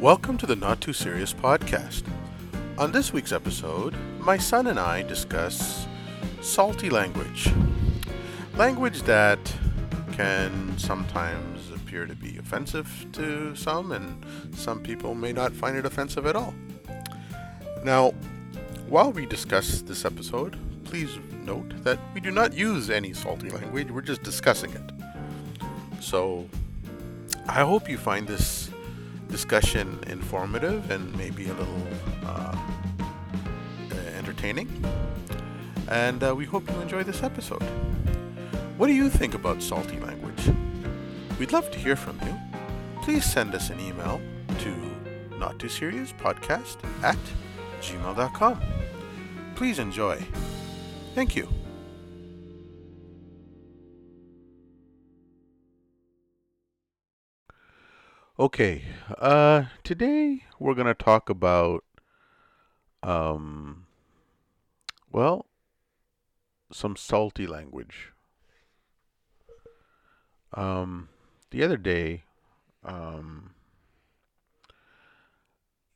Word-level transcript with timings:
Welcome 0.00 0.36
to 0.38 0.46
the 0.46 0.56
Not 0.56 0.82
Too 0.82 0.92
Serious 0.92 1.32
podcast. 1.32 2.02
On 2.76 2.92
this 2.92 3.14
week's 3.14 3.32
episode, 3.32 3.94
my 4.20 4.36
son 4.36 4.66
and 4.66 4.78
I 4.78 5.00
discuss 5.00 5.86
salty 6.42 6.90
language. 6.90 7.50
Language 8.56 9.02
that 9.04 9.38
can 10.12 10.76
sometimes 10.76 11.70
appear 11.70 12.04
to 12.04 12.14
be 12.14 12.36
offensive 12.36 13.06
to 13.12 13.56
some, 13.56 13.92
and 13.92 14.22
some 14.54 14.80
people 14.80 15.14
may 15.14 15.32
not 15.32 15.54
find 15.54 15.78
it 15.78 15.86
offensive 15.86 16.26
at 16.26 16.36
all. 16.36 16.54
Now, 17.82 18.10
while 18.90 19.12
we 19.12 19.24
discuss 19.24 19.80
this 19.80 20.04
episode, 20.04 20.58
please 20.84 21.18
note 21.42 21.72
that 21.84 21.98
we 22.12 22.20
do 22.20 22.30
not 22.30 22.52
use 22.52 22.90
any 22.90 23.14
salty 23.14 23.48
language, 23.48 23.90
we're 23.90 24.02
just 24.02 24.22
discussing 24.22 24.72
it. 24.72 26.02
So, 26.02 26.46
I 27.48 27.62
hope 27.62 27.88
you 27.88 27.96
find 27.96 28.28
this 28.28 28.68
discussion 29.28 29.98
informative 30.06 30.90
and 30.90 31.14
maybe 31.16 31.48
a 31.48 31.54
little 31.54 31.86
uh, 32.24 32.56
entertaining. 34.16 34.68
And 35.88 36.22
uh, 36.22 36.34
we 36.34 36.44
hope 36.44 36.68
you 36.70 36.80
enjoy 36.80 37.02
this 37.02 37.22
episode. 37.22 37.62
What 38.76 38.88
do 38.88 38.92
you 38.92 39.08
think 39.08 39.34
about 39.34 39.62
salty 39.62 39.98
language? 40.00 40.50
We'd 41.38 41.52
love 41.52 41.70
to 41.70 41.78
hear 41.78 41.96
from 41.96 42.18
you. 42.22 42.34
Please 43.02 43.24
send 43.24 43.54
us 43.54 43.70
an 43.70 43.80
email 43.80 44.20
to 44.60 44.74
not 45.38 45.58
too 45.58 45.68
serious 45.68 46.12
podcast 46.12 46.76
at 47.02 47.18
gmail.com. 47.80 48.60
Please 49.54 49.78
enjoy. 49.78 50.22
Thank 51.14 51.36
you. 51.36 51.48
Okay, 58.38 58.82
uh, 59.16 59.62
today 59.82 60.42
we're 60.58 60.74
going 60.74 60.86
to 60.86 60.92
talk 60.92 61.30
about, 61.30 61.84
um, 63.02 63.86
well, 65.10 65.46
some 66.70 66.96
salty 66.96 67.46
language. 67.46 68.12
Um, 70.52 71.08
the 71.50 71.62
other 71.62 71.78
day, 71.78 72.24
um, 72.84 73.54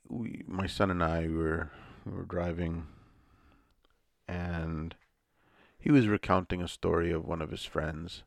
we, 0.09 0.43
my 0.47 0.67
son 0.67 0.91
and 0.91 1.03
I 1.05 1.29
were, 1.29 1.71
we 2.07 2.13
were 2.13 2.25
driving, 2.25 2.87
and 4.27 4.95
he 5.79 5.91
was 5.91 6.07
recounting 6.07 6.63
a 6.63 6.69
story 6.69 7.13
of 7.13 7.27
one 7.27 7.43
of 7.43 7.51
his 7.51 7.67
friends, 7.67 8.23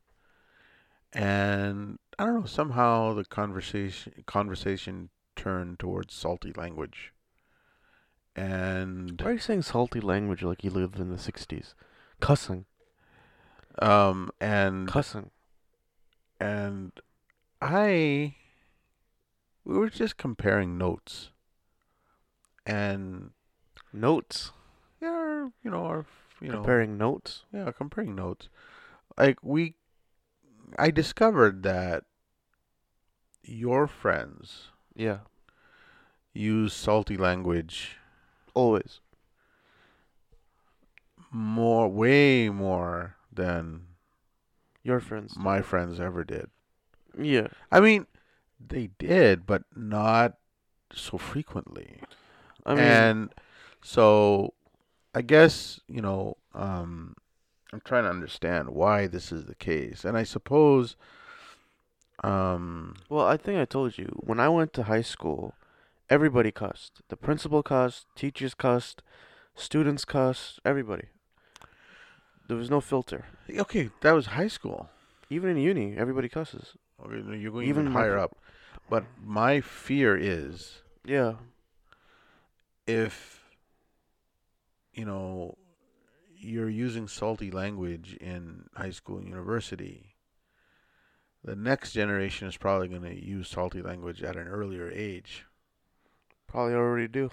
and 1.11 1.97
I 2.19 2.25
don't 2.25 2.39
know. 2.41 2.45
Somehow 2.45 3.13
the 3.13 3.25
conversation 3.25 4.23
conversation 4.25 5.09
turned 5.35 5.79
towards 5.79 6.13
salty 6.13 6.53
language, 6.55 7.13
and 8.35 9.19
Why 9.21 9.31
are 9.31 9.33
you 9.33 9.39
saying 9.39 9.63
salty 9.63 9.99
language 9.99 10.43
like 10.43 10.63
you 10.63 10.69
lived 10.69 10.99
in 10.99 11.09
the 11.09 11.17
60s? 11.17 11.73
Cussing. 12.19 12.65
um 13.81 14.29
and 14.39 14.87
Cussing. 14.87 15.31
and 16.39 16.91
I 17.61 18.35
we 19.65 19.77
were 19.77 19.89
just 19.89 20.17
comparing 20.17 20.77
notes, 20.77 21.29
and 22.65 23.31
Notes. 23.95 24.51
yeah, 25.01 25.49
you 25.63 25.69
know, 25.71 25.85
our 25.85 26.05
you 26.41 26.49
know, 26.49 26.55
Comparing 26.57 26.97
notes. 26.97 27.45
yeah, 27.53 27.71
comparing 27.71 28.15
notes. 28.15 28.49
Like 29.17 29.37
we, 29.43 29.75
I 30.77 30.91
discovered 30.91 31.63
that 31.63 32.03
your 33.43 33.87
friends 33.87 34.69
Yeah. 34.95 35.19
use 36.33 36.73
salty 36.73 37.17
language 37.17 37.97
Always. 38.53 38.99
more, 41.31 41.87
way 41.89 42.49
more 42.49 43.15
than 43.31 43.87
Your 44.83 44.99
friends. 44.99 45.35
my 45.35 45.61
friends 45.61 45.99
ever 45.99 46.23
did. 46.23 46.49
Yeah. 47.17 47.47
I 47.71 47.79
mean, 47.79 48.05
they 48.59 48.87
did, 48.99 49.45
but 49.45 49.63
not 49.75 50.37
so 50.93 51.17
frequently. 51.17 52.01
I 52.65 52.73
mean, 52.75 52.83
and 52.83 53.33
so, 53.81 54.53
I 55.15 55.21
guess 55.21 55.79
you 55.87 56.01
know, 56.01 56.37
um, 56.53 57.15
I'm 57.73 57.81
trying 57.83 58.03
to 58.03 58.09
understand 58.11 58.69
why 58.69 59.07
this 59.07 59.31
is 59.31 59.45
the 59.45 59.55
case, 59.55 60.05
and 60.05 60.15
I 60.15 60.23
suppose, 60.23 60.95
um, 62.23 62.95
well, 63.09 63.25
I 63.25 63.35
think 63.35 63.57
I 63.59 63.65
told 63.65 63.97
you 63.97 64.05
when 64.23 64.39
I 64.39 64.47
went 64.47 64.73
to 64.73 64.83
high 64.83 65.01
school, 65.01 65.55
everybody 66.07 66.51
cussed. 66.51 67.01
The 67.09 67.17
principal 67.17 67.63
cussed, 67.63 68.05
teachers 68.15 68.53
cussed, 68.53 69.01
students 69.55 70.05
cussed, 70.05 70.59
everybody. 70.63 71.07
There 72.47 72.57
was 72.57 72.69
no 72.69 72.79
filter. 72.79 73.25
okay, 73.49 73.89
that 74.01 74.11
was 74.11 74.27
high 74.27 74.49
school. 74.49 74.89
Even 75.31 75.49
in 75.51 75.57
uni, 75.57 75.97
everybody 75.97 76.29
cusses. 76.29 76.75
Okay, 77.03 77.15
you're 77.39 77.51
going 77.51 77.67
Even 77.67 77.85
even 77.87 77.87
higher 77.87 78.13
pr- 78.13 78.19
up, 78.19 78.37
but 78.87 79.03
my 79.19 79.61
fear 79.61 80.15
is 80.15 80.83
Yeah. 81.03 81.33
if 82.85 83.43
you 84.93 85.05
know 85.05 85.57
you're 86.43 86.69
using 86.69 87.07
salty 87.07 87.49
language 87.51 88.15
in 88.21 88.65
high 88.75 88.89
school 88.91 89.17
and 89.17 89.27
university 89.27 90.15
the 91.43 91.55
next 91.55 91.91
generation 91.93 92.47
is 92.47 92.55
probably 92.57 92.87
going 92.87 93.01
to 93.03 93.25
use 93.25 93.47
salty 93.49 93.81
language 93.81 94.23
at 94.23 94.35
an 94.35 94.47
earlier 94.47 94.89
age 94.91 95.45
Probably 96.47 96.73
already 96.75 97.07
do. 97.07 97.31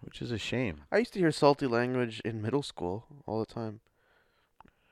which 0.00 0.20
is 0.20 0.30
a 0.32 0.38
shame 0.38 0.82
I 0.90 0.98
used 0.98 1.12
to 1.14 1.18
hear 1.18 1.30
salty 1.32 1.66
language 1.66 2.20
in 2.24 2.42
middle 2.42 2.62
school 2.62 3.04
all 3.26 3.38
the 3.40 3.46
time. 3.46 3.80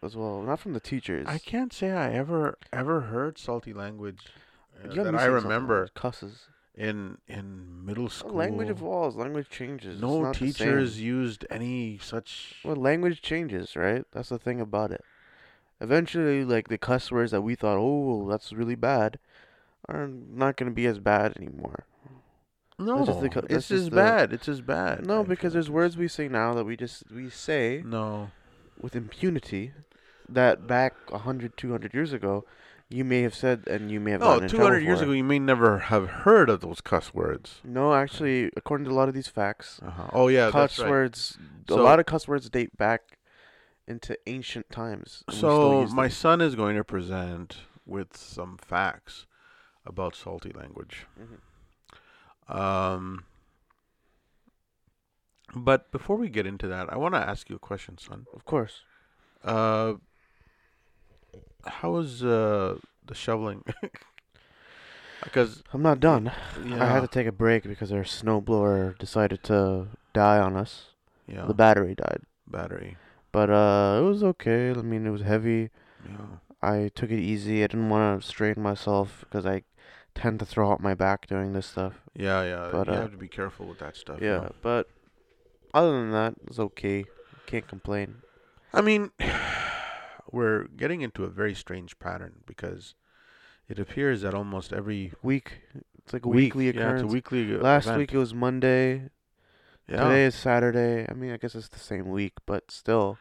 As 0.03 0.15
well, 0.15 0.41
not 0.43 0.61
from 0.61 0.73
the 0.73 0.81
teachers. 0.81 1.27
i 1.29 1.39
can't 1.39 1.73
say 1.73 1.91
i 1.91 2.13
ever 2.13 2.59
ever 2.73 3.01
heard 3.03 3.39
salty 3.39 3.73
language 3.73 4.21
uh, 4.85 4.95
that 5.03 5.15
i 5.15 5.25
remember 5.25 5.89
cusses. 5.95 6.47
In 6.77 7.19
in 7.27 7.85
middle 7.85 8.09
school 8.09 8.33
language 8.35 8.69
evolves. 8.69 9.17
Language 9.17 9.49
changes. 9.49 10.01
No 10.01 10.23
not 10.23 10.35
the 10.35 10.39
same. 10.39 10.53
teachers 10.53 11.01
used 11.01 11.47
any 11.51 11.99
such 11.99 12.57
Well, 12.65 12.77
language 12.77 13.23
changes, 13.23 13.77
right? 13.77 14.05
That's 14.13 14.29
the 14.29 14.39
thing 14.39 14.61
about 14.61 14.93
it. 14.93 15.03
Eventually, 15.81 16.45
like 16.45 16.69
the 16.69 16.79
cuss 16.79 17.11
words 17.13 17.33
that 17.33 17.43
we 17.43 17.55
thought, 17.55 17.77
oh, 17.79 18.27
that's 18.29 18.53
really 18.53 18.75
bad, 18.77 19.19
are 19.89 20.07
not 20.09 20.57
going 20.57 20.71
to 20.71 20.75
be 20.75 20.87
as 20.87 20.99
bad 20.99 21.37
anymore. 21.37 21.85
no 22.79 23.05
just 23.07 23.21
the 23.21 23.27
it's 23.49 23.69
just 23.69 23.71
as 23.73 23.91
the- 23.91 23.97
bad 23.97 24.33
it's 24.33 24.47
just 24.47 24.67
bad 24.67 25.07
No, 25.07 25.25
because 25.25 25.53
there's 25.55 25.71
words 25.71 25.97
we 25.97 26.09
say 26.09 26.29
now 26.29 26.53
that 26.55 26.65
we 26.65 26.77
just 26.77 27.11
we 27.11 27.31
say 27.31 27.83
no 27.85 28.31
with 28.81 28.95
impunity 28.95 29.73
that 30.29 30.67
back 30.67 30.93
100, 31.11 31.57
200 31.57 31.95
years 31.95 32.13
ago, 32.13 32.45
you 32.89 33.05
may 33.05 33.23
have 33.23 33.35
said 33.35 33.65
and 33.67 33.91
you 33.91 33.99
may 34.01 34.13
have 34.13 34.21
No, 34.21 34.47
200 34.47 34.81
years 34.81 35.01
ago, 35.01 35.13
you 35.13 35.25
may 35.25 35.39
never 35.39 35.79
have 35.79 36.09
heard 36.09 36.49
of 36.49 36.61
those 36.61 36.81
cuss 36.81 37.13
words. 37.13 37.61
No, 37.65 37.95
actually, 37.95 38.51
according 38.57 38.85
to 38.87 38.91
a 38.93 38.95
lot 38.95 39.09
of 39.09 39.15
these 39.15 39.29
facts, 39.29 39.81
Uh-huh. 39.85 40.09
Oh, 40.13 40.29
yeah, 40.29 40.51
cuss 40.51 40.77
that's 40.77 40.79
right. 40.79 40.91
words, 40.91 41.39
a 41.69 41.75
lot 41.75 41.99
of 41.99 42.07
cuss 42.07 42.29
words 42.29 42.49
date 42.49 42.77
back 42.77 43.19
into 43.89 44.17
ancient 44.27 44.71
times. 44.71 45.25
and 45.29 45.35
we 45.35 45.39
still 45.39 45.89
So, 45.89 45.95
my 45.95 46.09
son 46.09 46.41
is 46.41 46.55
going 46.55 46.77
to 46.77 46.85
present 46.85 47.59
with 47.85 48.17
some 48.17 48.57
facts 48.59 49.27
about 49.85 50.15
salty 50.15 50.51
language. 50.53 51.07
Mhm. 51.21 52.55
Um, 52.55 53.25
but 55.55 55.91
before 55.91 56.17
we 56.17 56.29
get 56.29 56.47
into 56.47 56.67
that, 56.69 56.93
I 56.93 56.97
want 56.97 57.15
to 57.15 57.21
ask 57.21 57.49
you 57.49 57.57
a 57.57 57.61
question, 57.61 57.99
son. 57.99 58.27
Of 58.35 58.45
course. 58.45 58.83
Uh, 59.45 59.95
how 61.67 61.97
is 61.99 62.23
uh, 62.25 62.79
the 63.07 63.15
shoveling? 63.15 63.65
Because 65.25 65.63
I'm 65.73 65.83
not 65.83 65.99
done. 65.99 66.31
yeah, 66.65 66.83
I 66.85 66.87
had 66.87 67.01
to 67.01 67.09
take 67.09 67.27
a 67.27 67.33
break 67.33 67.65
because 67.65 67.91
our 67.91 68.05
snowblower 68.05 68.97
decided 68.99 69.43
to 69.45 69.89
die 70.13 70.39
on 70.39 70.57
us. 70.57 70.89
yeah, 71.27 71.47
The 71.47 71.55
battery 71.55 71.95
died. 71.95 72.21
battery. 72.47 72.97
But 73.33 73.51
uh, 73.51 73.99
it 74.01 74.05
was 74.05 74.23
okay. 74.23 74.71
I 74.71 74.75
mean, 74.83 75.07
it 75.07 75.11
was 75.11 75.23
heavy. 75.23 75.71
Yeah. 76.05 76.37
I 76.63 76.91
took 76.95 77.11
it 77.11 77.19
easy. 77.19 77.65
I 77.65 77.67
didn't 77.67 77.89
want 77.89 78.21
to 78.21 78.27
strain 78.29 78.55
myself 78.59 79.25
because 79.25 79.45
I 79.47 79.63
tend 80.15 80.39
to 80.41 80.47
throw 80.47 80.71
out 80.71 80.81
my 80.81 80.95
back 80.95 81.27
doing 81.27 81.55
this 81.55 81.67
stuff. 81.67 81.95
Yeah, 82.15 82.43
yeah. 82.45 82.69
But, 82.71 82.87
you 82.87 82.93
uh, 82.93 83.01
have 83.01 83.11
to 83.11 83.17
be 83.17 83.29
careful 83.29 83.67
with 83.67 83.79
that 83.81 83.97
stuff. 83.97 84.21
you 84.21 84.29
Yeah, 84.29 84.37
know. 84.39 84.53
but 84.63 84.89
other 85.75 85.91
than 85.93 86.13
that, 86.13 86.35
it's 86.47 86.59
okay. 86.61 87.05
Can't 87.47 87.67
complain. 87.67 88.17
I 88.73 88.81
mean, 88.81 89.11
we're 90.33 90.65
getting 90.69 91.01
into 91.03 91.25
a 91.25 91.29
very 91.29 91.55
strange 91.55 91.99
pattern 91.99 92.43
because 92.47 92.95
it 93.69 93.79
appears 93.79 94.23
that 94.23 94.35
almost 94.35 94.73
every 94.73 95.13
Week. 95.23 95.61
It's 95.99 96.13
like 96.13 96.25
a 96.25 96.29
week, 96.29 96.55
weekly 96.55 96.67
yeah, 96.67 96.71
occurrence. 96.71 97.03
it's 97.03 97.11
a 97.11 97.15
weekly 97.15 97.55
uh, 97.57 97.59
Last 97.59 97.87
event. 97.87 97.99
week 97.99 98.13
it 98.13 98.19
was 98.19 98.33
Monday. 98.33 99.11
yeah. 99.89 100.05
Today 100.05 100.25
is 100.25 100.35
Saturday. 100.37 101.05
I 101.09 101.15
mean, 101.15 101.33
I 101.33 101.37
guess 101.37 101.55
it's 101.57 101.69
the 101.69 101.81
same 101.81 102.09
week, 102.09 102.35
but 102.47 102.71
still, 102.71 103.19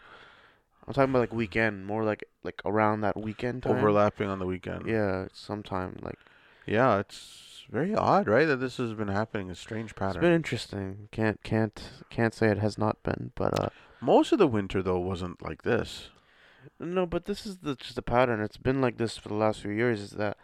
I'm 0.88 0.94
talking 0.94 1.10
about 1.10 1.20
like 1.22 1.34
weekend, 1.34 1.88
more 1.88 2.04
like 2.04 2.26
like 2.44 2.62
around 2.64 3.02
that 3.02 3.18
weekend 3.20 3.64
time. 3.64 3.78
overlapping 3.78 4.30
on 4.30 4.38
the 4.38 4.46
weekend. 4.46 4.86
Yeah, 4.88 5.28
sometime 5.34 5.98
like 6.04 6.20
Yeah, 6.68 7.00
it's 7.00 7.64
very 7.72 7.96
odd, 7.96 8.28
right? 8.28 8.46
That 8.46 8.58
this 8.58 8.78
has 8.78 8.94
been 8.94 9.08
happening. 9.08 9.50
A 9.50 9.56
strange 9.56 9.96
pattern. 9.96 10.18
It's 10.18 10.22
been 10.22 10.34
interesting. 10.34 11.08
Can't 11.12 11.42
can't 11.42 11.82
can't 12.12 12.36
say 12.36 12.50
it 12.50 12.60
has 12.60 12.78
not 12.78 13.02
been, 13.02 13.32
but 13.34 13.60
uh, 13.60 13.70
Most 14.00 14.32
of 14.32 14.38
the 14.38 14.46
winter 14.48 14.84
though 14.84 15.00
wasn't 15.00 15.42
like 15.42 15.64
this. 15.64 16.10
No, 16.80 17.06
but 17.06 17.26
this 17.26 17.46
is 17.46 17.58
the 17.58 17.76
just 17.76 17.98
a 17.98 18.02
pattern. 18.02 18.42
It's 18.42 18.58
been 18.58 18.82
like 18.82 18.98
this 18.98 19.18
for 19.18 19.30
the 19.30 19.36
last 19.36 19.62
few 19.62 19.72
years. 19.72 20.00
Is 20.02 20.12
that 20.12 20.38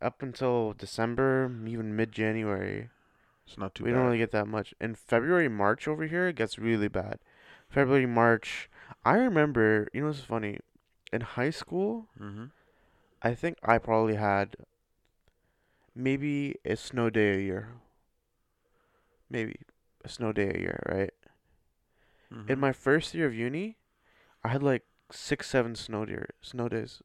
up 0.00 0.22
until 0.22 0.72
December, 0.72 1.50
even 1.66 1.96
mid 1.96 2.12
January, 2.12 2.90
It's 3.46 3.58
not 3.58 3.74
too 3.74 3.84
we 3.84 3.90
bad. 3.90 3.96
don't 3.96 4.06
really 4.06 4.18
get 4.18 4.30
that 4.32 4.46
much. 4.46 4.74
In 4.80 4.94
February, 4.94 5.48
March 5.48 5.86
over 5.88 6.04
here, 6.06 6.28
it 6.28 6.36
gets 6.36 6.58
really 6.58 6.88
bad. 6.88 7.18
February, 7.68 8.06
March. 8.06 8.68
I 9.04 9.14
remember. 9.16 9.88
You 9.92 10.02
know 10.02 10.06
what's 10.08 10.20
funny? 10.20 10.58
In 11.12 11.20
high 11.22 11.50
school, 11.50 12.08
mm-hmm. 12.20 12.46
I 13.22 13.34
think 13.34 13.58
I 13.62 13.78
probably 13.78 14.16
had 14.16 14.56
maybe 15.94 16.56
a 16.64 16.76
snow 16.76 17.10
day 17.10 17.34
a 17.36 17.40
year. 17.40 17.68
Maybe 19.30 19.56
a 20.04 20.08
snow 20.08 20.32
day 20.32 20.50
a 20.54 20.58
year, 20.58 20.80
right? 20.88 21.14
Mm-hmm. 22.32 22.52
In 22.52 22.58
my 22.60 22.72
first 22.72 23.14
year 23.14 23.26
of 23.26 23.34
uni, 23.34 23.76
I 24.44 24.48
had 24.48 24.62
like 24.62 24.84
six, 25.10 25.48
seven 25.48 25.74
snow 25.74 26.04
deer, 26.04 26.30
snow 26.40 26.68
days 26.68 27.02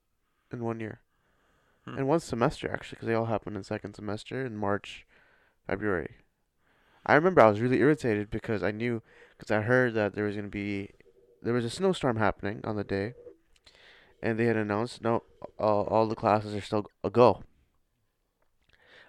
in 0.51 0.63
one 0.63 0.79
year. 0.79 1.01
Hmm. 1.85 1.97
In 1.97 2.07
one 2.07 2.19
semester, 2.19 2.71
actually, 2.71 2.97
because 2.97 3.07
they 3.07 3.13
all 3.13 3.25
happened 3.25 3.57
in 3.57 3.63
second 3.63 3.95
semester 3.95 4.45
in 4.45 4.55
March, 4.55 5.05
February. 5.67 6.17
I 7.05 7.15
remember 7.15 7.41
I 7.41 7.49
was 7.49 7.61
really 7.61 7.79
irritated 7.79 8.29
because 8.29 8.61
I 8.61 8.71
knew, 8.71 9.01
because 9.37 9.51
I 9.51 9.61
heard 9.61 9.93
that 9.95 10.13
there 10.13 10.25
was 10.25 10.35
going 10.35 10.45
to 10.45 10.51
be, 10.51 10.91
there 11.41 11.53
was 11.53 11.65
a 11.65 11.69
snowstorm 11.69 12.17
happening 12.17 12.61
on 12.63 12.75
the 12.75 12.83
day, 12.83 13.13
and 14.21 14.37
they 14.37 14.45
had 14.45 14.57
announced, 14.57 15.01
no, 15.01 15.23
all, 15.57 15.85
all 15.85 16.07
the 16.07 16.15
classes 16.15 16.53
are 16.53 16.61
still 16.61 16.85
a 17.03 17.09
go. 17.09 17.43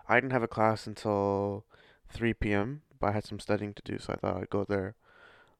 I 0.08 0.16
didn't 0.16 0.32
have 0.32 0.42
a 0.42 0.48
class 0.48 0.86
until 0.86 1.66
3 2.08 2.32
p.m., 2.34 2.82
but 2.98 3.08
I 3.08 3.12
had 3.12 3.24
some 3.24 3.38
studying 3.38 3.74
to 3.74 3.82
do, 3.82 3.98
so 3.98 4.14
I 4.14 4.16
thought 4.16 4.36
I'd 4.40 4.50
go 4.50 4.64
there 4.64 4.94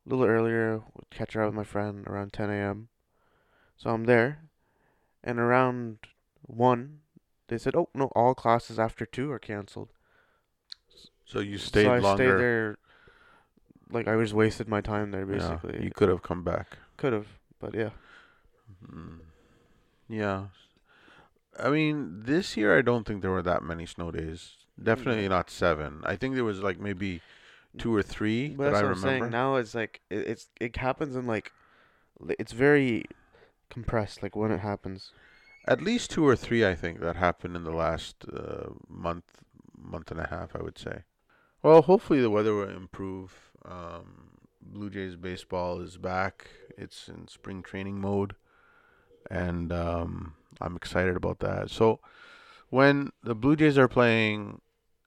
a 0.05 0.08
little 0.08 0.25
earlier, 0.25 0.81
catch 1.11 1.37
up 1.37 1.46
with 1.46 1.55
my 1.55 1.64
friend 1.64 2.06
around 2.06 2.32
10 2.32 2.50
a.m. 2.50 2.88
So 3.82 3.90
I'm 3.90 4.05
there, 4.05 4.38
and 5.25 5.40
around 5.40 5.99
1, 6.43 7.00
they 7.49 7.58
said, 7.58 7.75
oh, 7.75 7.88
no, 7.94 8.12
all 8.14 8.32
classes 8.32 8.79
after 8.79 9.05
2 9.05 9.32
are 9.32 9.40
canceled. 9.40 9.88
so 11.25 11.40
you 11.40 11.58
stayed 11.58 11.87
so 11.87 11.94
I 11.94 11.99
longer. 11.99 12.23
stayed 12.23 12.40
there, 12.40 12.79
like, 13.90 14.06
I 14.06 14.17
just 14.20 14.34
wasted 14.34 14.69
my 14.69 14.82
time 14.82 15.11
there, 15.11 15.26
basically. 15.26 15.79
Yeah, 15.79 15.82
you 15.82 15.90
could 15.90 16.08
have 16.08 16.23
come 16.23 16.44
back. 16.44 16.79
Could 16.96 17.12
have, 17.12 17.26
but 17.58 17.75
yeah. 17.75 17.90
Mm. 18.88 19.19
Yeah. 20.08 20.44
I 21.58 21.70
mean, 21.70 22.23
this 22.23 22.56
year 22.56 22.79
I 22.79 22.82
don't 22.82 23.05
think 23.05 23.20
there 23.20 23.32
were 23.32 23.43
that 23.43 23.64
many 23.64 23.84
snow 23.84 24.12
days. 24.12 24.52
Definitely 24.81 25.29
not 25.29 25.50
seven. 25.50 26.02
I 26.05 26.14
think 26.14 26.37
there 26.37 26.44
was 26.44 26.61
like 26.61 26.79
maybe 26.79 27.20
two 27.79 27.93
or 27.93 28.02
three 28.02 28.50
But 28.50 28.70
that 28.70 28.75
I 28.76 28.81
remember. 28.82 29.00
saying. 29.00 29.31
Now 29.31 29.56
it's 29.56 29.75
like, 29.75 30.02
it, 30.08 30.19
it's, 30.29 30.49
it 30.61 30.76
happens 30.76 31.17
in, 31.17 31.26
like, 31.26 31.50
it's 32.38 32.52
very 32.52 33.06
compressed, 33.72 34.22
like, 34.22 34.36
when 34.36 34.52
it 34.52 34.60
happens. 34.60 35.12
At 35.66 35.82
least 35.82 36.10
two 36.10 36.26
or 36.26 36.36
three, 36.36 36.64
I 36.66 36.74
think, 36.74 37.00
that 37.00 37.16
happened 37.16 37.56
in 37.56 37.64
the 37.64 37.72
last 37.72 38.24
uh, 38.32 38.70
month, 38.88 39.24
month 39.76 40.10
and 40.10 40.20
a 40.20 40.28
half. 40.28 40.54
I 40.54 40.62
would 40.62 40.78
say. 40.78 41.02
Well, 41.62 41.82
hopefully 41.82 42.20
the 42.20 42.30
weather 42.30 42.54
will 42.54 42.69
improve. 42.69 43.50
Um, 43.64 44.38
Blue 44.60 44.90
Jays 44.90 45.16
baseball 45.16 45.80
is 45.80 45.96
back. 45.96 46.48
It's 46.76 47.08
in 47.08 47.28
spring 47.28 47.62
training 47.62 48.00
mode, 48.00 48.34
and 49.30 49.72
um, 49.72 50.34
I'm 50.60 50.76
excited 50.76 51.16
about 51.16 51.40
that. 51.40 51.70
So, 51.70 52.00
when 52.70 53.10
the 53.22 53.34
Blue 53.34 53.56
Jays 53.56 53.78
are 53.78 53.88
playing 53.88 54.60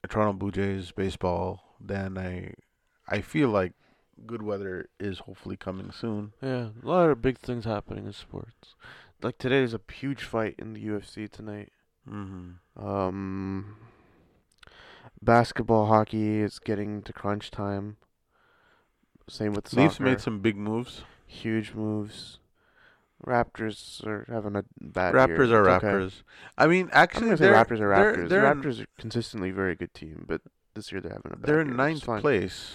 Toronto 0.08 0.34
Blue 0.34 0.52
Jays 0.52 0.92
baseball, 0.92 1.76
then 1.80 2.18
I, 2.18 2.54
I 3.08 3.22
feel 3.22 3.50
like 3.50 3.74
good 4.26 4.42
weather 4.42 4.90
is 5.00 5.20
hopefully 5.20 5.58
coming 5.58 5.92
soon. 5.92 6.34
Yeah, 6.42 6.70
a 6.84 6.88
lot 6.88 7.10
of 7.10 7.22
big 7.22 7.38
things 7.40 7.66
happening 7.66 8.06
in 8.06 8.14
sports. 8.14 8.76
Like 9.22 9.38
today, 9.38 9.64
is 9.64 9.74
a 9.74 9.80
huge 9.94 10.24
fight 10.24 10.56
in 10.60 10.74
the 10.74 10.86
UFC 10.86 11.30
tonight. 11.30 11.72
Mm-hmm. 12.10 12.86
Um, 12.88 13.78
basketball, 15.22 15.88
hockey 15.88 16.40
is 16.42 16.60
getting 16.60 17.02
to 17.04 17.14
crunch 17.14 17.52
time. 17.52 17.98
Same 19.28 19.54
with 19.54 19.68
soccer. 19.68 19.82
Leafs 19.84 20.00
made 20.00 20.22
some 20.22 20.40
big 20.40 20.56
moves. 20.58 21.04
huge 21.26 21.74
moves. 21.74 22.40
Raptors 23.26 24.06
are 24.06 24.26
having 24.30 24.56
a 24.56 24.66
bad 24.80 25.16
Raptors 25.16 25.48
year. 25.50 25.64
are 25.64 25.76
It's 25.76 25.84
okay. 25.84 25.88
Raptors. 25.88 26.22
I 26.58 26.68
mean, 26.68 26.90
actually, 26.92 27.34
they're 27.36 27.54
Raptors 27.54 27.72
are 27.72 27.78
they're- 27.78 28.16
Raptors. 28.16 28.30
They're, 28.30 28.42
the 28.56 28.62
Raptors 28.70 28.82
are 28.84 28.88
consistently 29.00 29.50
a 29.50 29.54
very 29.54 29.76
good 29.76 29.94
team, 29.94 30.26
but 30.28 30.42
this 30.76 30.92
year 30.92 31.02
they're 31.02 31.14
having 31.14 31.32
a 31.32 31.38
bad 31.38 31.48
they're 31.48 31.62
in 31.62 31.76
ninth 31.76 32.04
place. 32.06 32.74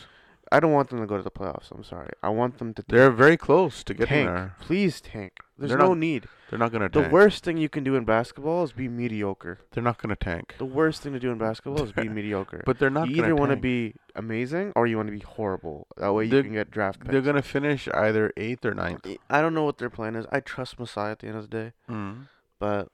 I 0.52 0.58
don't 0.58 0.72
want 0.72 0.90
them 0.90 0.98
to 1.00 1.06
go 1.06 1.16
to 1.16 1.22
the 1.22 1.30
playoffs. 1.30 1.70
I'm 1.70 1.84
sorry. 1.84 2.10
I 2.24 2.28
want 2.30 2.58
them 2.58 2.74
to 2.74 2.84
They're 2.88 3.10
very 3.12 3.36
close 3.36 3.84
to 3.84 3.94
getting 3.94 4.08
tank. 4.26 4.28
there. 4.28 4.54
Please 4.60 5.00
tank. 5.00 5.32
There's 5.56 5.68
They're 5.70 5.78
no 5.78 5.88
not- 5.88 5.98
need. 5.98 6.26
They're 6.48 6.58
not 6.58 6.72
gonna 6.72 6.86
tank 6.86 6.94
The 6.94 7.00
tank. 7.02 7.12
worst 7.12 7.44
thing 7.44 7.56
you 7.58 7.68
can 7.68 7.84
do 7.84 7.94
in 7.94 8.04
basketball 8.04 8.64
is 8.64 8.72
be 8.72 8.88
mediocre. 8.88 9.60
They're 9.70 9.84
not 9.84 9.98
gonna 10.02 10.16
tank. 10.16 10.56
The 10.58 10.64
worst 10.64 11.02
thing 11.02 11.12
to 11.12 11.20
do 11.20 11.30
in 11.30 11.38
basketball 11.38 11.84
is 11.84 11.92
be 11.92 12.08
mediocre. 12.18 12.62
But 12.66 12.80
they're 12.80 12.90
not 12.90 13.08
you 13.10 13.22
either 13.22 13.36
want 13.36 13.52
to 13.52 13.56
be 13.56 13.94
amazing 14.16 14.72
or 14.74 14.88
you 14.88 14.96
want 14.96 15.06
to 15.06 15.12
be 15.12 15.20
horrible. 15.20 15.86
That 15.98 16.12
way 16.12 16.24
you 16.24 16.30
They're- 16.30 16.42
can 16.42 16.52
get 16.54 16.70
draft 16.72 16.98
picks. 17.00 17.12
They're 17.12 17.20
gonna 17.22 17.42
finish 17.42 17.86
either 17.94 18.32
eighth 18.36 18.64
or 18.64 18.74
ninth. 18.74 19.06
I 19.28 19.40
don't 19.40 19.54
know 19.54 19.62
what 19.64 19.78
their 19.78 19.90
plan 19.90 20.16
is. 20.16 20.26
I 20.32 20.40
trust 20.40 20.80
Masai 20.80 21.12
at 21.12 21.20
the 21.20 21.28
end 21.28 21.36
of 21.36 21.48
the 21.48 21.56
day, 21.56 21.72
Mm. 21.88 22.26
but 22.58 22.88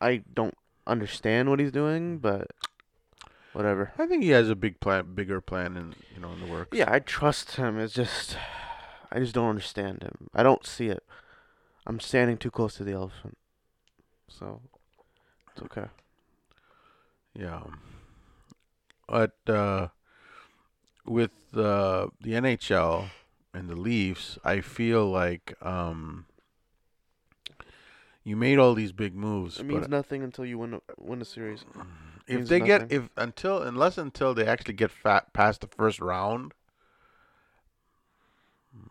I 0.00 0.24
don't 0.34 0.54
understand 0.88 1.48
what 1.50 1.60
he's 1.60 1.70
doing. 1.70 2.18
But 2.18 2.48
whatever. 3.56 3.92
I 3.98 4.06
think 4.06 4.22
he 4.22 4.30
has 4.30 4.50
a 4.50 4.54
big 4.54 4.80
plan, 4.80 5.14
bigger 5.14 5.40
plan 5.40 5.76
in 5.76 5.94
you 6.14 6.20
know 6.20 6.32
in 6.32 6.40
the 6.40 6.46
works. 6.46 6.76
Yeah, 6.76 6.92
I 6.92 6.98
trust 6.98 7.56
him. 7.56 7.78
It's 7.78 7.94
just 7.94 8.36
I 9.10 9.18
just 9.18 9.34
don't 9.34 9.48
understand 9.48 10.02
him. 10.02 10.28
I 10.34 10.42
don't 10.42 10.66
see 10.66 10.88
it. 10.88 11.02
I'm 11.86 11.98
standing 12.00 12.36
too 12.36 12.50
close 12.50 12.74
to 12.76 12.84
the 12.84 12.92
elephant. 12.92 13.38
So 14.28 14.60
it's 15.52 15.62
okay. 15.62 15.86
Yeah. 17.34 17.62
But 19.08 19.36
uh, 19.48 19.88
with 21.06 21.30
uh, 21.54 22.08
the 22.20 22.32
NHL 22.32 23.08
and 23.54 23.70
the 23.70 23.76
Leafs, 23.76 24.36
I 24.44 24.60
feel 24.60 25.08
like 25.08 25.54
um, 25.62 26.26
you 28.24 28.36
made 28.36 28.58
all 28.58 28.74
these 28.74 28.90
big 28.90 29.14
moves, 29.14 29.60
It 29.60 29.66
means 29.66 29.88
nothing 29.88 30.24
until 30.24 30.44
you 30.44 30.58
win 30.58 30.74
a, 30.74 30.80
win 30.98 31.22
a 31.22 31.24
series. 31.24 31.64
If 32.26 32.48
they 32.48 32.60
get 32.60 32.86
if 32.90 33.08
until 33.16 33.62
unless 33.62 33.98
until 33.98 34.34
they 34.34 34.46
actually 34.46 34.74
get 34.74 34.90
fat 34.90 35.32
past 35.32 35.60
the 35.60 35.68
first 35.68 36.00
round, 36.00 36.54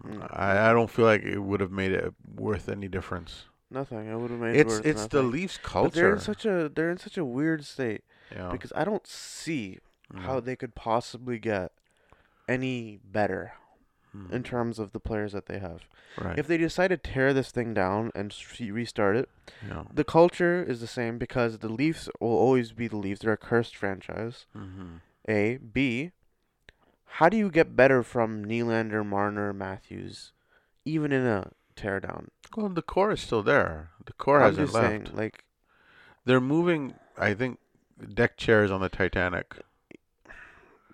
Mm. 0.03 0.27
I, 0.31 0.69
I 0.69 0.73
don't 0.73 0.89
feel 0.89 1.05
like 1.05 1.23
it 1.23 1.39
would 1.39 1.59
have 1.59 1.71
made 1.71 1.91
it 1.91 2.13
worth 2.35 2.69
any 2.69 2.87
difference. 2.87 3.45
Nothing. 3.69 4.07
It 4.07 4.15
would 4.17 4.31
have 4.31 4.39
made 4.39 4.55
It's 4.55 4.79
worth 4.79 4.85
it's 4.85 5.07
the 5.07 5.17
nothing. 5.17 5.31
Leafs 5.31 5.59
But 5.79 5.93
they're 5.93 6.11
in 6.11 6.19
such 6.19 6.45
a 6.45 6.69
they're 6.73 6.91
in 6.91 6.97
such 6.97 7.17
a 7.17 7.25
weird 7.25 7.65
state 7.65 8.03
Yeah. 8.31 8.49
because 8.51 8.71
I 8.75 8.83
don't 8.83 9.05
see 9.07 9.79
how 10.15 10.39
Mm, 10.39 10.45
they 10.45 10.55
could 10.55 10.75
possibly 10.75 11.39
get 11.39 11.71
any 12.47 12.99
better 13.03 13.53
mm, 14.15 14.31
in 14.31 14.43
terms 14.43 14.79
of 14.79 14.91
the 14.91 14.99
players 14.99 15.33
that 15.33 15.45
they 15.47 15.59
have. 15.59 15.81
right. 16.17 16.37
If 16.39 16.47
they 16.47 16.57
decide 16.57 16.89
to 16.89 16.97
tear 16.97 17.33
this 17.33 17.51
thing 17.51 17.73
down 17.73 18.11
and 18.15 18.33
restart 18.59 19.15
it, 19.17 19.29
yeah. 19.67 19.83
the 19.93 20.03
culture 20.03 20.63
is 20.63 20.79
the 20.79 20.87
same 20.87 21.17
because 21.17 21.59
the 21.59 21.69
Leafs 21.69 22.07
will 22.19 22.29
always 22.37 22.71
be 22.71 22.87
the 22.87 22.97
Leafs. 22.97 23.21
They're 23.21 23.33
a 23.33 23.37
cursed 23.37 23.75
franchise. 23.75 24.45
hmm 24.53 24.97
A, 25.27 25.57
B. 25.57 26.11
How 27.19 27.29
do 27.29 27.37
you 27.37 27.49
get 27.49 27.75
better 27.75 28.03
from 28.03 28.43
Nylander, 28.45 29.05
Marner, 29.05 29.53
Matthews, 29.53 30.33
even 30.83 31.11
in 31.11 31.25
a 31.25 31.51
teardown? 31.75 32.27
Well, 32.57 32.69
the 32.69 32.81
core 32.81 33.11
is 33.11 33.21
still 33.21 33.41
there. 33.43 33.89
The 34.05 34.13
core 34.13 34.41
I'm 34.41 34.47
hasn't 34.55 34.73
left. 34.73 34.85
saying, 34.87 35.07
like, 35.13 35.45
They're 36.25 36.41
moving. 36.41 36.95
I 37.17 37.33
think 37.33 37.59
deck 38.13 38.35
chairs 38.37 38.69
on 38.71 38.81
the 38.81 38.89
Titanic. 38.89 39.55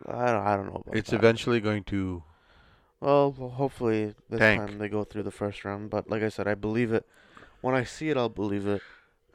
I 0.07 0.25
don't, 0.31 0.47
I 0.47 0.55
don't 0.55 0.65
know 0.67 0.81
about 0.85 0.95
It's 0.95 1.09
that. 1.11 1.15
eventually 1.17 1.59
going 1.59 1.83
to. 1.85 2.23
Well, 3.01 3.33
well, 3.37 3.49
hopefully 3.49 4.13
this 4.29 4.39
Tank. 4.39 4.69
time 4.69 4.77
they 4.77 4.87
go 4.87 5.03
through 5.03 5.23
the 5.23 5.31
first 5.31 5.65
round. 5.65 5.89
But 5.89 6.09
like 6.09 6.21
I 6.23 6.29
said, 6.29 6.47
I 6.47 6.53
believe 6.55 6.93
it. 6.93 7.05
When 7.61 7.75
I 7.75 7.83
see 7.83 8.09
it, 8.09 8.17
I'll 8.17 8.29
believe 8.29 8.65
it. 8.67 8.81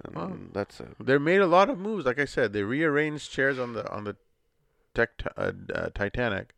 And 0.04 0.14
Well, 0.14 0.37
that's 0.52 0.80
it. 0.80 0.88
They 1.00 1.18
made 1.18 1.40
a 1.40 1.46
lot 1.46 1.68
of 1.68 1.78
moves. 1.78 2.04
Like 2.06 2.18
I 2.18 2.25
said, 2.26 2.52
they 2.52 2.62
rearranged 2.62 3.30
chairs 3.30 3.58
on 3.58 3.73
the 3.73 3.90
on 3.92 4.04
the 4.04 4.16
tech 4.94 5.11
uh, 5.37 5.52
uh, 5.75 5.88
Titanic. 5.94 6.54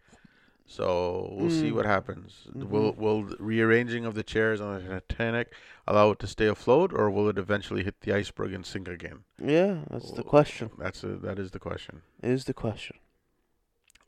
So 0.67 1.33
we'll 1.33 1.49
see 1.51 1.71
Mm. 1.71 1.77
what 1.77 1.87
happens. 1.87 2.47
Mhm. 2.55 2.69
Will 2.69 2.93
will 2.93 3.23
the 3.23 3.37
rearranging 3.39 4.05
of 4.05 4.15
the 4.15 4.23
chairs 4.23 4.61
on 4.61 4.85
the 4.85 5.01
Titanic 5.01 5.53
allow 5.87 6.11
it 6.11 6.19
to 6.19 6.27
stay 6.27 6.47
afloat, 6.47 6.93
or 6.93 7.11
will 7.11 7.29
it 7.31 7.39
eventually 7.39 7.85
hit 7.85 8.03
the 8.03 8.13
iceberg 8.13 8.53
and 8.53 8.67
sink 8.67 8.87
again? 8.87 9.25
Yeah, 9.43 9.85
that's 9.89 10.11
the 10.13 10.23
question. 10.23 10.71
That's 10.79 11.03
a, 11.05 11.17
that 11.27 11.39
is 11.39 11.53
the 11.53 11.59
question. 11.59 12.03
Is 12.23 12.45
the 12.45 12.53
question. 12.55 12.97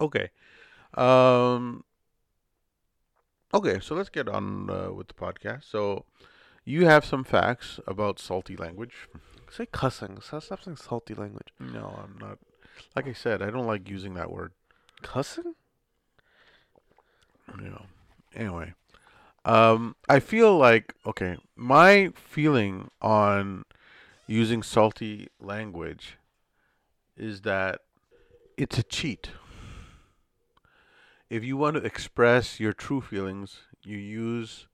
Okay. 0.02 0.30
Um. 0.94 1.84
Okay, 3.52 3.80
so 3.80 3.94
let's 3.94 4.08
get 4.08 4.28
on 4.28 4.70
uh, 4.70 4.92
with 4.92 5.08
the 5.08 5.14
podcast. 5.14 5.64
So, 5.64 6.04
you 6.64 6.86
have 6.86 7.04
some 7.04 7.24
facts 7.24 7.80
about 7.86 8.20
salty 8.20 8.56
language. 8.56 9.08
Say 9.50 9.66
cussing. 9.66 10.20
Stop 10.20 10.42
saying 10.62 10.76
salty 10.76 11.14
language. 11.14 11.48
No, 11.58 11.98
I'm 12.02 12.16
not. 12.20 12.38
like 12.94 13.08
I 13.08 13.12
said, 13.12 13.42
I 13.42 13.50
don't 13.50 13.66
like 13.66 13.88
using 13.88 14.14
that 14.14 14.30
word. 14.30 14.52
Cussing? 15.02 15.54
You 17.60 17.70
know. 17.70 17.86
Anyway, 18.36 18.74
um, 19.44 19.96
I 20.08 20.20
feel 20.20 20.56
like 20.56 20.94
okay. 21.04 21.36
My 21.56 22.12
feeling 22.14 22.90
on 23.02 23.64
using 24.28 24.62
salty 24.62 25.28
language 25.40 26.16
is 27.16 27.40
that 27.40 27.80
it's 28.56 28.78
a 28.78 28.84
cheat. 28.84 29.30
If 31.30 31.44
you 31.44 31.56
want 31.56 31.76
to 31.76 31.82
express 31.84 32.58
your 32.60 32.72
true 32.72 33.00
feelings, 33.00 33.60
you 33.84 33.96
use 33.96 34.66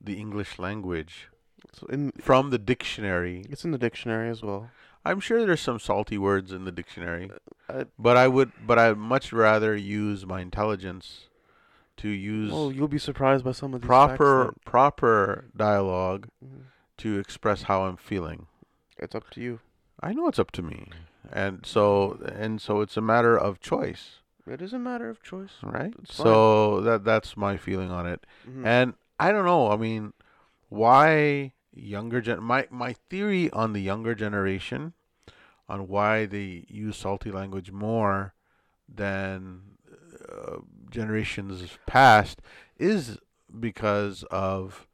the 0.00 0.14
English 0.18 0.58
language 0.58 1.28
So 1.74 1.86
in 1.88 2.12
from 2.12 2.48
the 2.50 2.58
dictionary. 2.58 3.44
it's 3.50 3.64
in 3.64 3.70
the 3.70 3.78
dictionary 3.78 4.30
as 4.30 4.42
well. 4.42 4.70
I'm 5.04 5.20
sure 5.20 5.44
there's 5.44 5.60
some 5.60 5.78
salty 5.78 6.18
words 6.18 6.52
in 6.52 6.64
the 6.64 6.72
dictionary, 6.72 7.30
I, 7.68 7.84
but 7.98 8.16
I 8.16 8.28
would, 8.28 8.52
but 8.66 8.78
I'd 8.78 8.96
much 8.98 9.32
rather 9.32 9.74
use 9.76 10.26
my 10.26 10.40
intelligence 10.40 11.28
to 11.98 12.08
use 12.08 12.50
well, 12.52 12.72
you'll 12.72 12.88
be 12.88 12.98
surprised 12.98 13.44
by 13.44 13.52
some 13.52 13.74
of 13.74 13.82
these 13.82 13.86
proper 13.86 14.54
proper 14.64 15.50
that, 15.54 15.80
Mhm. 15.80 16.62
to 16.98 17.18
express 17.18 17.62
how 17.64 17.82
I'm 17.84 17.96
feeling. 17.96 18.46
It's 18.98 19.14
up 19.14 19.28
to 19.30 19.40
you. 19.40 19.60
I 20.02 20.12
know 20.14 20.28
it's 20.28 20.38
up 20.38 20.50
to 20.52 20.62
me, 20.62 20.88
and 21.30 21.64
so 21.66 22.18
and 22.34 22.60
so 22.60 22.80
it's 22.80 22.96
a 22.96 23.02
matter 23.02 23.36
of 23.38 23.60
choice, 23.60 24.19
It 24.46 24.62
is 24.62 24.72
a 24.72 24.78
matter 24.78 25.08
of 25.10 25.22
choice. 25.22 25.50
right? 25.62 25.94
It's 26.02 26.16
fine. 26.16 26.24
So 26.24 26.80
that 26.82 27.04
that's 27.04 27.36
my 27.36 27.56
feeling 27.56 27.90
on 27.90 28.06
it, 28.06 28.24
Mhm. 28.48 28.66
and 28.66 28.94
I 29.18 29.32
don't 29.32 29.44
know. 29.44 29.70
I 29.70 29.76
mean, 29.76 30.12
why 30.68 31.52
younger 31.72 32.20
gen? 32.20 32.42
My 32.42 32.66
my 32.70 32.92
theory 32.94 33.50
on 33.50 33.72
the 33.72 33.80
younger 33.82 34.14
generation, 34.14 34.94
on 35.68 35.88
why 35.88 36.26
they 36.26 36.64
use 36.68 36.96
salty 36.96 37.30
language 37.30 37.70
more 37.70 38.34
than 38.88 39.76
uh, 40.28 40.58
generations 40.90 41.78
past, 41.86 42.40
is 42.78 43.18
because 43.58 44.22
of 44.30 44.86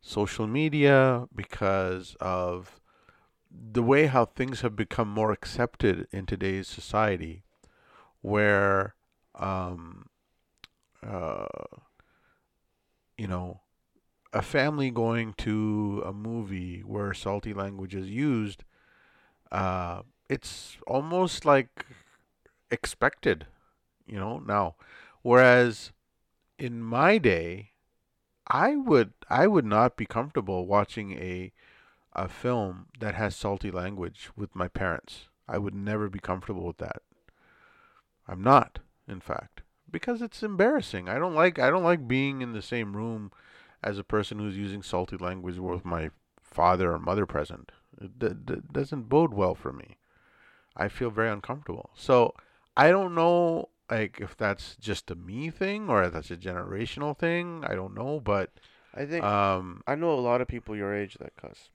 social 0.00 0.46
media, 0.46 1.26
because 1.34 2.16
of 2.20 2.80
the 3.50 3.82
way 3.82 4.06
how 4.06 4.24
things 4.24 4.60
have 4.60 4.76
become 4.76 5.08
more 5.08 5.32
accepted 5.32 6.06
in 6.12 6.26
today's 6.26 6.68
society, 6.68 7.42
where 8.26 8.96
um, 9.36 10.06
uh, 11.06 11.46
you 13.16 13.28
know, 13.28 13.60
a 14.32 14.42
family 14.42 14.90
going 14.90 15.32
to 15.34 16.02
a 16.04 16.12
movie 16.12 16.80
where 16.80 17.14
salty 17.14 17.54
language 17.54 17.94
is 17.94 18.08
used, 18.08 18.64
uh, 19.52 20.02
it's 20.28 20.76
almost 20.86 21.44
like 21.44 21.86
expected, 22.70 23.46
you 24.06 24.18
know, 24.18 24.38
now. 24.40 24.74
Whereas 25.22 25.92
in 26.58 26.82
my 26.82 27.18
day, 27.18 27.70
I 28.48 28.76
would 28.76 29.12
I 29.30 29.46
would 29.46 29.64
not 29.66 29.96
be 29.96 30.06
comfortable 30.06 30.66
watching 30.66 31.12
a 31.12 31.52
a 32.14 32.28
film 32.28 32.86
that 33.00 33.14
has 33.14 33.36
salty 33.36 33.70
language 33.70 34.30
with 34.36 34.56
my 34.56 34.68
parents. 34.68 35.28
I 35.48 35.58
would 35.58 35.74
never 35.74 36.08
be 36.08 36.18
comfortable 36.18 36.66
with 36.66 36.78
that. 36.78 37.02
I'm 38.28 38.42
not, 38.42 38.80
in 39.08 39.20
fact, 39.20 39.62
because 39.90 40.20
it's 40.22 40.42
embarrassing. 40.42 41.08
I 41.08 41.18
don't 41.18 41.34
like 41.34 41.58
I 41.58 41.70
don't 41.70 41.84
like 41.84 42.08
being 42.08 42.42
in 42.42 42.52
the 42.52 42.62
same 42.62 42.96
room 42.96 43.30
as 43.82 43.98
a 43.98 44.04
person 44.04 44.38
who's 44.38 44.56
using 44.56 44.82
salty 44.82 45.16
language 45.16 45.58
with 45.58 45.84
my 45.84 46.10
father 46.42 46.92
or 46.92 46.98
mother 46.98 47.26
present. 47.26 47.72
It 48.00 48.18
d- 48.18 48.28
d- 48.44 48.62
doesn't 48.72 49.08
bode 49.08 49.32
well 49.32 49.54
for 49.54 49.72
me. 49.72 49.96
I 50.76 50.88
feel 50.88 51.10
very 51.10 51.30
uncomfortable. 51.30 51.90
So 51.94 52.34
I 52.76 52.90
don't 52.90 53.14
know 53.14 53.68
like 53.90 54.18
if 54.20 54.36
that's 54.36 54.76
just 54.76 55.10
a 55.10 55.14
me 55.14 55.50
thing 55.50 55.88
or 55.88 56.02
if 56.02 56.12
that's 56.12 56.30
a 56.30 56.36
generational 56.36 57.16
thing. 57.16 57.64
I 57.66 57.74
don't 57.74 57.94
know, 57.94 58.20
but 58.20 58.50
I 58.94 59.06
think 59.06 59.24
um 59.24 59.82
I 59.86 59.94
know 59.94 60.12
a 60.12 60.20
lot 60.20 60.40
of 60.40 60.48
people 60.48 60.76
your 60.76 60.94
age 60.94 61.16
that 61.20 61.36
cuss. 61.36 61.70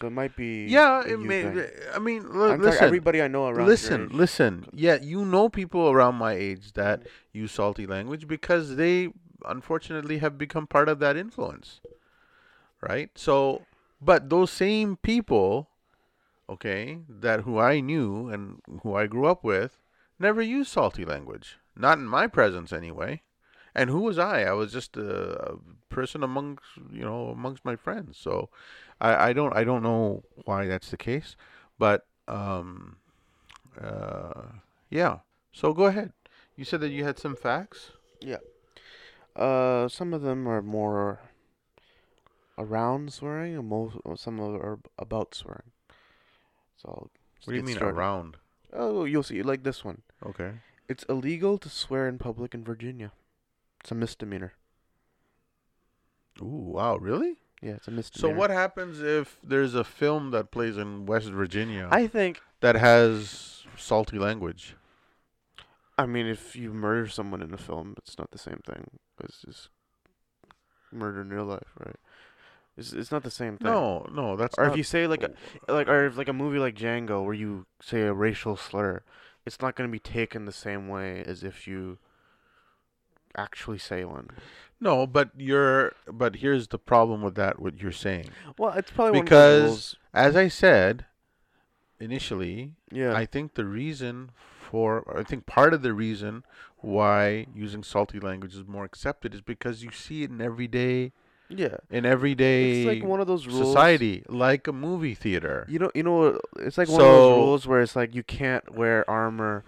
So 0.00 0.06
it 0.06 0.10
might 0.10 0.34
be. 0.36 0.66
yeah, 0.66 1.02
it 1.06 1.18
may, 1.20 1.42
thing. 1.42 1.66
I 1.94 1.98
mean, 1.98 2.24
l- 2.24 2.56
listen. 2.56 2.84
everybody 2.84 3.22
I 3.22 3.28
know 3.28 3.46
around. 3.46 3.66
listen, 3.66 4.08
listen. 4.12 4.66
Yeah, 4.72 4.98
you 5.00 5.24
know 5.24 5.48
people 5.48 5.90
around 5.90 6.16
my 6.16 6.32
age 6.32 6.72
that 6.72 7.06
use 7.32 7.52
salty 7.52 7.86
language 7.86 8.26
because 8.26 8.76
they 8.76 9.10
unfortunately 9.46 10.18
have 10.18 10.38
become 10.38 10.66
part 10.66 10.88
of 10.88 10.98
that 11.00 11.16
influence. 11.16 11.80
Right? 12.80 13.10
So, 13.14 13.62
but 14.00 14.28
those 14.28 14.50
same 14.50 14.96
people, 14.96 15.68
okay, 16.50 16.98
that 17.08 17.40
who 17.40 17.58
I 17.58 17.80
knew 17.80 18.28
and 18.28 18.60
who 18.82 18.96
I 18.96 19.06
grew 19.06 19.26
up 19.26 19.44
with 19.44 19.78
never 20.18 20.42
used 20.42 20.72
salty 20.72 21.04
language. 21.04 21.58
Not 21.76 21.98
in 21.98 22.06
my 22.06 22.26
presence 22.26 22.72
anyway. 22.72 23.22
And 23.74 23.88
who 23.88 24.00
was 24.00 24.18
I? 24.18 24.42
I 24.42 24.52
was 24.52 24.72
just 24.72 24.96
a, 24.96 25.52
a 25.52 25.56
person 25.88 26.22
amongst, 26.22 26.64
you 26.90 27.04
know, 27.04 27.28
amongst 27.28 27.64
my 27.64 27.76
friends. 27.76 28.18
So, 28.18 28.50
I, 29.02 29.28
I 29.28 29.32
don't 29.34 29.52
I 29.54 29.64
don't 29.64 29.82
know 29.82 30.22
why 30.46 30.66
that's 30.66 30.90
the 30.90 30.96
case, 30.96 31.36
but 31.78 32.06
um 32.28 32.96
uh 33.76 34.62
yeah. 34.88 35.18
So 35.52 35.74
go 35.74 35.86
ahead. 35.86 36.12
You 36.56 36.64
said 36.64 36.80
that 36.80 36.90
you 36.90 37.04
had 37.04 37.18
some 37.18 37.34
facts? 37.36 37.90
Yeah. 38.20 38.38
Uh, 39.34 39.88
some 39.88 40.12
of 40.14 40.22
them 40.22 40.46
are 40.46 40.62
more 40.62 41.20
around 42.58 43.12
swearing, 43.12 43.56
and 43.56 43.66
most 43.68 43.96
some 44.16 44.38
of 44.38 44.52
them 44.52 44.60
are 44.62 44.78
about 44.98 45.34
swearing. 45.34 45.72
So. 46.76 46.88
I'll 46.88 47.10
What 47.44 47.52
do 47.52 47.56
you 47.56 47.62
mean 47.64 47.76
started. 47.76 47.96
around? 47.96 48.36
Oh, 48.72 49.04
you'll 49.04 49.24
see. 49.24 49.42
Like 49.42 49.64
this 49.64 49.84
one. 49.84 50.02
Okay. 50.24 50.60
It's 50.88 51.04
illegal 51.08 51.58
to 51.58 51.68
swear 51.68 52.06
in 52.08 52.18
public 52.18 52.54
in 52.54 52.62
Virginia. 52.64 53.12
It's 53.80 53.90
a 53.90 53.94
misdemeanor. 53.94 54.52
Ooh, 56.40 56.70
wow, 56.76 56.96
really? 56.96 57.38
Yeah, 57.62 57.72
it's 57.72 57.86
a 57.86 57.92
mystery. 57.92 58.20
So 58.20 58.28
what 58.28 58.50
happens 58.50 59.00
if 59.00 59.38
there's 59.42 59.74
a 59.74 59.84
film 59.84 60.32
that 60.32 60.50
plays 60.50 60.76
in 60.76 61.06
West 61.06 61.28
Virginia 61.28 61.88
I 61.90 62.08
think. 62.08 62.40
that 62.60 62.74
has 62.74 63.64
salty 63.76 64.18
language? 64.18 64.74
I 65.96 66.06
mean, 66.06 66.26
if 66.26 66.56
you 66.56 66.72
murder 66.72 67.06
someone 67.06 67.40
in 67.40 67.54
a 67.54 67.58
film, 67.58 67.94
it's 67.98 68.18
not 68.18 68.32
the 68.32 68.38
same 68.38 68.60
thing. 68.66 68.90
It's 69.22 69.42
just 69.42 69.68
murder 70.90 71.20
in 71.20 71.28
real 71.28 71.44
life, 71.44 71.68
right? 71.78 71.96
It's 72.76 72.92
it's 72.92 73.12
not 73.12 73.22
the 73.22 73.30
same 73.30 73.58
thing. 73.58 73.70
No, 73.70 74.06
no, 74.12 74.34
that's 74.36 74.56
Or 74.58 74.64
if 74.64 74.76
you 74.76 74.82
say 74.82 75.06
like 75.06 75.22
a 75.22 75.32
like 75.68 75.88
or 75.88 76.06
if 76.06 76.16
like 76.16 76.28
a 76.28 76.32
movie 76.32 76.58
like 76.58 76.74
Django 76.74 77.24
where 77.24 77.34
you 77.34 77.66
say 77.80 78.00
a 78.00 78.12
racial 78.12 78.56
slur, 78.56 79.02
it's 79.46 79.60
not 79.60 79.76
gonna 79.76 79.90
be 79.90 79.98
taken 79.98 80.46
the 80.46 80.52
same 80.52 80.88
way 80.88 81.22
as 81.24 81.44
if 81.44 81.68
you 81.68 81.98
actually 83.36 83.78
say 83.78 84.04
one. 84.04 84.28
No, 84.82 85.06
but 85.06 85.30
you're 85.36 85.92
but 86.10 86.36
here's 86.36 86.66
the 86.68 86.78
problem 86.78 87.22
with 87.22 87.36
that 87.36 87.60
what 87.60 87.80
you're 87.80 87.92
saying. 87.92 88.30
Well, 88.58 88.72
it's 88.72 88.90
probably 88.90 89.20
Because- 89.22 89.60
one 89.62 89.64
of 89.64 89.70
those. 89.70 89.96
As 90.12 90.36
I 90.36 90.48
said 90.48 91.06
initially, 92.00 92.72
Yeah. 92.90 93.14
I 93.14 93.24
think 93.26 93.54
the 93.54 93.64
reason 93.64 94.30
for, 94.60 95.04
I 95.16 95.22
think 95.22 95.46
part 95.46 95.72
of 95.74 95.82
the 95.82 95.92
reason 95.92 96.44
why 96.78 97.46
using 97.54 97.82
salty 97.82 98.18
language 98.18 98.54
is 98.54 98.66
more 98.66 98.84
accepted 98.84 99.34
is 99.34 99.40
because 99.40 99.82
you 99.84 99.90
see 99.92 100.24
it 100.24 100.30
in 100.30 100.40
everyday, 100.40 101.12
yeah. 101.48 101.76
in 101.90 102.04
everyday 102.04 102.82
It's 102.82 102.86
like 103.00 103.04
one 103.08 103.20
of 103.20 103.26
those 103.28 103.46
rules. 103.46 103.68
society, 103.68 104.24
like 104.28 104.66
a 104.66 104.72
movie 104.72 105.14
theater. 105.14 105.64
You 105.68 105.78
know, 105.78 105.90
you 105.94 106.02
know, 106.02 106.40
it's 106.58 106.76
like 106.78 106.88
one 106.88 107.00
of 107.00 107.06
those 107.06 107.36
rules 107.38 107.66
where 107.66 107.80
it's 107.82 107.94
like 107.94 108.14
you 108.14 108.22
can't 108.24 108.74
wear 108.74 109.08
armor 109.08 109.64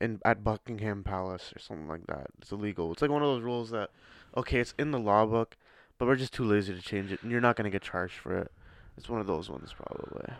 in 0.00 0.20
at 0.24 0.42
Buckingham 0.42 1.02
Palace 1.04 1.52
or 1.54 1.58
something 1.58 1.88
like 1.88 2.06
that. 2.06 2.28
It's 2.40 2.52
illegal. 2.52 2.92
It's 2.92 3.02
like 3.02 3.10
one 3.10 3.22
of 3.22 3.28
those 3.28 3.42
rules 3.42 3.70
that, 3.70 3.90
okay, 4.36 4.60
it's 4.60 4.74
in 4.78 4.90
the 4.90 4.98
law 4.98 5.26
book, 5.26 5.56
but 5.98 6.06
we're 6.06 6.16
just 6.16 6.34
too 6.34 6.44
lazy 6.44 6.74
to 6.74 6.82
change 6.82 7.12
it, 7.12 7.22
and 7.22 7.30
you're 7.30 7.40
not 7.40 7.56
gonna 7.56 7.70
get 7.70 7.82
charged 7.82 8.14
for 8.14 8.36
it. 8.36 8.52
It's 8.96 9.08
one 9.08 9.20
of 9.20 9.26
those 9.26 9.50
ones 9.50 9.72
probably. 9.72 10.34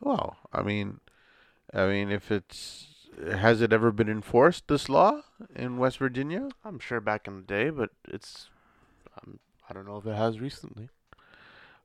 Well, 0.00 0.36
I 0.52 0.62
mean, 0.62 1.00
I 1.72 1.86
mean, 1.86 2.10
if 2.10 2.30
it's 2.30 2.86
has 3.28 3.60
it 3.60 3.72
ever 3.72 3.90
been 3.92 4.08
enforced 4.08 4.68
this 4.68 4.88
law 4.88 5.22
in 5.54 5.78
West 5.78 5.98
Virginia? 5.98 6.48
I'm 6.64 6.78
sure 6.78 7.00
back 7.00 7.26
in 7.26 7.36
the 7.36 7.42
day, 7.42 7.70
but 7.70 7.90
it's, 8.08 8.48
um, 9.16 9.38
I 9.68 9.74
don't 9.74 9.86
know 9.86 9.98
if 9.98 10.06
it 10.06 10.16
has 10.16 10.40
recently. 10.40 10.88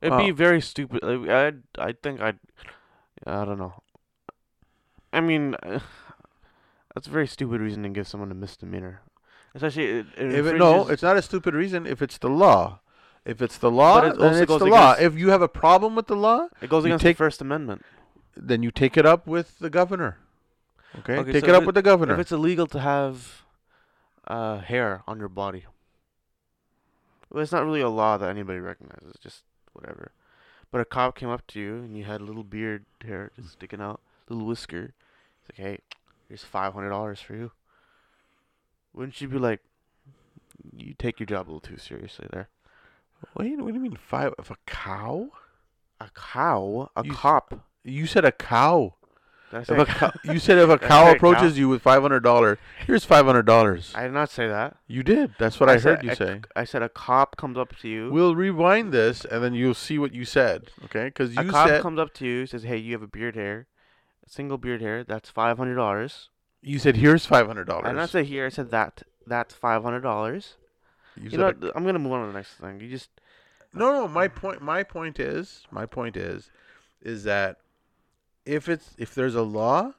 It'd 0.00 0.18
be 0.18 0.30
very 0.30 0.60
stupid. 0.60 1.00
I 1.04 1.52
I 1.78 1.92
think 1.92 2.20
I'd, 2.20 2.38
I 3.26 3.44
don't 3.44 3.58
know. 3.58 3.82
I 5.12 5.20
mean, 5.20 5.56
that's 6.94 7.06
a 7.06 7.10
very 7.10 7.26
stupid 7.26 7.60
reason 7.60 7.82
to 7.82 7.88
give 7.88 8.06
someone 8.06 8.30
a 8.30 8.34
misdemeanor, 8.34 9.00
especially 9.56 9.86
it, 9.86 10.06
it 10.16 10.32
If 10.34 10.46
it, 10.46 10.56
no, 10.56 10.86
it's 10.88 11.02
not 11.02 11.16
a 11.16 11.22
stupid 11.22 11.54
reason. 11.54 11.86
If 11.86 12.00
it's 12.02 12.18
the 12.18 12.28
law, 12.30 12.80
if 13.24 13.42
it's 13.42 13.58
the 13.58 13.70
law, 13.70 13.98
it 14.06 14.16
then 14.18 14.34
it's 14.42 14.58
the 14.58 14.66
law. 14.66 14.92
If 14.98 15.18
you 15.18 15.30
have 15.30 15.42
a 15.42 15.48
problem 15.48 15.96
with 15.96 16.06
the 16.06 16.14
law, 16.16 16.46
It 16.62 16.70
goes 16.70 16.84
against 16.84 17.02
take- 17.02 17.16
the 17.16 17.24
First 17.24 17.40
Amendment. 17.40 17.84
then 18.36 18.62
you 18.62 18.70
take 18.70 18.96
it 18.96 19.04
up 19.06 19.26
with 19.26 19.58
the 19.58 19.70
governor. 19.70 20.18
Okay, 21.00 21.16
Okay, 21.18 21.32
take 21.32 21.44
so 21.44 21.50
it 21.50 21.54
up 21.56 21.62
it- 21.62 21.66
with 21.66 21.74
the 21.74 21.82
governor. 21.82 22.14
If 22.14 22.20
it's 22.20 22.32
illegal 22.32 22.66
to 22.68 22.78
have 22.80 23.42
uh, 24.28 24.58
hair 24.60 25.02
on 25.08 25.18
your 25.18 25.28
body, 25.28 25.64
well, 27.30 27.42
it's 27.42 27.52
not 27.52 27.64
really 27.64 27.80
a 27.80 27.88
law 27.88 28.16
that 28.16 28.28
anybody 28.28 28.60
recognizes. 28.60 29.10
It's 29.14 29.22
just 29.22 29.42
whatever. 29.72 30.12
But 30.70 30.80
a 30.80 30.84
cop 30.84 31.16
came 31.16 31.28
up 31.28 31.46
to 31.48 31.60
you 31.60 31.76
and 31.76 31.96
you 31.96 32.04
had 32.04 32.20
a 32.20 32.24
little 32.24 32.44
beard 32.44 32.84
hair 33.04 33.30
just 33.36 33.52
sticking 33.52 33.80
out. 33.80 34.00
little 34.28 34.46
whisker. 34.46 34.92
He's 35.42 35.58
like, 35.58 35.66
hey, 35.66 35.78
here's 36.28 36.42
five 36.44 36.72
hundred 36.74 36.90
dollars 36.90 37.20
for 37.20 37.34
you. 37.34 37.52
Wouldn't 38.96 39.20
you 39.20 39.28
be 39.28 39.38
like, 39.38 39.60
you 40.74 40.94
take 40.98 41.20
your 41.20 41.26
job 41.26 41.46
a 41.46 41.48
little 41.52 41.60
too 41.60 41.76
seriously 41.76 42.26
there? 42.32 42.48
Wait, 43.36 43.58
what 43.60 43.68
do 43.68 43.74
you 43.74 43.80
mean 43.80 43.96
five 43.96 44.32
of 44.38 44.50
a 44.50 44.56
cow? 44.66 45.28
A 46.00 46.08
cow, 46.14 46.90
a 46.96 47.04
You 47.04 47.12
s- 47.12 47.18
cop. 47.18 47.60
You 47.84 48.06
said 48.06 48.24
a 48.24 48.32
cow. 48.32 48.94
Did 49.50 49.60
I 49.60 49.62
say 49.62 49.74
If 49.76 49.80
a 49.80 49.84
cow? 49.92 50.10
cow, 50.10 50.32
you 50.32 50.38
said 50.38 50.58
if 50.58 50.68
a 50.68 50.76
Did 50.76 50.84
I 50.84 50.88
cow 50.88 51.04
say 51.04 51.10
a 51.12 51.14
approaches 51.14 51.58
you 51.58 51.68
with 51.68 51.80
five 51.82 52.02
hundred 52.02 52.20
dollar, 52.22 52.58
here's 52.86 53.04
five 53.04 53.24
hundred 53.26 53.46
dollars. 53.46 53.92
I 53.94 54.04
did 54.04 54.12
not 54.12 54.28
say 54.30 54.48
that. 54.48 54.76
You 54.86 55.02
did. 55.02 55.34
That's 55.38 55.60
what 55.60 55.68
I, 55.68 55.76
said 55.76 55.96
heard 55.96 56.04
you 56.04 56.10
a 56.10 56.16
say. 56.16 56.40
I 56.56 56.64
said 56.64 56.82
a 56.82 56.88
cop 56.88 57.36
comes 57.36 57.56
up 57.56 57.76
to 57.76 57.88
you. 57.88 58.10
We'll 58.10 58.34
rewind 58.34 58.92
this 58.92 59.24
and 59.24 59.42
then 59.44 59.54
you'll 59.54 59.74
see 59.74 59.98
what 59.98 60.12
you 60.12 60.24
said. 60.24 60.70
Okay? 60.86 61.04
Because 61.06 61.36
a 61.36 61.44
you 61.44 61.50
cop 61.50 61.68
said 61.68 61.82
comes 61.82 61.98
up 61.98 62.12
to 62.14 62.26
you, 62.26 62.46
says, 62.46 62.64
"Hey, 62.64 62.76
you 62.78 62.92
have 62.92 63.02
a 63.02 63.06
beard 63.06 63.34
hair, 63.36 63.66
a 64.26 64.28
single 64.30 64.58
beard 64.58 64.80
hair. 64.82 65.04
That's 65.04 65.28
five 65.30 65.58
hundred 65.58 65.76
dollars." 65.76 66.28
You 66.62 66.78
said 66.78 66.96
here's 66.96 67.26
five 67.26 67.46
hundred 67.46 67.66
dollars. 67.66 67.84
I 67.86 67.88
did 67.90 67.96
not 67.96 68.10
say 68.10 68.24
here. 68.24 68.46
I 68.46 68.50
said 68.50 68.70
that. 68.70 69.02
That's 69.26 69.54
five 69.54 69.82
hundred 69.82 70.00
dollars. 70.00 70.56
You 71.16 71.30
you 71.30 71.38
know, 71.38 71.46
what, 71.46 71.76
I'm 71.76 71.84
gonna 71.84 71.98
move 71.98 72.12
on 72.12 72.26
to 72.26 72.32
the 72.32 72.38
next 72.38 72.54
thing. 72.54 72.80
You 72.80 72.88
just 72.88 73.10
No, 73.72 73.92
no. 73.92 74.08
My 74.08 74.28
point. 74.28 74.62
My 74.62 74.82
point 74.82 75.18
is. 75.18 75.66
My 75.70 75.86
point 75.86 76.16
is, 76.16 76.50
is 77.02 77.24
that 77.24 77.58
if 78.44 78.68
it's 78.68 78.94
if 78.98 79.14
there's 79.14 79.34
a 79.34 79.42
law, 79.42 79.92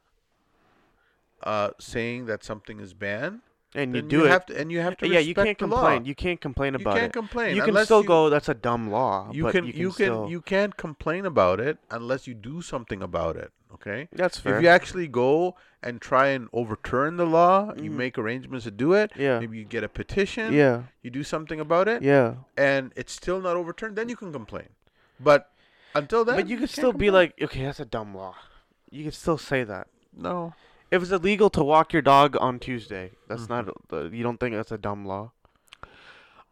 uh, 1.43 1.71
saying 1.79 2.25
that 2.25 2.43
something 2.43 2.79
is 2.79 2.93
banned, 2.93 3.41
and 3.75 3.95
you 3.95 4.01
do 4.01 4.25
it. 4.25 4.29
have 4.29 4.45
to, 4.47 4.59
and 4.59 4.71
you 4.71 4.79
have 4.79 4.97
to. 4.97 5.07
yeah, 5.07 5.19
you 5.19 5.33
can't 5.35 5.57
complain. 5.57 6.01
Law. 6.01 6.05
You 6.07 6.15
can't 6.15 6.39
complain 6.41 6.75
about 6.75 6.91
it. 6.91 6.95
You 6.95 7.01
can't 7.01 7.15
it. 7.15 7.19
complain. 7.19 7.55
you 7.55 7.61
can 7.63 7.85
still 7.85 8.01
you, 8.01 8.07
go. 8.07 8.29
That's 8.29 8.49
a 8.49 8.53
dumb 8.53 8.89
law. 8.91 9.29
You 9.31 9.43
but 9.43 9.51
can. 9.53 9.65
You 9.65 9.71
can, 9.73 9.81
You 9.81 9.87
can. 9.87 9.93
still, 9.93 10.29
You 10.29 10.41
can't 10.41 10.77
complain 10.77 11.25
about 11.25 11.59
it 11.59 11.77
unless 11.91 12.27
you 12.27 12.33
do 12.33 12.61
something 12.61 13.01
about 13.01 13.35
it. 13.35 13.51
Okay. 13.73 14.07
That's 14.13 14.39
fair. 14.39 14.55
If 14.57 14.63
you 14.63 14.69
actually 14.69 15.07
go 15.07 15.55
and 15.83 15.99
try 16.01 16.27
and 16.27 16.47
overturn 16.53 17.17
the 17.17 17.25
law, 17.25 17.73
you 17.75 17.91
Mhm. 17.91 17.95
make 17.95 18.17
arrangements 18.17 18.63
to 18.63 18.71
do 18.71 18.93
it. 18.93 19.11
yeah. 19.15 19.39
Maybe 19.39 19.57
you 19.57 19.65
get 19.65 19.83
a 19.83 19.89
petition. 19.89 20.53
Yeah. 20.53 20.83
You 21.03 21.11
do 21.11 21.23
something 21.23 21.59
about 21.59 21.87
it, 21.89 22.01
Yeah. 22.01 22.35
and 22.57 22.93
it's 22.95 23.11
still 23.13 23.41
not 23.41 23.55
overturned. 23.57 23.95
Then 23.97 24.07
you 24.09 24.15
can 24.15 24.31
complain. 24.31 24.69
But 25.19 25.51
until 25.93 26.23
then, 26.23 26.37
But 26.37 26.47
you 26.47 26.57
can't 26.57 26.69
still 26.69 26.93
be 26.93 27.07
complain. 27.07 27.13
like, 27.13 27.41
okay, 27.41 27.63
that's 27.65 27.79
a 27.81 27.85
dumb 27.85 28.15
law. 28.15 28.35
You 28.89 29.03
can 29.03 29.11
still 29.11 29.37
say 29.37 29.63
that. 29.65 29.87
no. 30.15 30.53
If 30.91 31.01
it's 31.01 31.11
illegal 31.11 31.49
to 31.51 31.63
walk 31.63 31.91
your 31.93 32.01
dog 32.01 32.37
on 32.39 32.59
Tuesday, 32.59 33.11
that's 33.27 33.47
Mhm. 33.47 33.49
not. 33.91 34.13
You 34.13 34.23
don't 34.23 34.39
think 34.39 34.55
that's 34.55 34.71
a 34.71 34.77
dumb 34.77 35.05
law? 35.05 35.31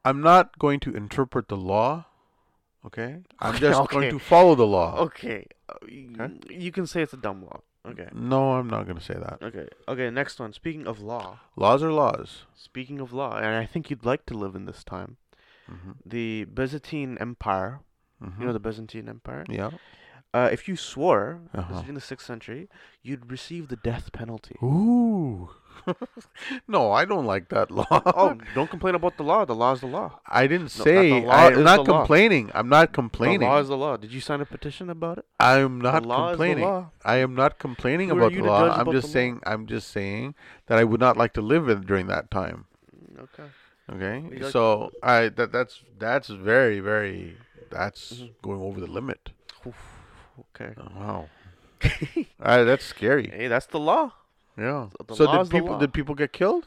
I'm 0.03 0.21
not 0.21 0.59
going 0.59 0.79
to 0.81 0.93
interpret 0.95 1.47
the 1.47 1.57
law. 1.57 2.05
Okay. 2.85 3.23
I'm 3.39 3.55
just 3.57 3.79
okay. 3.81 3.93
going 3.95 4.09
to 4.11 4.19
follow 4.19 4.53
the 4.55 4.67
law. 4.67 4.97
Okay. 4.99 5.47
Uh, 5.69 5.73
Okay. 5.85 6.55
You 6.55 6.71
can 6.71 6.85
say 6.85 7.01
it's 7.01 7.13
a 7.13 7.17
dumb 7.17 7.43
law. 7.43 7.61
Okay. 7.87 8.09
No, 8.13 8.53
I'm 8.53 8.67
not 8.69 8.85
going 8.85 8.97
to 8.97 9.03
say 9.03 9.15
that. 9.15 9.39
Okay. 9.41 9.67
Okay. 9.87 10.09
Next 10.09 10.39
one. 10.39 10.53
Speaking 10.53 10.85
of 10.87 10.99
law. 11.01 11.39
Laws 11.55 11.81
are 11.83 11.91
laws. 11.91 12.45
Speaking 12.55 12.99
of 12.99 13.13
law, 13.13 13.37
and 13.37 13.55
I 13.55 13.65
think 13.65 13.89
you'd 13.89 14.05
like 14.05 14.25
to 14.27 14.33
live 14.35 14.55
in 14.55 14.65
this 14.65 14.83
time. 14.83 15.17
Mm-hmm. 15.69 15.91
The 16.05 16.45
Byzantine 16.45 17.17
Empire. 17.19 17.79
You 18.39 18.45
know 18.47 18.53
the 18.53 18.59
Byzantine 18.59 19.07
Empire. 19.07 19.45
yeah. 19.49 19.71
Uh, 20.35 20.49
if 20.51 20.61
you 20.67 20.75
swore, 20.75 21.39
this 21.53 21.63
Uh-huh. 21.63 21.79
is 21.79 21.87
in 21.89 21.95
the 21.95 22.01
sixth 22.11 22.25
century, 22.27 22.67
you'd 23.07 23.31
receive 23.31 23.63
the 23.73 23.79
death 23.89 24.11
penalty. 24.11 24.55
Ooh. 24.61 25.49
no, 26.75 26.91
I 26.91 27.05
don't 27.05 27.25
like 27.33 27.45
that 27.55 27.67
law. 27.71 27.87
oh, 28.21 28.35
don't 28.57 28.69
complain 28.69 28.95
about 28.95 29.15
the 29.17 29.23
law. 29.23 29.45
The 29.45 29.55
law 29.55 29.71
is 29.75 29.81
the 29.85 29.87
law. 29.99 30.19
I 30.27 30.43
didn't 30.51 30.71
No, 30.77 30.83
not 30.83 30.87
say. 30.89 31.21
law 31.23 31.31
I, 31.31 31.51
is 31.51 31.57
am 31.59 31.63
not 31.63 31.85
the 31.85 31.91
law. 31.91 31.99
complaining. 31.99 32.45
I'm 32.57 32.69
not 32.69 32.91
complaining. 32.91 33.39
The 33.41 33.45
law 33.53 33.59
is 33.59 33.69
the 33.69 33.77
law. 33.85 33.95
Did 34.03 34.11
you 34.11 34.19
sign 34.29 34.41
a 34.41 34.45
petition 34.45 34.89
about 34.89 35.19
it? 35.19 35.25
I'm 35.39 35.79
not 35.79 36.05
law 36.05 36.29
complaining. 36.29 36.63
is 36.63 36.67
the 36.67 36.71
law. 36.71 36.91
I 37.05 37.15
am 37.17 37.33
not 37.35 37.51
complaining 37.59 38.09
Who 38.09 38.15
are 38.15 38.19
about 38.21 38.31
you 38.33 38.41
the 38.41 38.47
to 38.47 38.51
law. 38.51 38.61
judge 38.67 38.75
I'm 38.75 38.81
about 38.87 38.91
just 38.99 39.07
the 39.07 39.19
law? 39.19 39.19
saying. 39.21 39.39
I'm 39.45 39.63
just 39.67 39.87
saying 39.97 40.35
that 40.67 40.77
I 40.77 40.83
would 40.83 40.99
not 41.07 41.15
like 41.17 41.33
to 41.39 41.41
live 41.53 41.69
in 41.69 41.81
during 41.91 42.07
that 42.07 42.29
time. 42.31 42.65
Okay. 43.27 43.47
Okay. 43.93 44.17
You 44.35 44.43
like- 44.43 44.51
So 44.51 44.91
I 45.03 45.29
that 45.37 45.51
that's 45.55 45.81
that's 45.99 46.27
very 46.29 46.79
very 46.91 47.37
that's 47.69 48.01
Mhm. 48.13 48.31
going 48.41 48.61
over 48.67 48.79
the 48.85 48.91
limit. 48.99 49.31
Okay. 50.55 50.73
Oh, 50.77 50.99
wow. 50.99 51.29
That's 52.39 52.85
scary. 52.85 53.29
Hey, 53.29 53.47
that's 53.47 53.65
the 53.67 53.79
law. 53.79 54.13
Yeah. 54.57 54.87
the 55.05 55.15
so 55.15 55.27
did 55.27 55.49
people 55.49 55.77
did 55.77 55.93
people 55.93 56.15
get 56.15 56.31
killed? 56.31 56.65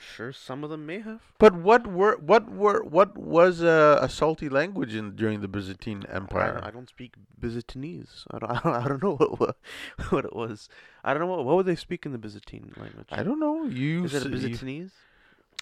Sure, 0.00 0.32
some 0.32 0.64
of 0.64 0.70
them 0.70 0.86
may 0.86 1.00
have. 1.00 1.20
But 1.38 1.54
what 1.54 1.86
were 1.86 2.16
what 2.16 2.50
were 2.50 2.82
what 2.82 3.18
was 3.18 3.62
uh, 3.62 3.98
a 4.00 4.08
salty 4.08 4.48
language 4.48 4.94
in 4.94 5.14
during 5.14 5.42
the 5.42 5.48
Byzantine 5.48 6.04
Empire? 6.10 6.58
I 6.62 6.70
don't 6.70 6.88
speak 6.88 7.14
Byzantinese. 7.38 8.24
I 8.30 8.38
don't, 8.38 8.50
I 8.50 8.60
don't. 8.64 8.74
I 8.74 8.88
don't 8.88 9.02
know 9.02 9.16
what, 9.16 9.56
what 10.08 10.24
it 10.24 10.34
was. 10.34 10.70
I 11.04 11.12
don't 11.12 11.20
know 11.20 11.26
what 11.26 11.44
what 11.44 11.56
would 11.56 11.66
they 11.66 11.76
speak 11.76 12.06
in 12.06 12.12
the 12.12 12.18
Byzantine 12.18 12.72
language. 12.78 13.08
I 13.10 13.22
don't 13.22 13.38
know. 13.38 13.64
You 13.64 14.04
Is 14.04 14.14
it 14.14 14.24
a 14.24 14.28
Byzantinese? 14.30 14.92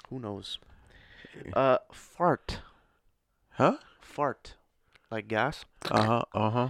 Who 0.08 0.20
knows? 0.20 0.58
Uh, 1.52 1.78
fart, 1.92 2.60
huh? 3.50 3.78
fart, 4.00 4.54
like 5.10 5.26
gas. 5.26 5.64
Uh 5.90 6.02
huh. 6.04 6.22
Uh 6.32 6.50
huh. 6.50 6.68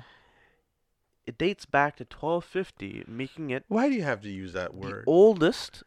It 1.28 1.36
dates 1.36 1.66
back 1.66 1.96
to 1.96 2.04
1250, 2.04 3.04
making 3.06 3.50
it 3.50 3.64
Why 3.68 3.90
do 3.90 3.94
you 3.94 4.02
have 4.02 4.22
to 4.22 4.30
use 4.30 4.54
that 4.54 4.72
the 4.72 4.78
word? 4.78 5.04
oldest 5.06 5.82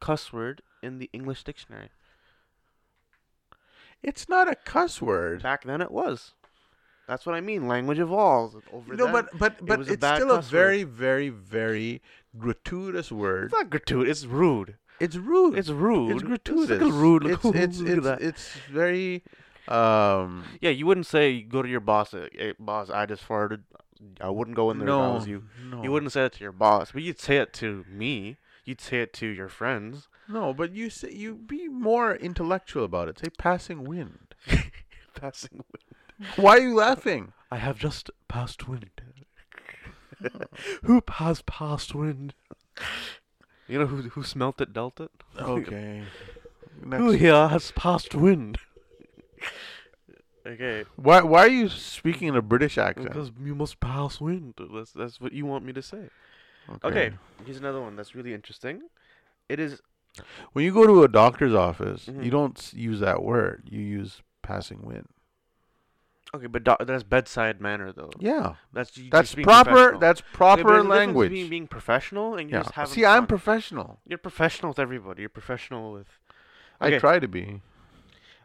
cuss 0.00 0.32
word 0.32 0.62
in 0.80 0.98
the 1.00 1.10
English 1.12 1.42
dictionary. 1.42 1.88
It's 4.02 4.28
not 4.28 4.46
a 4.48 4.54
cuss 4.54 5.02
word. 5.02 5.42
Back 5.42 5.64
then, 5.64 5.80
it 5.80 5.90
was. 5.90 6.34
That's 7.08 7.26
what 7.26 7.34
I 7.34 7.40
mean. 7.40 7.66
Language 7.66 7.98
evolves. 7.98 8.54
Over 8.72 8.94
No, 8.94 9.04
then, 9.06 9.12
but 9.12 9.38
but 9.38 9.66
but 9.66 9.78
was 9.80 9.88
a 9.88 9.92
it's 9.94 10.00
bad 10.00 10.16
still 10.18 10.30
a 10.30 10.36
cuss 10.36 10.52
word. 10.52 10.58
very 10.58 10.82
very 10.84 11.28
very 11.30 12.00
gratuitous 12.38 13.10
word. 13.10 13.46
it's 13.46 13.54
not 13.54 13.70
gratuitous. 13.70 14.22
It's 14.22 14.26
rude. 14.26 14.76
It's 15.00 15.16
rude. 15.16 15.58
It's 15.58 15.68
rude. 15.68 16.12
It's 16.12 16.22
gratuitous. 16.22 16.70
It's 16.70 16.80
like 16.82 16.90
a 16.90 16.92
rude. 16.94 17.26
It's 17.26 17.44
look 17.44 17.56
it's 17.56 17.80
at 17.80 17.86
it's, 17.88 18.04
that. 18.06 18.22
it's 18.22 18.48
very 18.70 19.24
um 19.68 20.44
Yeah, 20.60 20.70
you 20.70 20.86
wouldn't 20.86 21.06
say 21.06 21.42
go 21.42 21.62
to 21.62 21.68
your 21.68 21.80
boss. 21.80 22.14
uh, 22.14 22.28
Hey, 22.32 22.54
boss, 22.58 22.88
I 22.90 23.06
just 23.06 23.26
farted. 23.26 23.62
I 24.20 24.30
wouldn't 24.30 24.56
go 24.56 24.70
in 24.70 24.78
there 24.78 24.88
if 24.88 24.94
I 24.94 24.96
no 24.96 25.14
was 25.14 25.26
you. 25.26 25.44
no 25.70 25.82
You 25.82 25.90
wouldn't 25.90 26.12
say 26.12 26.24
it 26.24 26.32
to 26.34 26.40
your 26.42 26.52
boss, 26.52 26.92
but 26.92 27.02
you'd 27.02 27.20
say 27.20 27.38
it 27.38 27.52
to 27.54 27.84
me. 27.88 28.36
You'd 28.64 28.80
say 28.80 29.02
it 29.02 29.12
to 29.14 29.26
your 29.26 29.48
friends. 29.48 30.08
no 30.28 30.52
but 30.52 30.72
you 30.72 30.90
say 30.90 31.12
you 31.12 31.34
be 31.36 31.68
more 31.68 32.14
intellectual 32.14 32.84
about 32.84 33.08
it. 33.08 33.18
Say 33.18 33.28
passing 33.38 33.84
wind. 33.84 34.34
Passing 35.14 35.64
wind. 35.72 36.30
Why 36.36 36.58
are 36.58 36.60
you 36.60 36.74
laughing? 36.74 37.32
I 37.50 37.56
have 37.56 37.78
just 37.78 38.10
passed 38.28 38.68
wind. 38.68 38.90
who 40.82 41.02
has 41.08 41.42
passed 41.42 41.94
wind? 41.94 42.34
You 43.68 43.78
know 43.78 43.86
who 43.86 44.02
who 44.10 44.22
smelt 44.22 44.60
it, 44.60 44.72
dealt 44.72 45.00
it. 45.00 45.10
Okay. 45.38 46.04
Who 46.92 47.10
here 47.10 47.48
has 47.48 47.70
passed 47.70 48.14
wind? 48.14 48.58
Okay, 50.46 50.84
Why 50.96 51.22
why 51.22 51.40
are 51.44 51.48
you 51.48 51.68
speaking 51.68 52.28
in 52.28 52.36
a 52.36 52.42
British 52.42 52.78
accent? 52.78 53.08
because 53.08 53.30
you 53.42 53.54
must 53.54 53.80
pass 53.80 54.20
wind. 54.20 54.54
That's 54.58 54.92
that's 54.92 55.20
what 55.20 55.32
you 55.32 55.46
want 55.46 55.64
me 55.64 55.72
to 55.72 55.82
say. 55.82 56.08
Okay, 56.84 57.12
here's 57.44 57.58
another 57.58 57.80
one 57.80 57.94
that's 57.96 58.14
really 58.14 58.34
interesting. 58.34 58.82
It 59.48 59.60
is 59.60 59.80
When 60.52 60.64
you 60.64 60.72
go 60.72 60.86
to 60.86 61.02
a 61.04 61.08
doctor's 61.08 61.54
office, 61.54 62.06
Mhm. 62.06 62.24
you 62.24 62.30
don't 62.30 62.72
use 62.72 63.00
that 63.00 63.22
word. 63.22 63.68
You 63.70 63.80
use 63.80 64.22
passing 64.42 64.82
wind. 64.82 65.08
okay, 66.34 66.46
but 66.48 66.64
do- 66.64 66.76
that's 66.84 67.02
bedside 67.04 67.60
manner 67.60 67.92
though. 67.92 68.10
Yeah. 68.18 68.56
That's 68.72 68.90
That's 69.10 69.34
proper 69.34 69.96
that's 69.98 70.20
Okay, 70.20 70.28
proper 70.32 70.72
there's 70.72 70.84
language. 70.86 71.30
Between 71.30 71.48
being 71.50 71.66
professional 71.68 72.34
and 72.36 72.50
you 72.50 72.56
Yeah. 72.56 72.62
just 72.62 72.74
having 72.74 72.92
See, 72.92 73.04
I'm 73.04 73.26
professional. 73.26 74.00
You're 74.06 74.18
professional 74.18 74.70
with 74.70 74.78
everybody. 74.78 75.22
You're 75.22 75.28
professional 75.40 75.92
with. 75.92 76.08
I 76.80 76.98
try 76.98 77.18
to 77.20 77.28
be. 77.28 77.62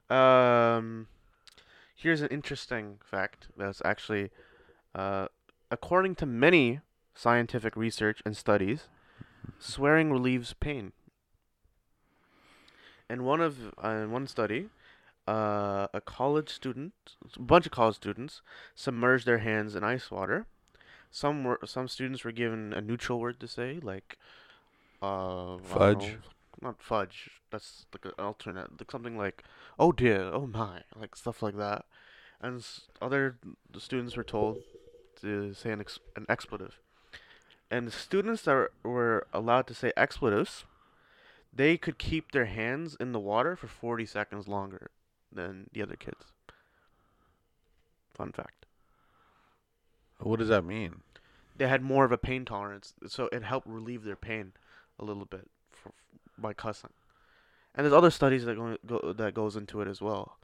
Um, 0.10 1.08
here's 2.02 2.22
an 2.22 2.30
interesting 2.30 2.98
fact 3.04 3.48
that's 3.58 3.82
actually, 3.86 4.32
uh, 4.96 5.28
according 5.70 6.16
to 6.16 6.26
many 6.26 6.80
scientific 7.14 7.76
research 7.76 8.22
and 8.26 8.36
studies, 8.36 8.88
swearing 9.60 10.12
relieves 10.12 10.54
pain. 10.54 10.94
In 13.10 13.24
one 13.24 13.42
of 13.42 13.74
uh, 13.84 13.90
in 13.90 14.12
one 14.12 14.26
study, 14.26 14.70
uh, 15.28 15.88
a 15.94 16.02
college 16.02 16.50
student, 16.50 16.94
a 17.36 17.42
bunch 17.42 17.66
of 17.66 17.72
college 17.72 17.98
students, 17.98 18.42
submerged 18.74 19.26
their 19.26 19.40
hands 19.40 19.76
in 19.76 19.84
ice 19.84 20.10
water. 20.10 20.46
Some 21.12 21.44
were 21.44 21.60
some 21.66 21.88
students 21.90 22.24
were 22.24 22.32
given 22.32 22.74
a 22.74 22.82
neutral 22.82 23.20
word 23.20 23.40
to 23.42 23.48
say, 23.48 23.80
like 23.84 24.18
uh, 25.02 25.58
Fudge. 25.58 26.18
not 26.62 26.82
fudge. 26.82 27.42
That's 27.52 27.86
like 27.94 28.06
an 28.06 28.24
alternate, 28.24 28.80
like 28.80 28.90
something 28.90 29.18
like 29.18 29.44
"oh 29.78 29.92
dear," 29.92 30.32
"oh 30.32 30.48
my," 30.48 30.84
like 30.98 31.16
stuff 31.16 31.44
like 31.44 31.58
that. 31.58 31.86
And 32.42 32.66
other 33.02 33.38
students 33.78 34.18
were 34.18 34.24
told 34.24 34.64
to 35.22 35.54
say 35.54 35.72
an 35.72 35.80
ex- 35.82 36.00
an 36.16 36.26
expletive. 36.28 36.80
And 37.70 37.88
the 37.88 37.92
students 37.92 38.42
that 38.44 38.54
were- 38.54 38.72
were 38.84 39.28
allowed 39.32 39.68
to 39.68 39.74
say 39.74 39.94
expletives, 39.96 40.66
they 41.54 41.78
could 41.78 41.98
keep 41.98 42.32
their 42.32 42.46
hands 42.46 42.96
in 43.00 43.12
the 43.12 43.20
water 43.20 43.56
for 43.56 43.68
40 43.68 44.06
seconds 44.06 44.48
longer 44.48 44.90
than 45.32 45.70
the 45.72 45.82
other 45.82 45.96
kids. 45.96 46.34
Fun 48.14 48.32
fact. 48.32 48.66
What 50.18 50.40
does 50.40 50.50
that 50.50 50.64
mean? 50.64 51.04
they 51.62 51.68
had 51.68 51.84
more 51.84 52.06
of 52.06 52.12
a 52.12 52.18
pain 52.18 52.44
tolerance, 52.44 52.96
so 53.08 53.30
it 53.32 53.44
helped 53.44 53.68
relieve 53.68 54.04
their 54.04 54.16
pain 54.16 54.54
a 55.00 55.06
little 55.06 55.26
bit 55.26 55.48
for, 55.70 55.92
by 56.36 56.54
cussing. 56.54 56.90
And 57.76 57.86
there's 57.86 57.94
other 57.94 58.10
studies 58.10 58.46
that 58.46 58.56
go, 58.56 58.78
go 58.86 59.14
that 59.14 59.36
goes 59.36 59.56
into 59.56 59.80
it 59.80 59.88
as 59.88 60.02
well. 60.02 60.38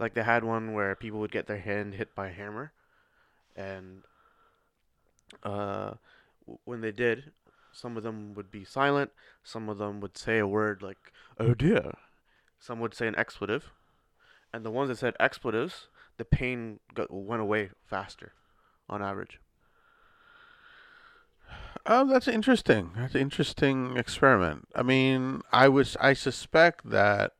Like 0.00 0.14
they 0.14 0.22
had 0.22 0.42
one 0.44 0.72
where 0.72 0.96
people 0.96 1.20
would 1.20 1.30
get 1.30 1.46
their 1.46 1.60
hand 1.60 1.94
hit 1.94 2.14
by 2.14 2.28
a 2.28 2.32
hammer, 2.32 2.72
and 3.54 4.02
uh, 5.44 5.92
when 6.64 6.80
they 6.80 6.90
did, 6.90 7.32
some 7.70 7.98
of 7.98 8.02
them 8.02 8.32
would 8.34 8.50
be 8.50 8.64
silent. 8.64 9.10
Some 9.44 9.68
of 9.68 9.76
them 9.76 10.00
would 10.00 10.16
say 10.16 10.38
a 10.38 10.46
word 10.46 10.82
like 10.82 11.12
"oh 11.38 11.52
dear." 11.52 11.92
Some 12.58 12.80
would 12.80 12.94
say 12.94 13.08
an 13.08 13.14
expletive, 13.16 13.70
and 14.54 14.64
the 14.64 14.70
ones 14.70 14.88
that 14.88 14.98
said 14.98 15.14
expletives, 15.20 15.88
the 16.16 16.24
pain 16.24 16.80
got, 16.94 17.12
went 17.12 17.42
away 17.42 17.70
faster, 17.86 18.32
on 18.88 19.02
average. 19.02 19.38
Oh, 21.86 22.06
that's 22.06 22.28
interesting. 22.28 22.92
That's 22.96 23.14
an 23.14 23.20
interesting 23.20 23.96
experiment. 23.96 24.68
I 24.74 24.82
mean, 24.82 25.42
I 25.52 25.68
was 25.68 25.96
I 26.00 26.14
suspect 26.14 26.88
that 26.88 27.32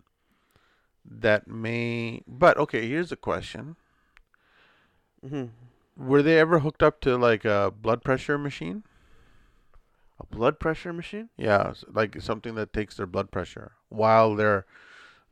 that 1.10 1.48
may 1.48 2.22
but 2.26 2.56
okay, 2.56 2.88
here's 2.88 3.12
a 3.12 3.16
question. 3.16 3.76
hmm 5.26 5.46
Were 5.96 6.22
they 6.22 6.38
ever 6.38 6.60
hooked 6.60 6.82
up 6.82 7.00
to 7.02 7.16
like 7.16 7.44
a 7.44 7.72
blood 7.74 8.02
pressure 8.04 8.38
machine? 8.38 8.84
A 10.20 10.26
blood 10.26 10.58
pressure 10.60 10.92
machine? 10.92 11.30
Yeah, 11.36 11.72
like 11.88 12.20
something 12.20 12.54
that 12.54 12.72
takes 12.72 12.96
their 12.96 13.06
blood 13.06 13.30
pressure 13.30 13.72
while 13.88 14.34
they're 14.34 14.66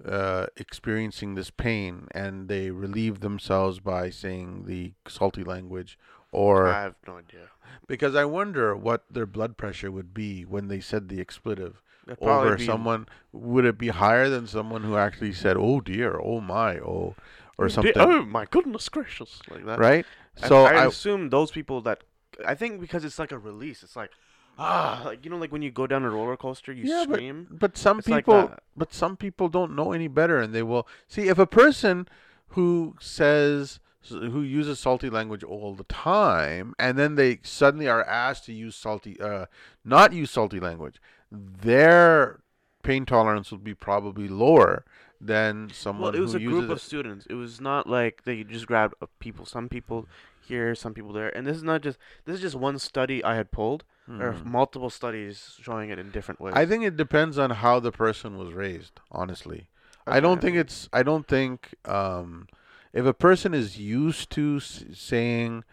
uh, 0.05 0.47
experiencing 0.57 1.35
this 1.35 1.51
pain 1.51 2.09
and 2.13 2.49
they 2.49 2.71
relieve 2.71 3.21
themselves 3.21 3.81
by 3.81 4.11
saying 4.11 4.65
the 4.67 4.93
salty 5.09 5.45
language 5.45 5.99
or 6.33 6.69
I 6.69 6.83
have 6.83 6.95
no 7.07 7.19
idea. 7.19 7.49
because 7.87 8.15
I 8.15 8.25
wonder 8.25 8.77
what 8.77 9.05
their 9.11 9.27
blood 9.27 9.57
pressure 9.57 9.91
would 9.91 10.15
be 10.15 10.45
when 10.45 10.69
they 10.69 10.81
said 10.81 11.09
the 11.09 11.21
expletive 11.21 11.83
It'd 12.13 12.23
over 12.23 12.57
be- 12.57 12.67
someone 12.67 13.07
would 13.33 13.65
it 13.65 13.79
be 13.79 13.89
higher 13.89 14.29
than 14.29 14.47
someone 14.47 14.83
who 14.83 14.97
actually 14.97 15.33
said 15.33 15.57
oh 15.59 15.81
dear 15.81 16.19
oh 16.23 16.41
my 16.41 16.79
oh 16.79 17.15
or 17.59 17.69
something 17.69 17.93
dear- 17.95 18.03
Oh 18.03 18.25
my 18.25 18.45
goodness 18.47 18.89
gracious! 18.89 19.41
Like 19.51 19.65
that. 19.67 19.79
right 19.79 20.07
And 20.37 20.47
so 20.47 20.65
I, 20.65 20.75
I, 20.75 20.87
assume 20.87 21.31
those 21.31 21.51
people 21.51 21.81
that 21.83 22.05
I 22.47 22.55
think 22.55 22.81
because 22.81 23.05
it's 23.05 23.19
like 23.19 23.33
a 23.33 23.39
release. 23.39 23.83
It's 23.83 23.97
like 23.97 24.11
ah, 24.59 25.03
like 25.05 25.25
you 25.25 25.31
know, 25.31 25.37
like 25.39 25.53
when 25.53 25.63
you 25.63 25.71
go 25.71 25.87
down 25.87 26.05
a 26.05 26.11
roller 26.11 26.37
coaster, 26.37 26.73
you 26.73 26.85
Yeah, 26.85 27.03
scream. 27.05 27.47
but 27.51 27.77
some 27.77 27.99
It's 27.99 28.07
people 28.09 28.49
that. 28.49 28.63
but 28.77 28.93
some 28.95 29.17
people 29.17 29.49
don't 29.49 29.75
know 29.77 29.93
any 29.93 30.09
better 30.09 30.39
and 30.39 30.55
they 30.55 30.63
will 30.63 30.87
see 31.09 31.29
if 31.29 31.39
a 31.39 31.47
person 31.47 32.09
who 32.49 32.95
says 33.01 33.81
who 34.09 34.41
uses 34.43 34.79
salty 34.81 35.11
language 35.11 35.43
all 35.45 35.75
the 35.75 35.85
time 35.85 36.75
and 36.79 36.97
then 36.97 37.17
they 37.17 37.39
suddenly 37.43 37.87
are 37.89 38.03
asked 38.05 38.47
to 38.47 38.53
use 38.55 38.75
salty 38.75 39.21
uh 39.21 39.45
not 39.85 40.13
use 40.15 40.31
salty 40.31 40.59
language 40.59 41.01
their 41.31 42.41
pain 42.83 43.05
tolerance 43.05 43.51
would 43.51 43.65
be 43.65 43.75
probably 43.75 44.29
lower 44.29 44.85
than 45.21 45.69
someone 45.73 46.13
well, 46.13 46.17
it 46.17 46.21
was 46.21 46.35
a 46.35 46.39
group 46.41 46.71
of 46.71 46.79
it. 46.79 46.81
students. 46.81 47.27
It 47.27 47.35
was 47.35 47.61
not 47.61 47.89
like 47.89 48.23
they 48.25 48.45
just 48.45 48.67
grabbed 48.67 48.95
people. 49.19 49.45
Some 49.47 49.69
people 49.69 50.07
here, 50.41 50.75
some 50.75 50.95
people 50.95 51.13
there, 51.13 51.37
and 51.37 51.47
this 51.47 51.57
is 51.57 51.63
not 51.65 51.83
just 51.83 51.99
this 52.25 52.37
is 52.37 52.41
just 52.41 52.55
one 52.57 52.79
study 52.79 53.23
I 53.25 53.35
had 53.35 53.51
pulled. 53.51 53.85
There 54.07 54.31
are 54.31 54.35
Mhm. 54.35 54.47
multiple 54.47 54.89
studies 54.89 55.57
showing 55.61 55.91
it 55.91 55.99
in 55.99 56.11
different 56.11 56.41
ways. 56.41 56.55
I 56.57 56.65
think 56.65 56.83
it 56.83 56.97
depends 56.97 57.37
on 57.37 57.51
how 57.51 57.79
the 57.79 57.93
person 57.93 58.39
was 58.39 58.55
raised, 58.55 59.01
honestly. 59.13 59.69
I 60.07 60.21
don't 60.21 60.41
think 60.41 60.57
it's. 60.57 60.89
I 60.95 61.03
don't 61.03 61.27
think 61.29 61.75
um, 61.85 62.49
if 62.95 63.05
a 63.05 63.13
person 63.13 63.53
is 63.53 63.79
used 63.79 64.31
to 64.31 64.57
s- 64.57 64.85
saying 64.95 65.65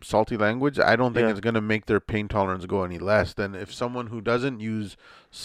salty 0.00 0.36
language, 0.36 0.78
I 0.78 0.94
don't 0.96 1.12
think 1.12 1.24
Yeah. 1.26 1.30
it's 1.32 1.40
going 1.40 1.54
to 1.54 1.60
make 1.60 1.86
their 1.86 2.00
pain 2.00 2.28
tolerance 2.28 2.64
go 2.66 2.84
any 2.84 2.98
less 2.98 3.34
than 3.34 3.54
if 3.54 3.72
someone 3.74 4.08
who 4.08 4.20
doesn't 4.20 4.60
use 4.60 4.96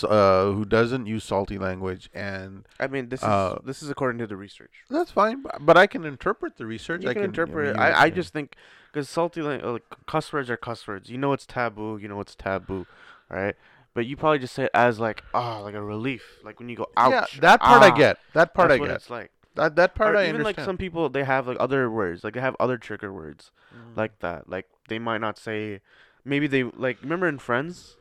uh, 0.04 0.52
who 0.52 0.64
doesn't 0.66 1.08
use 1.08 1.24
salty 1.24 1.58
language 1.58 2.10
and 2.14 2.66
I 2.80 2.88
mean, 2.88 3.10
this 3.10 3.24
uh, 3.24 3.58
is 3.60 3.66
this 3.66 3.84
is 3.84 3.90
according 3.90 4.20
to 4.20 4.28
the 4.28 4.36
research. 4.38 4.72
that's 4.90 5.12
fine. 5.12 5.44
But 5.60 5.76
I 5.78 5.88
can 5.88 6.06
interpret 6.06 6.58
the 6.58 6.66
research. 6.66 7.04
You 7.04 7.10
I 7.10 7.14
can 7.14 7.24
can 7.24 7.30
interpret 7.32 7.68
it. 7.70 7.74
mean, 7.74 7.82
I, 7.82 8.04
I 8.04 8.10
just 8.10 8.32
think 8.34 8.56
because 8.92 9.10
salty 9.10 9.42
like, 9.42 9.64
like 9.64 9.84
cuss 10.06 10.32
words 10.32 10.50
are 10.50 10.58
cuss 10.58 10.88
words. 10.88 11.10
You 11.10 11.18
know 11.18 11.34
it's 11.34 11.46
taboo. 11.46 11.98
You 11.98 12.08
know 12.08 12.20
it's 12.22 12.36
taboo, 12.36 12.86
right? 13.30 13.56
But 13.96 14.06
you 14.08 14.16
probably 14.18 14.40
just 14.40 14.54
say 14.56 14.64
it 14.66 14.72
as 14.74 15.00
like 15.00 15.24
ah 15.34 15.60
like 15.60 15.76
a 15.76 15.82
relief, 15.84 16.24
like 16.44 16.60
when 16.60 16.70
you 16.70 16.76
go 16.76 16.88
ouch. 16.98 17.12
yeah 17.36 17.42
that 17.42 17.60
part 17.62 17.82
I 17.84 17.90
ah." 17.90 17.96
get. 17.96 18.18
That 18.34 18.54
part 18.54 18.70
That's 18.70 18.78
I 18.78 18.82
what 18.82 18.88
get. 18.88 18.96
it's 18.98 19.10
like. 19.10 19.32
That 19.56 19.76
that 19.76 19.94
part 19.96 20.16
or 20.16 20.18
I 20.18 20.24
even 20.24 20.38
understand. 20.38 20.58
like 20.58 20.66
some 20.66 20.78
people 20.78 21.10
they 21.10 21.24
have 21.24 21.48
like 21.48 21.58
other 21.60 21.90
words, 21.90 22.24
like 22.24 22.34
they 22.34 22.40
have 22.42 22.56
other 22.60 22.78
trigger 22.78 23.12
words 23.14 23.52
Mm. 23.76 23.98
like 23.98 24.20
that. 24.20 24.50
Like 24.50 24.68
they 24.88 25.00
might 25.00 25.20
not 25.22 25.38
say, 25.38 25.82
maybe 26.26 26.48
they 26.48 26.64
like 26.64 27.02
remember 27.02 27.28
in 27.28 27.40
Friends, 27.40 27.98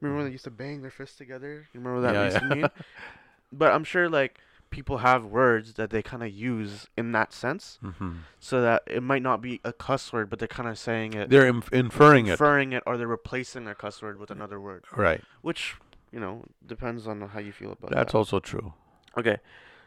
remember 0.00 0.18
when 0.18 0.26
they 0.26 0.32
used 0.32 0.44
to 0.44 0.50
bang 0.50 0.82
their 0.82 0.90
fists 0.90 1.16
together? 1.16 1.66
You 1.72 1.80
remember 1.80 2.00
that 2.02 2.14
Yeah, 2.14 2.38
to 2.40 2.46
yeah. 2.46 2.54
mean? 2.54 2.70
But 3.52 3.72
I'm 3.72 3.84
sure 3.84 4.08
like 4.08 4.40
people 4.70 4.98
have 4.98 5.24
words 5.24 5.74
that 5.74 5.90
they 5.90 6.02
kind 6.02 6.22
of 6.24 6.30
use 6.32 6.88
in 6.96 7.12
that 7.12 7.32
sense, 7.32 7.78
Mhm. 7.82 8.18
so 8.40 8.60
that 8.62 8.82
it 8.86 9.02
might 9.02 9.22
not 9.22 9.40
be 9.40 9.60
a 9.64 9.72
cuss 9.72 10.12
word, 10.12 10.28
but 10.28 10.38
they're 10.40 10.48
kind 10.48 10.68
of 10.68 10.76
saying 10.78 11.14
it, 11.14 11.30
They're 11.30 11.46
inf- 11.46 11.72
inferring 11.72 12.26
it. 12.26 12.32
inferring 12.32 12.72
it, 12.72 12.82
or 12.84 12.96
they're 12.96 13.06
replacing 13.06 13.68
a 13.68 13.74
cuss 13.76 14.02
word 14.02 14.18
with 14.18 14.30
another 14.32 14.60
word, 14.60 14.84
Right. 14.94 15.22
which 15.42 15.76
you 16.10 16.18
know 16.20 16.44
depends 16.66 17.06
on 17.06 17.20
how 17.20 17.38
you 17.38 17.52
feel 17.52 17.70
about 17.72 17.92
it. 17.92 17.94
That's 17.94 18.12
that. 18.12 18.18
also 18.18 18.40
true. 18.40 18.74
Okay, 19.16 19.38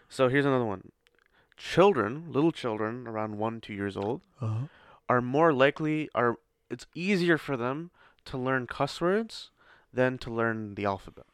so 0.08 0.30
here's 0.30 0.46
another 0.46 0.66
one. 0.66 0.92
Children, 1.60 2.32
little 2.32 2.52
children, 2.54 3.06
around 3.06 3.38
one 3.38 3.60
two 3.62 3.74
years 3.74 3.96
old, 3.98 4.22
Uh-huh. 4.42 4.68
are 5.10 5.22
more 5.22 5.52
likely 5.54 6.10
are 6.16 6.38
it's 6.70 6.86
easier 6.96 7.38
for 7.38 7.58
them 7.58 7.92
to 8.26 8.38
learn 8.38 8.66
cuss 8.66 9.02
words 9.02 9.52
than 9.94 10.18
to 10.20 10.32
learn 10.32 10.76
the 10.76 10.86
alphabet. 10.86 11.26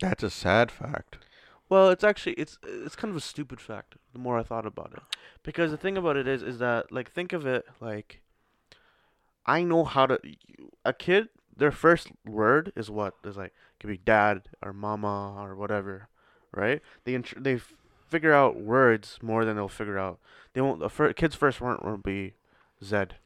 That's 0.00 0.22
a 0.22 0.30
sad 0.30 0.70
fact. 0.70 1.16
Well, 1.70 1.88
it's 1.88 2.04
actually 2.04 2.34
it's 2.34 2.58
it's 2.62 2.94
kind 2.96 3.10
of 3.10 3.16
a 3.16 3.20
stupid 3.20 3.58
fact. 3.60 3.94
The 4.12 4.18
more 4.18 4.38
I 4.38 4.42
thought 4.42 4.66
about 4.66 4.92
it, 4.92 5.02
because 5.42 5.70
the 5.70 5.78
thing 5.78 5.96
about 5.96 6.16
it 6.18 6.28
is 6.28 6.42
is 6.42 6.58
that 6.58 6.92
like 6.92 7.10
think 7.10 7.32
of 7.32 7.46
it 7.46 7.64
like 7.80 8.20
I 9.46 9.62
know 9.64 9.84
how 9.84 10.06
to 10.06 10.18
a 10.84 10.92
kid 10.92 11.28
their 11.56 11.70
first 11.72 12.08
word 12.26 12.72
is 12.76 12.90
what 12.90 13.14
is 13.24 13.36
like 13.36 13.54
could 13.80 13.88
be 13.88 13.96
dad 13.96 14.42
or 14.60 14.72
mama 14.74 15.36
or 15.40 15.54
whatever, 15.54 16.08
right? 16.52 16.82
They 17.04 17.16
they 17.16 17.60
figure 18.14 18.32
out 18.32 18.56
words 18.60 19.18
more 19.20 19.44
than 19.44 19.56
they'll 19.56 19.68
figure 19.68 19.98
out. 19.98 20.20
They 20.52 20.60
won't. 20.60 20.78
The 20.78 20.88
fir- 20.88 21.12
kid's 21.14 21.34
first 21.34 21.60
word 21.60 21.78
won't 21.82 22.04
be 22.04 22.34
Zed. 22.82 23.16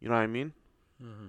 You 0.00 0.08
know 0.10 0.14
what 0.16 0.20
I 0.20 0.26
mean? 0.26 0.52
Mm-hmm. 1.02 1.28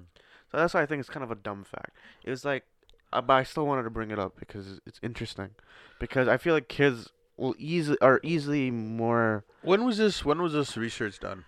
So 0.51 0.57
that's 0.57 0.73
why 0.73 0.81
I 0.81 0.85
think 0.85 0.99
it's 0.99 1.09
kind 1.09 1.23
of 1.23 1.31
a 1.31 1.35
dumb 1.35 1.63
fact. 1.63 1.91
It 2.23 2.29
was 2.29 2.43
like, 2.43 2.65
uh, 3.13 3.21
but 3.21 3.33
I 3.33 3.43
still 3.43 3.65
wanted 3.65 3.83
to 3.83 3.89
bring 3.89 4.11
it 4.11 4.19
up 4.19 4.33
because 4.37 4.73
it's- 4.85 4.99
interesting. 5.01 5.51
Because 5.99 6.27
I 6.27 6.35
feel 6.35 6.53
like 6.53 6.67
kids 6.67 7.09
will 7.37 7.55
easily 7.57 7.97
are 8.01 8.19
easily 8.23 8.71
more. 8.71 9.45
When 9.61 9.85
was 9.85 9.97
this? 9.97 10.25
When 10.25 10.41
was 10.41 10.51
this 10.51 10.75
research 10.75 11.19
done? 11.21 11.45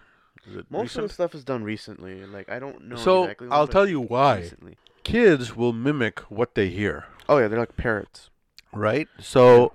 Most 0.70 0.82
recent? 0.96 1.04
of 1.04 1.10
the 1.10 1.14
stuff 1.14 1.36
is 1.36 1.44
done 1.44 1.66
recently. 1.66 2.26
Like 2.26 2.48
I 2.50 2.58
don't 2.60 2.86
know. 2.88 2.96
so 2.96 3.24
exactly 3.24 3.50
I'll 3.52 3.68
tell 3.68 3.86
you 3.86 4.00
why. 4.00 4.38
Recently. 4.38 4.78
Kids 5.04 5.56
will 5.58 5.74
mimic 5.74 6.20
what 6.32 6.56
they 6.56 6.70
hear, 6.70 7.06
Oh 7.28 7.38
yeah, 7.38 7.48
they're 7.50 7.60
like 7.60 7.76
parrots. 7.76 8.30
right? 8.74 9.08
So 9.20 9.74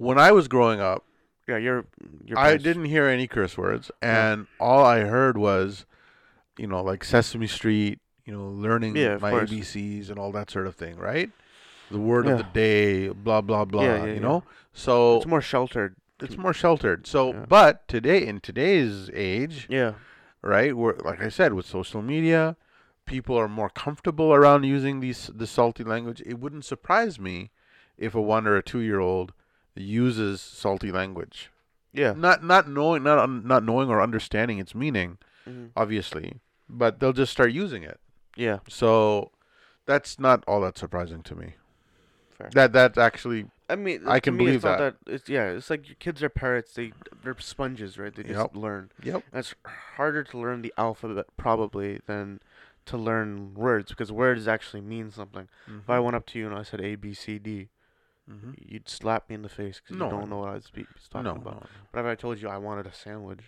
when 0.00 0.18
I 0.18 0.32
was 0.32 0.48
growing 0.48 0.80
up, 0.80 1.04
Yeah, 1.46 1.58
you're. 1.58 1.84
you're 2.24 2.38
I 2.38 2.56
didn't 2.56 2.86
hear 2.86 3.06
any 3.06 3.26
curse 3.26 3.56
words, 3.58 3.90
and 4.00 4.46
all 4.58 4.84
I 4.84 5.00
heard 5.00 5.36
was, 5.36 5.84
you 6.58 6.66
know, 6.66 6.82
like 6.82 7.04
Sesame 7.04 7.46
Street, 7.46 7.98
you 8.24 8.32
know, 8.32 8.48
learning 8.48 8.96
Yeah, 8.96 9.14
of 9.14 9.22
my 9.22 9.30
course. 9.30 9.50
ABCs 9.50 10.08
and 10.10 10.18
all 10.18 10.32
that 10.32 10.50
sort 10.50 10.66
of 10.66 10.74
thing, 10.76 10.96
right? 10.96 11.30
The 11.90 11.98
word 11.98 12.26
of 12.28 12.38
the 12.38 12.44
day, 12.44 13.08
blah 13.08 13.40
blah 13.40 13.64
blah. 13.64 13.82
Yeah, 13.82 14.04
you 14.06 14.12
yeah. 14.14 14.20
know, 14.20 14.44
so 14.72 15.16
It's 15.16 15.26
more 15.26 15.42
sheltered. 15.42 15.96
it's 16.20 16.36
more 16.38 16.52
sheltered. 16.54 17.06
So, 17.06 17.32
Yeah. 17.32 17.46
but 17.48 17.86
today, 17.88 18.24
in 18.26 18.40
today's 18.40 19.10
age, 19.12 19.66
Yeah. 19.68 19.94
right? 20.40 20.76
Where, 20.76 20.94
like 21.04 21.20
I 21.20 21.28
said, 21.30 21.52
with 21.52 21.66
social 21.66 22.00
media, 22.02 22.56
people 23.06 23.36
are 23.36 23.48
more 23.48 23.70
comfortable 23.70 24.32
around 24.32 24.64
using 24.64 25.00
these 25.00 25.30
the 25.34 25.46
salty 25.48 25.82
language. 25.82 26.22
It 26.24 26.38
wouldn't 26.38 26.64
surprise 26.64 27.18
me 27.18 27.50
if 27.98 28.14
a 28.14 28.20
one 28.22 28.46
or 28.46 28.54
a 28.56 28.62
two 28.62 28.78
year 28.90 29.00
old 29.00 29.32
uses 29.74 30.40
salty 30.40 30.90
language, 30.92 31.50
Yeah. 31.92 32.12
not 32.12 32.42
not 32.44 32.68
knowing 32.68 33.02
not 33.02 33.18
un, 33.18 33.46
not 33.46 33.64
knowing 33.64 33.88
or 33.88 34.00
understanding 34.02 34.58
its 34.58 34.74
meaning, 34.74 35.18
hmm 35.44 35.66
obviously, 35.76 36.40
but 36.68 37.00
they'll 37.00 37.12
just 37.12 37.32
start 37.32 37.52
using 37.52 37.82
it. 37.82 38.00
Yeah. 38.36 38.58
So 38.68 39.30
that's 39.86 40.18
not 40.18 40.44
all 40.46 40.60
that 40.62 40.78
surprising 40.78 41.22
to 41.24 41.34
me. 41.34 41.54
Fair. 42.30 42.50
That 42.52 42.72
that's 42.72 42.98
actually 42.98 43.46
I 43.68 43.76
mean, 43.76 44.02
I 44.06 44.18
can 44.18 44.34
me, 44.34 44.38
believe 44.38 44.64
not 44.64 44.78
that. 44.78 44.96
It's 45.06 45.28
yeah. 45.28 45.50
It's 45.50 45.70
like 45.70 45.88
your 45.88 45.96
kids 45.96 46.22
are 46.22 46.28
parrots. 46.28 46.72
They 46.74 46.92
they're 47.22 47.36
sponges, 47.38 47.98
right? 47.98 48.14
They 48.14 48.22
just 48.24 48.38
Yep. 48.38 48.56
learn. 48.56 48.90
yep. 49.02 49.22
And 49.32 49.40
it's 49.40 49.54
harder 49.96 50.24
to 50.24 50.38
learn 50.38 50.62
the 50.62 50.74
alphabet 50.76 51.26
probably 51.36 52.00
than 52.06 52.40
to 52.86 52.96
learn 52.96 53.54
words 53.54 53.90
because 53.90 54.10
words 54.10 54.48
actually 54.48 54.80
mean 54.80 55.10
something. 55.12 55.48
If 55.68 55.88
I 55.88 56.00
went 56.00 56.16
up 56.16 56.26
to 56.28 56.38
you 56.38 56.46
and 56.48 56.56
I 56.58 56.62
said 56.64 56.80
A 56.80 56.96
B 56.96 57.14
C 57.14 57.38
D, 57.38 57.68
Mhm. 58.28 58.54
you'd 58.58 58.88
slap 58.88 59.28
me 59.28 59.34
in 59.34 59.42
the 59.42 59.48
face 59.48 59.80
because 59.80 59.96
No, 59.96 60.04
you 60.06 60.10
don't 60.10 60.30
know 60.30 60.38
what 60.38 60.48
I 60.50 60.54
was, 60.54 60.70
was 60.74 61.08
talking 61.08 61.24
no, 61.26 61.34
about. 61.34 61.62
no, 61.62 61.66
But 61.92 62.00
if 62.00 62.06
I 62.06 62.14
told 62.14 62.40
you 62.40 62.48
I 62.48 62.58
wanted 62.58 62.86
a 62.86 62.92
sandwich, 62.92 63.40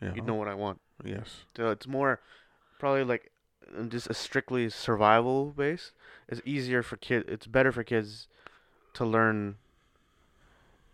Yeah. 0.00 0.14
you'd 0.14 0.26
know 0.26 0.34
what 0.34 0.48
I 0.48 0.54
want. 0.54 0.80
Yes. 1.04 1.44
So 1.56 1.70
it's 1.70 1.86
more 1.86 2.20
probably 2.78 3.04
like 3.04 3.30
uh, 3.76 3.84
just 3.84 4.08
a 4.08 4.14
strictly 4.14 4.68
survival 4.70 5.52
base. 5.52 5.92
It's 6.28 6.40
easier 6.44 6.82
for 6.82 6.96
kid. 6.96 7.24
It's 7.28 7.46
better 7.46 7.72
for 7.72 7.84
kids 7.84 8.28
to 8.94 9.04
learn 9.04 9.56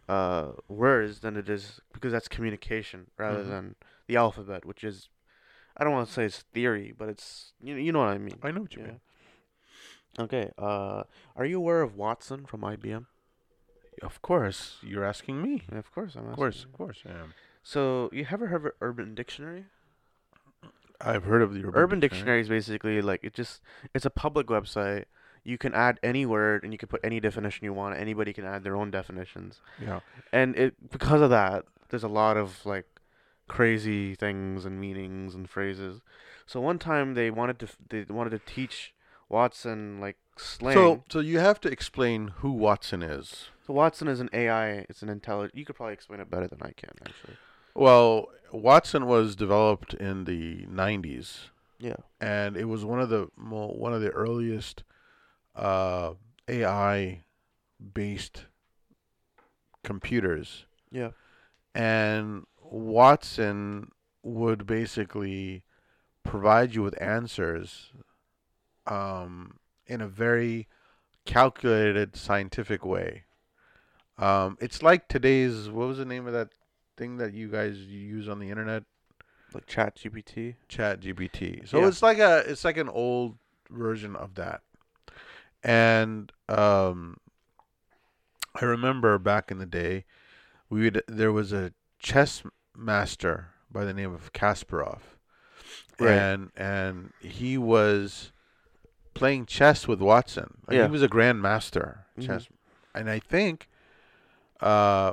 uh 0.09 0.53
words 0.69 1.21
than 1.21 1.37
it 1.37 1.49
is 1.49 1.81
because 1.93 2.13
that's 2.13 2.29
communication 2.29 3.07
rather 3.19 3.43
Mhm. 3.43 3.49
than 3.49 3.75
the 4.07 4.17
alphabet, 4.17 4.65
which 4.65 4.85
is 4.85 5.09
I 5.77 5.85
don't 5.85 5.93
want 5.93 6.07
to 6.09 6.13
say 6.15 6.25
it's 6.25 6.43
theory, 6.53 6.93
but 6.97 7.09
it's 7.09 7.53
you 7.61 7.75
know, 7.75 7.81
you 7.81 7.93
know 7.93 7.99
what 8.01 8.09
I 8.09 8.19
mean. 8.19 8.39
I 8.43 8.51
know 8.51 8.63
what 8.63 8.75
you 8.75 8.83
Yeah. 8.83 8.89
mean. 8.89 9.01
Okay. 10.19 10.51
Uh, 10.59 11.05
are 11.37 11.45
you 11.45 11.59
aware 11.59 11.83
of 11.83 11.97
Watson 11.97 12.47
from 12.47 12.63
IBM? 12.63 13.07
Of 14.03 14.21
course, 14.23 14.77
you're 14.83 15.05
asking 15.05 15.43
me. 15.43 15.63
Of 15.73 15.93
course, 15.93 16.17
I'm 16.17 16.29
Of 16.29 16.37
course, 16.37 16.65
of 16.65 16.73
course, 16.73 17.03
I 17.07 17.13
am. 17.13 17.35
So 17.63 18.11
you 18.13 18.27
ever 18.31 18.49
heard 18.49 18.67
of 18.67 18.73
Urban 18.81 19.15
Dictionary? 19.15 19.67
I've 21.01 21.25
heard 21.25 21.43
of 21.43 21.53
the 21.53 21.61
Urban, 21.61 21.75
Urban 21.75 22.01
Dictionary 22.01 22.41
is 22.41 22.49
basically 22.49 23.03
like 23.03 23.21
it 23.23 23.35
just 23.35 23.61
it's 23.95 24.05
a 24.07 24.11
public 24.11 24.47
website. 24.49 25.05
You 25.45 25.59
can 25.59 25.75
add 25.75 26.01
any 26.03 26.27
word 26.27 26.65
and 26.65 26.73
you 26.73 26.79
can 26.79 26.89
put 26.89 27.01
any 27.05 27.21
definition 27.21 27.65
you 27.65 27.73
want. 27.73 27.99
Anybody 27.99 28.33
can 28.33 28.45
add 28.45 28.65
their 28.65 28.77
own 28.77 28.91
definitions. 28.91 29.61
Yeah. 29.81 30.01
And 30.33 30.57
it 30.57 30.91
because 30.91 31.21
of 31.21 31.31
that, 31.31 31.65
there's 31.89 32.05
a 32.05 32.09
lot 32.09 32.37
of 32.37 32.65
like 32.65 32.87
crazy 33.49 34.15
things 34.15 34.65
and 34.65 34.81
meanings 34.81 35.35
and 35.35 35.49
phrases. 35.49 36.01
So 36.47 36.61
one 36.61 36.79
time 36.79 37.15
they 37.15 37.31
wanted 37.31 37.59
to 37.61 37.69
they 37.89 38.05
wanted 38.09 38.31
to 38.31 38.39
teach 38.39 38.93
Watson 39.29 40.01
like 40.01 40.17
slang. 40.37 40.75
So, 40.75 41.05
so 41.09 41.21
you 41.21 41.39
have 41.39 41.61
to 41.63 41.69
explain 41.69 42.29
who 42.39 42.53
Watson 42.53 43.03
is. 43.03 43.49
So 43.67 43.73
Watson 43.73 44.07
is 44.09 44.21
an 44.21 44.31
AI. 44.33 44.87
It's 44.89 45.03
an 45.03 45.09
intelligent. 45.09 45.57
You 45.57 45.65
could 45.65 45.77
probably 45.77 45.95
explain 45.95 46.21
it 46.21 46.31
better 46.31 46.47
than 46.47 46.63
I 46.63 46.71
can, 46.77 46.91
actually. 47.05 47.35
Well, 47.75 48.29
Watson 48.53 49.07
was 49.07 49.35
developed 49.37 49.93
in 49.95 50.25
the 50.25 50.67
90s, 50.67 51.51
Yeah. 51.79 51.97
and 52.21 52.57
it 52.57 52.65
was 52.67 52.85
one 52.85 53.01
of 53.01 53.09
the 53.09 53.29
one 53.37 53.93
of 53.93 54.01
the 54.01 54.11
earliest 54.11 54.83
uh, 55.55 56.15
AI 56.49 57.25
based 57.93 58.47
computers. 59.83 60.67
Yeah. 60.91 61.11
And 61.75 62.45
Watson 62.63 63.91
would 64.23 64.67
basically 64.67 65.63
provide 66.25 66.75
you 66.75 66.83
with 66.83 67.01
answers 67.01 67.93
um, 68.87 69.59
in 69.87 70.01
a 70.01 70.09
very 70.09 70.69
calculated 71.25 72.17
scientific 72.17 72.85
way. 72.85 73.25
Um, 74.19 74.57
it's 74.61 74.83
like 74.83 75.09
today's 75.09 75.69
what 75.69 75.89
was 75.89 75.99
the 75.99 76.05
name 76.05 76.27
of 76.27 76.33
that 76.33 76.49
thing 76.97 77.19
that 77.19 77.35
you 77.35 77.49
guys 77.49 77.79
use 77.79 78.29
on 78.29 78.39
the 78.39 78.51
internet? 78.51 78.85
Like 79.53 79.67
Chat 79.67 79.97
GPT. 79.97 80.57
Chat 80.69 81.01
GPT. 81.01 81.69
So 81.69 81.79
Yeah. 81.81 81.89
it's 81.89 82.03
like 82.03 82.19
a 82.19 82.39
it's 82.47 82.65
like 82.65 82.77
an 82.77 82.89
old 82.89 83.37
version 83.71 84.17
of 84.17 84.35
that. 84.37 84.63
And 85.63 86.33
um 86.49 87.19
I 88.55 88.65
remember 88.65 89.19
back 89.19 89.51
in 89.51 89.59
the 89.59 89.67
day 89.67 90.05
we 90.71 90.83
would 90.83 91.03
there 91.09 91.33
was 91.33 91.53
a 91.53 91.73
chess 91.99 92.43
master 92.77 93.49
by 93.71 93.85
the 93.85 93.95
name 93.95 94.13
of 94.15 94.33
Kasparov. 94.33 95.01
Right. 95.99 96.17
And 96.17 96.51
and 96.57 97.13
he 97.21 97.59
was 97.59 98.33
playing 99.17 99.47
chess 99.47 99.89
with 99.89 100.01
Watson. 100.01 100.59
Like 100.67 100.77
Yeah. 100.77 100.87
He 100.87 100.91
was 100.93 101.03
a 101.03 101.09
grandmaster 101.09 101.99
Mhm. 102.19 102.47
And 102.95 103.11
I 103.11 103.19
think 103.19 103.69
uh 104.61 105.13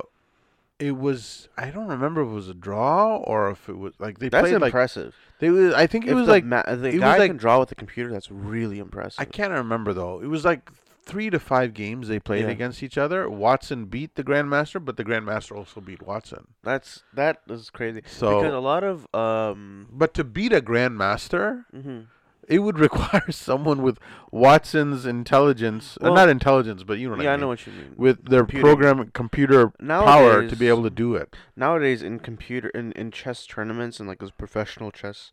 it 0.80 0.98
was 0.98 1.48
I 1.58 1.70
don't 1.70 1.88
remember 1.88 2.22
if 2.22 2.28
it 2.30 2.32
was 2.34 2.50
a 2.50 2.54
draw 2.54 3.18
or 3.18 3.50
if 3.52 3.70
it 3.70 3.78
was 3.78 3.94
like 4.00 4.20
they 4.20 4.30
That's 4.30 4.50
played 4.50 4.62
like 4.62 4.70
impressive. 4.70 5.16
they 5.40 5.50
was 5.50 5.74
I 5.74 5.88
think 5.88 6.06
it 6.06 6.10
if 6.12 6.16
was 6.16 6.26
the 6.28 6.32
like 6.32 6.46
ma- 6.46 6.64
the 6.64 6.88
it 6.90 6.94
was 6.96 7.00
guy 7.02 7.18
like- 7.18 7.30
can 7.30 7.38
draw 7.38 7.60
with 7.60 7.70
the 7.70 7.76
computer. 7.76 8.12
That's 8.12 8.32
really 8.32 8.80
impressive. 8.80 9.20
I 9.20 9.26
can't 9.26 9.52
remember 9.54 9.94
though. 9.94 10.20
It 10.22 10.28
was 10.28 10.44
like 10.46 10.70
three 11.06 11.30
to 11.30 11.38
five 11.40 11.74
games 11.74 12.08
they 12.08 12.20
played 12.20 12.46
Yeah. 12.46 12.52
against 12.52 12.82
each 12.82 12.98
other. 12.98 13.30
Watson 13.30 13.86
beat 13.86 14.16
the 14.16 14.24
Grandmaster, 14.24 14.84
but 14.84 14.96
the 14.96 15.04
Grandmaster 15.04 15.54
also 15.56 15.82
beat 15.82 16.02
Watson. 16.02 16.48
That's 16.64 17.04
that 17.14 17.42
is 17.50 17.70
crazy. 17.70 18.02
So, 18.06 18.40
because 18.40 18.54
a 18.54 18.60
lot 18.60 18.84
of 18.86 19.14
um. 19.14 19.88
but 19.92 20.14
to 20.16 20.24
beat 20.24 20.54
a 20.54 20.62
Grandmaster, 20.62 21.66
mhm. 21.76 22.06
It 22.48 22.60
would 22.60 22.78
require 22.88 23.30
someone 23.32 23.82
with 23.82 23.98
Watson's 24.32 25.06
intelligence, 25.06 25.98
uh, 26.02 26.10
not 26.10 26.30
intelligence, 26.30 26.84
but 26.84 26.98
you 27.00 27.10
know 27.10 27.16
what 27.16 27.24
yeah, 27.24 27.32
I 27.32 27.34
I 27.34 27.38
know 27.38 27.48
what 27.48 27.66
you 27.66 27.74
mean. 27.74 27.94
with 27.98 28.26
their 28.30 28.42
Computing. 28.42 28.64
program 28.66 29.12
computer 29.14 29.70
power 29.80 30.48
to 30.48 30.56
be 30.56 30.68
able 30.68 30.84
to 30.84 30.90
do 30.90 31.16
it. 31.16 31.36
nowadays 31.56 32.02
in 32.04 32.20
computer 32.20 32.70
in, 32.70 32.92
in 32.94 33.12
chess 33.12 33.46
tournaments 33.46 34.00
and 34.00 34.08
like 34.10 34.20
those 34.20 34.32
professional 34.32 34.92
chess 34.92 35.32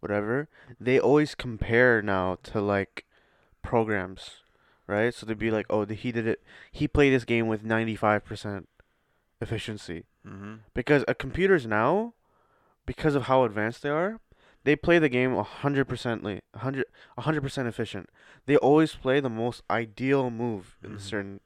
whatever 0.00 0.48
they 0.80 0.98
always 0.98 1.34
compare 1.34 2.00
now 2.02 2.38
to 2.42 2.60
like 2.60 3.04
programs 3.62 4.36
right 4.86 5.12
so 5.14 5.26
they'd 5.26 5.38
be 5.38 5.50
like 5.50 5.66
oh 5.70 5.84
the, 5.84 5.94
he 5.94 6.10
did 6.10 6.26
it 6.26 6.42
he 6.72 6.88
played 6.88 7.12
this 7.12 7.24
game 7.24 7.46
with 7.46 7.64
95% 7.64 8.64
efficiency 9.40 10.04
Mm-hmm. 10.26 10.56
because 10.74 11.02
a 11.08 11.14
computers 11.14 11.64
now 11.66 12.12
because 12.84 13.14
of 13.14 13.22
how 13.22 13.44
advanced 13.44 13.80
they 13.82 13.88
are 13.88 14.20
they 14.64 14.76
play 14.76 14.98
the 14.98 15.08
game 15.08 15.34
100% 15.34 16.22
100 16.52 16.84
100% 17.18 17.66
efficient 17.68 18.08
they 18.46 18.56
always 18.56 18.94
play 18.94 19.20
the 19.20 19.30
most 19.30 19.62
ideal 19.70 20.30
move 20.30 20.76
in 20.82 20.92
Mhm. 20.92 20.96
a 20.96 21.00
certain 21.00 21.40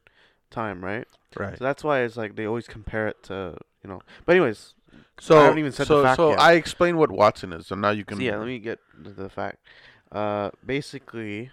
time 0.50 0.84
right 0.84 1.06
Right. 1.36 1.58
so 1.58 1.64
that's 1.64 1.82
why 1.82 2.00
it's 2.00 2.16
like 2.16 2.36
they 2.36 2.46
always 2.46 2.66
compare 2.68 3.08
it 3.08 3.22
to 3.24 3.56
you 3.82 3.90
know 3.90 4.00
but 4.24 4.32
anyways 4.36 4.74
So, 5.18 5.40
haven't 5.40 5.58
even 5.58 5.72
said 5.72 5.84
the 5.88 5.94
so, 5.94 6.02
fact 6.02 6.16
so 6.16 6.30
yet. 6.30 6.40
I 6.40 6.52
explained 6.54 6.98
what 6.98 7.10
Watson 7.10 7.52
is, 7.52 7.66
so 7.68 7.74
now 7.74 7.90
you 7.90 8.04
can. 8.04 8.16
So 8.18 8.22
yeah, 8.22 8.36
let 8.36 8.46
me 8.46 8.58
get 8.58 8.78
to 9.04 9.10
the 9.10 9.28
fact. 9.28 9.58
Uh, 10.12 10.50
basically, 10.64 11.50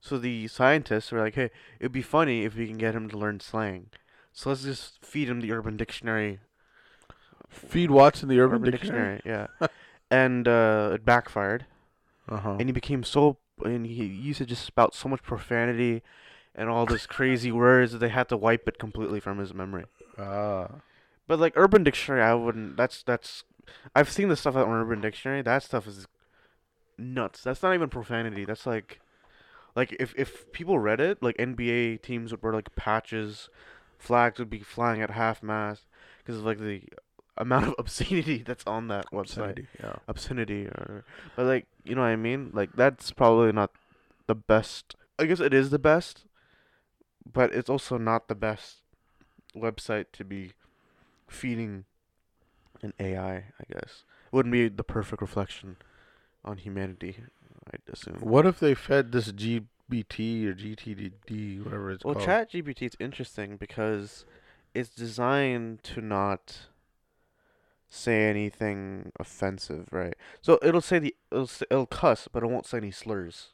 so 0.00 0.18
the 0.18 0.46
scientists 0.48 1.10
were 1.12 1.20
like, 1.20 1.34
"Hey, 1.34 1.50
it'd 1.80 1.92
be 1.92 2.02
funny 2.02 2.44
if 2.44 2.56
we 2.56 2.66
can 2.66 2.78
get 2.78 2.94
him 2.94 3.08
to 3.10 3.18
learn 3.18 3.38
slang. 3.40 3.90
So 4.32 4.50
let's 4.50 4.62
just 4.62 5.04
feed 5.04 5.28
him 5.28 5.40
the 5.40 5.52
Urban 5.52 5.76
Dictionary." 5.76 6.40
feed 7.48 7.90
Watson 7.90 8.28
the 8.28 8.38
Urban, 8.40 8.62
Dictionary. 8.62 9.20
yeah. 9.24 9.46
and 10.10 10.46
uh, 10.48 10.90
it 10.94 11.04
backfired, 11.04 11.66
Uh-huh. 12.28 12.56
and 12.58 12.68
he 12.68 12.72
became 12.72 13.02
so, 13.04 13.38
and 13.64 13.86
he 13.86 14.04
used 14.04 14.38
to 14.38 14.46
just 14.46 14.64
spout 14.64 14.94
so 14.94 15.08
much 15.08 15.22
profanity, 15.22 16.02
and 16.54 16.68
all 16.68 16.86
this 16.86 17.06
crazy 17.18 17.52
words 17.52 17.92
that 17.92 17.98
they 17.98 18.08
had 18.08 18.28
to 18.30 18.36
wipe 18.36 18.66
it 18.68 18.78
completely 18.78 19.20
from 19.20 19.38
his 19.38 19.52
memory. 19.54 19.84
Ah. 20.18 20.68
But 21.26 21.38
like 21.38 21.52
Urban 21.56 21.84
Dictionary, 21.84 22.22
I 22.22 22.34
wouldn't. 22.34 22.76
That's 22.76 23.02
that's. 23.02 23.44
I've 23.94 24.10
seen 24.10 24.28
the 24.28 24.36
stuff 24.36 24.56
on 24.56 24.68
Urban 24.68 25.00
Dictionary. 25.02 25.42
That 25.42 25.62
stuff 25.62 25.86
is 25.86 26.06
nuts. 26.96 27.42
That's 27.42 27.62
not 27.62 27.74
even 27.74 27.88
profanity. 27.90 28.44
That's 28.46 28.66
like, 28.66 29.00
like 29.76 29.94
if 30.00 30.14
if 30.16 30.50
people 30.52 30.78
read 30.78 31.00
it, 31.00 31.22
like 31.22 31.36
NBA 31.36 32.00
teams 32.02 32.30
would 32.32 32.42
wear 32.42 32.54
like 32.54 32.74
patches, 32.76 33.50
flags 33.98 34.38
would 34.38 34.48
be 34.50 34.60
flying 34.60 35.02
at 35.02 35.10
half 35.10 35.42
mast 35.42 35.84
because 36.18 36.38
of 36.38 36.44
like 36.46 36.58
the 36.58 36.82
amount 37.38 37.66
of 37.66 37.74
obscenity 37.78 38.42
that's 38.44 38.64
on 38.66 38.88
that 38.88 39.06
website. 39.12 39.20
Obscenity, 39.50 39.66
Yeah. 39.82 39.96
Obscenity, 40.06 40.66
or 40.66 41.04
but 41.36 41.46
like 41.46 41.66
you 41.84 41.94
know 41.94 42.02
what 42.02 42.08
I 42.08 42.16
mean. 42.16 42.50
Like 42.52 42.72
that's 42.74 43.10
probably 43.12 43.52
not 43.52 43.70
the 44.26 44.34
best. 44.34 44.94
I 45.18 45.24
guess 45.26 45.40
it 45.40 45.54
is 45.54 45.70
the 45.70 45.78
best, 45.78 46.26
but 47.32 47.52
it's 47.54 47.70
also 47.70 47.98
not 47.98 48.28
the 48.28 48.34
best 48.34 48.82
website 49.56 50.06
to 50.12 50.24
be 50.24 50.52
feeding 51.26 51.84
an 52.82 52.92
AI, 53.00 53.34
I 53.36 53.64
guess. 53.72 54.04
it 54.26 54.32
Wouldn't 54.32 54.52
be 54.52 54.68
the 54.68 54.84
perfect 54.84 55.20
reflection 55.20 55.76
on 56.44 56.58
humanity, 56.58 57.16
I'd 57.72 57.80
assume. 57.92 58.18
What 58.20 58.46
if 58.46 58.60
they 58.60 58.74
fed 58.74 59.10
this 59.12 59.32
GBT 59.32 60.46
or 60.46 60.54
GTD, 60.54 61.64
whatever 61.64 61.90
it's 61.90 62.04
Well, 62.04 62.14
called? 62.14 62.26
Well, 62.28 62.46
ChatGPT 62.46 62.82
is 62.82 62.92
interesting 63.00 63.56
because 63.56 64.24
it's 64.74 64.90
designed 64.90 65.82
to 65.84 66.00
not 66.00 66.68
say 67.88 68.28
anything 68.28 69.12
offensive, 69.18 69.88
right? 69.92 70.14
So 70.40 70.58
it'll 70.62 70.80
say 70.80 70.98
the 70.98 71.14
it'll 71.32 71.50
it'll 71.70 71.86
cuss, 71.86 72.28
but 72.30 72.42
it 72.42 72.46
won't 72.46 72.66
say 72.66 72.78
any 72.78 72.90
slurs. 72.90 73.48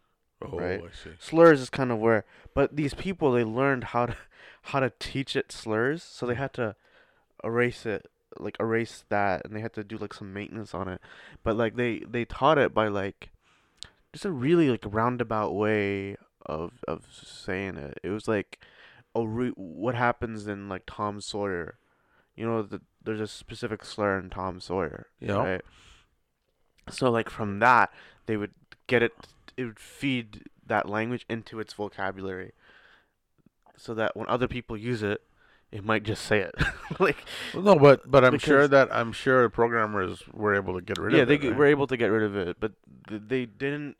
oh, 0.52 0.58
right. 0.58 0.80
Slurs 1.18 1.60
is 1.60 1.70
kind 1.70 1.90
of 1.92 1.98
where, 1.98 2.24
but 2.54 2.76
these 2.76 2.94
people 2.94 3.32
they 3.32 3.44
learned 3.44 3.84
how 3.84 4.06
to 4.06 4.16
how 4.62 4.80
to 4.80 4.92
teach 4.98 5.36
it 5.36 5.52
slurs, 5.52 6.02
so 6.02 6.26
they 6.26 6.34
had 6.34 6.52
to 6.54 6.74
erase 7.42 7.86
it, 7.86 8.06
like 8.38 8.56
erase 8.58 9.04
that, 9.08 9.44
and 9.44 9.54
they 9.54 9.60
had 9.60 9.74
to 9.74 9.84
do 9.84 9.96
like 9.96 10.14
some 10.14 10.32
maintenance 10.32 10.74
on 10.74 10.88
it. 10.88 11.00
But 11.42 11.56
like 11.56 11.76
they 11.76 12.00
they 12.00 12.24
taught 12.24 12.58
it 12.58 12.74
by 12.74 12.88
like 12.88 13.30
just 14.12 14.24
a 14.24 14.30
really 14.30 14.70
like 14.70 14.84
roundabout 14.86 15.54
way 15.54 16.16
of 16.46 16.82
of 16.88 17.06
saying 17.22 17.76
it. 17.76 17.98
It 18.02 18.10
was 18.10 18.26
like 18.28 18.60
a 19.14 19.26
re- 19.26 19.50
what 19.50 19.94
happens 19.94 20.46
in 20.46 20.68
like 20.68 20.82
Tom 20.86 21.20
Sawyer. 21.20 21.76
You 22.36 22.46
know, 22.46 22.62
the, 22.62 22.80
there's 23.02 23.20
a 23.20 23.26
specific 23.26 23.84
slur 23.84 24.18
in 24.18 24.30
Tom 24.30 24.60
Sawyer. 24.60 25.06
Yeah. 25.20 25.34
Right. 25.36 25.62
So 26.90 27.10
like 27.10 27.30
from 27.30 27.58
that, 27.60 27.90
they 28.26 28.36
would 28.36 28.52
get 28.86 29.02
it. 29.02 29.12
It 29.56 29.64
would 29.64 29.78
feed 29.78 30.44
that 30.66 30.88
language 30.88 31.24
into 31.28 31.60
its 31.60 31.72
vocabulary, 31.72 32.52
so 33.76 33.94
that 33.94 34.16
when 34.16 34.28
other 34.28 34.48
people 34.48 34.76
use 34.76 35.02
it, 35.02 35.22
it 35.70 35.84
might 35.84 36.02
just 36.02 36.24
say 36.24 36.40
it. 36.40 36.54
like 37.00 37.16
Well, 37.52 37.62
no, 37.62 37.76
but 37.76 38.10
but 38.10 38.24
I'm 38.24 38.38
sure 38.38 38.66
that 38.68 38.88
I'm 38.94 39.12
sure 39.12 39.48
programmers 39.48 40.22
were 40.32 40.54
able 40.54 40.74
to 40.74 40.80
get 40.80 40.98
rid 40.98 41.14
yeah, 41.14 41.22
of 41.22 41.28
they 41.28 41.34
it. 41.36 41.40
g- 41.42 41.48
right? 41.48 41.56
were 41.56 41.66
able 41.66 41.86
to 41.86 41.96
get 41.96 42.06
rid 42.06 42.22
of 42.22 42.36
it, 42.36 42.56
but 42.60 42.72
th- 43.08 43.22
they 43.26 43.46
didn't. 43.46 43.96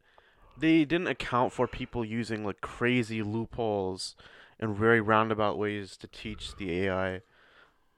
They 0.57 0.85
didn't 0.85 1.09
account 1.09 1.53
for 1.53 1.67
people 1.67 2.05
using 2.05 2.45
like 2.45 2.61
crazy 2.61 3.23
loopholes 3.25 4.15
and 4.61 4.77
very 4.77 5.01
roundabout 5.01 5.59
ways 5.59 5.97
to 5.97 6.07
teach 6.07 6.55
the 6.57 6.87
AI. 6.87 7.23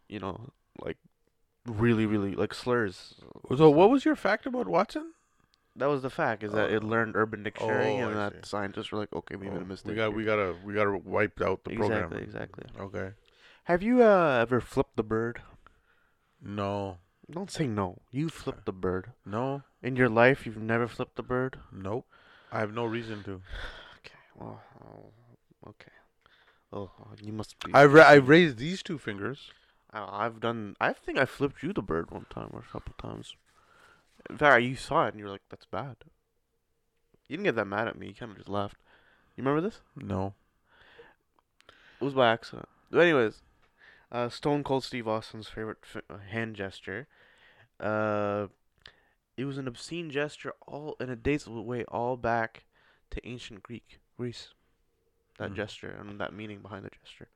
You 0.09 0.21
know, 0.21 0.51
like 0.81 0.99
really, 1.67 2.07
really 2.07 2.35
like 2.35 2.55
slurs. 2.55 3.15
So 3.57 3.71
what 3.71 3.91
was 3.91 4.05
your 4.05 4.17
fact 4.17 4.47
about 4.47 4.69
Watson? 4.69 5.13
That 5.75 5.87
was 5.87 6.01
the 6.03 6.11
fact 6.11 6.43
is 6.43 6.53
that 6.53 6.71
it 6.71 6.83
Oh. 6.83 6.87
learned 6.87 7.17
Urban 7.17 7.43
Dictionary, 7.43 8.01
Oh, 8.01 8.09
and 8.09 8.19
I 8.19 8.31
that 8.31 8.45
see. 8.45 8.49
scientists 8.49 8.91
were 8.93 8.99
like, 8.99 9.13
okay, 9.13 9.37
we 9.37 9.49
made 9.51 9.59
Oh, 9.59 9.63
a 9.63 9.65
mistake. 9.67 9.91
We 9.91 9.97
got 9.97 10.09
here." 10.09 10.17
we 10.17 10.25
gotta 10.25 10.55
we 10.65 10.75
gotta 10.75 10.97
wipe 10.97 11.41
out 11.43 11.65
the 11.65 11.73
exactly, 11.73 11.99
program. 12.01 12.23
exactly. 12.23 12.65
Okay. 12.81 13.13
Have 13.65 13.83
you 13.83 14.03
uh, 14.03 14.39
ever 14.41 14.61
flipped 14.61 14.97
the 14.97 15.03
bird? 15.03 15.43
No. 16.41 16.99
Don't 17.31 17.51
say 17.51 17.67
no. 17.67 18.03
You 18.13 18.29
flipped 18.29 18.65
the 18.67 18.73
bird. 18.73 19.13
No. 19.25 19.63
In 19.83 19.97
your 19.97 20.09
life, 20.09 20.47
you've 20.47 20.57
never 20.57 20.87
flipped 20.87 21.17
the 21.17 21.23
bird? 21.23 21.59
Nope. 21.73 22.07
I 22.53 22.61
have 22.61 22.73
no 22.73 22.85
reason 22.85 23.25
to. 23.25 23.43
Okay. 23.99 24.15
Well, 24.37 24.63
oh, 24.85 25.11
okay. 25.71 25.91
Oh, 26.73 26.91
you 27.21 27.33
must 27.33 27.59
be. 27.65 27.75
I've 27.75 27.93
ra- 27.93 28.07
I've 28.07 28.29
raised 28.29 28.59
these 28.59 28.83
two 28.83 28.99
fingers. 28.99 29.51
I've 30.09 30.41
done. 30.41 30.77
I 30.81 30.93
think 30.93 31.19
I 31.19 31.25
flipped 31.25 31.63
you 31.63 31.73
the 31.73 31.83
bird 31.83 32.11
one 32.11 32.27
time 32.31 32.51
or 32.53 32.61
a 32.61 32.73
couple 32.73 32.95
times. 32.99 33.37
In 34.29 34.37
fact, 34.37 34.63
you 34.63 34.77
saw 34.77 35.07
it 35.07 35.11
and 35.11 35.19
you 35.19 35.25
were 35.27 35.31
like, 35.31 35.49
"That's 35.49 35.67
bad." 35.67 35.97
You 37.29 37.37
didn't 37.37 37.45
get 37.45 37.57
that 37.57 37.67
mad 37.67 37.89
at 37.89 37.99
me. 37.99 38.09
You 38.09 38.15
kind 38.15 38.31
of 38.33 38.39
just 38.39 38.49
laughed. 38.49 38.77
You 39.37 39.43
remember 39.43 39.61
this? 39.61 39.81
No. 39.97 40.35
It 42.01 42.05
was 42.05 42.15
by 42.15 42.29
accident. 42.33 42.69
But 42.91 43.01
anyways, 43.01 43.43
uh, 44.13 44.29
Stone 44.29 44.65
Cold 44.65 44.85
Steve 44.85 45.09
Austin's 45.09 45.49
favorite 45.49 45.85
fi- 45.85 46.03
uh, 46.09 46.19
hand 46.19 46.55
gesture. 46.57 47.09
Uh, 47.81 48.49
it 49.37 49.45
was 49.45 49.59
an 49.59 49.67
obscene 49.69 50.11
gesture, 50.11 50.53
all 50.67 50.97
and 51.01 51.11
it 51.11 51.23
dates 51.23 51.47
way 51.47 51.85
all 51.85 52.17
back 52.17 52.65
to 53.11 53.27
ancient 53.27 53.63
Greek, 53.63 54.01
Greece. 54.17 54.53
That 55.39 55.51
Mhm. 55.51 55.57
gesture 55.57 55.91
and 55.91 56.19
that 56.21 56.33
meaning 56.33 56.61
behind 56.61 56.85
the 56.85 56.91
gesture. 56.91 57.29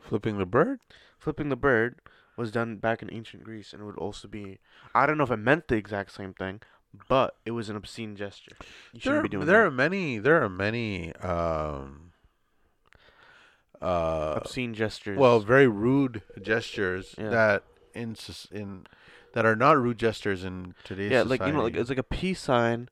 Flipping 0.00 0.38
the 0.38 0.46
bird? 0.46 0.80
Flipping 1.18 1.48
the 1.48 1.56
bird 1.56 2.00
was 2.36 2.50
done 2.52 2.76
back 2.76 3.02
in 3.02 3.12
ancient 3.12 3.42
Greece, 3.44 3.72
and 3.72 3.82
it 3.82 3.84
would 3.86 3.96
also 3.96 4.28
be. 4.28 4.58
I 4.94 5.06
don't 5.06 5.18
know 5.18 5.24
if 5.24 5.30
it 5.30 5.36
meant 5.38 5.68
the 5.68 5.76
exact 5.76 6.12
same 6.12 6.32
thing, 6.34 6.60
but 7.08 7.36
it 7.44 7.52
was 7.52 7.68
an 7.68 7.76
obscene 7.76 8.14
gesture. 8.16 8.52
You 8.60 8.66
There, 8.92 9.00
shouldn't 9.00 9.22
be 9.24 9.28
doing 9.30 9.46
there 9.46 9.60
that. 9.62 9.66
are 9.66 9.70
many. 9.70 10.18
There 10.18 10.42
are 10.42 10.48
many. 10.48 11.12
Um, 11.16 12.12
uh, 13.80 14.34
obscene 14.36 14.74
gestures. 14.74 15.18
well, 15.18 15.40
very 15.40 15.66
rude 15.66 16.22
gestures 16.40 17.14
Yeah. 17.18 17.30
that 17.30 17.64
in 17.94 18.16
in 18.50 18.86
that 19.34 19.44
are 19.44 19.56
not 19.56 19.76
rude 19.78 19.98
gestures 19.98 20.44
in 20.44 20.74
today's 20.84 21.10
yeah, 21.12 21.22
like 21.22 21.40
you 21.46 21.52
know, 21.52 21.62
like 21.62 21.76
it's 21.76 21.88
like 21.90 21.98
a 21.98 22.02
peace 22.02 22.40
sign, 22.40 22.88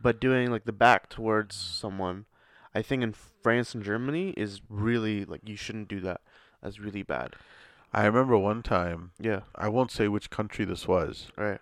but 0.00 0.20
doing 0.20 0.50
like 0.50 0.64
the 0.64 0.72
back 0.72 1.08
towards 1.08 1.54
someone. 1.56 2.26
I 2.74 2.80
think 2.80 3.02
in 3.02 3.12
France 3.12 3.74
and 3.74 3.84
Germany 3.84 4.30
is 4.36 4.62
really 4.70 5.26
like 5.26 5.42
you 5.46 5.56
shouldn't 5.56 5.88
do 5.88 6.00
that. 6.00 6.22
That's 6.62 6.78
really 6.78 7.02
bad. 7.02 7.34
I 7.92 8.06
remember 8.06 8.38
one 8.38 8.62
time. 8.62 9.10
Yeah. 9.18 9.40
I 9.54 9.68
won't 9.68 9.90
say 9.90 10.08
which 10.08 10.30
country 10.30 10.64
this 10.64 10.88
was, 10.88 11.28
Right. 11.36 11.60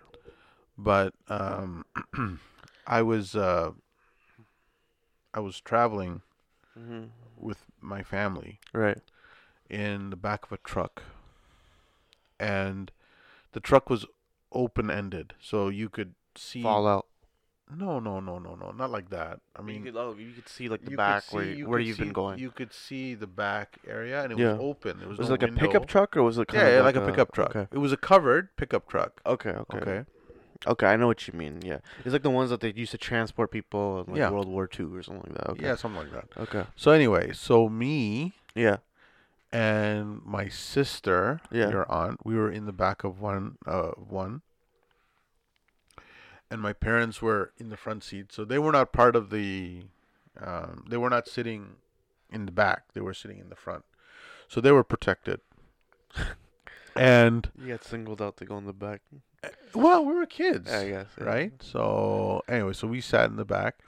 but 0.77 1.13
um, 1.27 1.85
I 2.87 3.01
was 3.01 3.35
uh, 3.35 3.71
I 5.33 5.39
was 5.39 5.59
traveling 5.59 6.21
Mhm. 6.77 7.09
with 7.35 7.65
my 7.81 8.03
family 8.03 8.59
Right. 8.73 8.99
in 9.69 10.09
the 10.09 10.15
back 10.15 10.45
of 10.45 10.51
a 10.53 10.57
truck, 10.57 11.03
and 12.39 12.91
the 13.51 13.59
truck 13.59 13.89
was 13.89 14.05
open 14.51 14.89
ended, 14.89 15.33
so 15.39 15.69
you 15.69 15.89
could 15.89 16.15
see. 16.35 16.63
Fall 16.63 16.87
out. 16.87 17.07
No, 17.77 17.99
no, 17.99 18.19
no, 18.19 18.37
no, 18.39 18.55
no, 18.55 18.71
not 18.71 18.91
like 18.91 19.09
that. 19.11 19.39
I 19.55 19.59
I 19.59 19.61
mean, 19.61 19.75
mean, 19.77 19.85
you 19.85 19.91
could, 19.93 19.99
oh, 19.99 20.15
you 20.17 20.31
could 20.33 20.49
see 20.49 20.67
like 20.67 20.81
the 20.83 20.91
you 20.91 20.97
could 20.97 20.97
back 20.97 21.31
where 21.33 21.43
see- 21.43 21.49
you, 21.51 21.55
you 21.57 21.67
where 21.69 21.79
you've 21.79 21.97
see- 21.97 22.03
been 22.03 22.13
going. 22.13 22.37
You 22.39 22.51
could 22.51 22.73
see 22.73 23.13
the 23.15 23.27
back 23.27 23.77
area, 23.87 24.23
and 24.23 24.33
it 24.33 24.37
Yeah. 24.39 24.53
was 24.53 24.61
open. 24.61 24.99
There 24.99 25.07
was, 25.07 25.17
was 25.17 25.29
no 25.29 25.35
it 25.35 25.41
like 25.41 25.51
a 25.51 25.53
pickup 25.55 25.85
truck 25.87 26.17
or 26.17 26.23
was 26.23 26.37
it 26.37 26.47
kind 26.47 26.61
Yeah, 26.61 26.67
of 26.67 26.73
yeah, 26.75 26.81
like, 26.81 26.95
a 26.95 27.05
pickup 27.05 27.31
truck. 27.33 27.55
Okay. 27.55 27.67
It 27.71 27.77
was 27.77 27.91
a 27.91 27.97
covered 27.97 28.55
pickup 28.57 28.87
truck. 28.89 29.21
Okay. 29.25 29.51
Okay. 29.51 29.77
Okay. 29.77 30.05
Okay. 30.67 30.85
I 30.85 30.95
know 30.97 31.07
what 31.07 31.27
you 31.27 31.33
mean. 31.33 31.61
Yeah. 31.63 31.79
It's 32.03 32.13
like 32.13 32.23
the 32.23 32.29
ones 32.29 32.49
that 32.49 32.59
they 32.59 32.71
used 32.73 32.91
to 32.91 32.97
transport 32.97 33.51
people 33.51 34.01
in 34.01 34.11
like 34.13 34.17
Yeah. 34.19 34.29
World 34.31 34.47
War 34.49 34.69
II 34.79 34.87
or 34.93 35.01
something 35.03 35.23
like 35.31 35.37
that. 35.37 35.49
Okay. 35.51 35.63
Yeah, 35.65 35.75
something 35.75 36.01
like 36.01 36.11
that. 36.11 36.41
Okay. 36.41 36.65
So 36.75 36.91
anyway, 36.91 37.31
so 37.33 37.67
me 37.69 38.33
Yeah. 38.53 38.77
and 39.51 40.21
my 40.25 40.47
sister, 40.49 41.41
Yeah. 41.51 41.69
your 41.69 41.91
aunt, 41.91 42.25
we 42.25 42.35
were 42.35 42.51
in 42.51 42.65
the 42.65 42.71
back 42.73 43.03
of 43.03 43.19
one, 43.19 43.57
uh, 43.65 43.91
one, 43.97 44.41
and 46.51 46.61
my 46.61 46.73
parents 46.73 47.19
were 47.21 47.51
in 47.57 47.69
the 47.69 47.77
front 47.77 48.03
seat. 48.03 48.31
So 48.31 48.45
they 48.45 48.59
were 48.59 48.71
not 48.71 48.91
part 48.93 49.15
of 49.15 49.29
the, 49.31 49.85
um, 50.39 50.85
they 50.89 50.97
were 50.97 51.09
not 51.09 51.27
sitting 51.27 51.77
in 52.29 52.45
the 52.45 52.51
back. 52.51 52.93
They 52.93 53.01
were 53.01 53.13
sitting 53.15 53.39
in 53.39 53.49
the 53.49 53.55
front, 53.55 53.83
so 54.47 54.61
they 54.61 54.71
were 54.71 54.83
protected. 54.83 55.39
and 56.95 57.49
You 57.57 57.69
got 57.69 57.83
singled 57.83 58.21
out 58.21 58.37
to 58.37 58.45
go 58.45 58.57
in 58.57 58.65
the 58.65 58.73
back. 58.73 59.01
well, 59.73 60.05
we 60.05 60.13
were 60.13 60.25
kids, 60.27 60.71
I 60.71 60.89
guess. 60.89 61.07
yeah. 61.17 61.23
right? 61.23 61.53
So 61.63 62.43
anyway, 62.47 62.73
so 62.73 62.87
we 62.87 63.01
sat 63.01 63.29
in 63.29 63.37
the 63.37 63.45
back, 63.45 63.79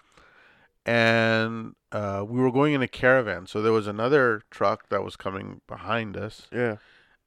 and 0.86 1.76
uh, 1.92 2.26
we 2.28 2.40
were 2.40 2.52
going 2.52 2.74
in 2.74 2.82
a 2.82 2.88
caravan. 2.88 3.46
So 3.48 3.62
there 3.62 3.72
was 3.74 3.88
another 3.88 4.42
truck 4.50 4.90
that 4.90 5.04
was 5.04 5.16
coming 5.16 5.62
behind 5.68 6.18
us, 6.18 6.48
Yeah. 6.52 6.78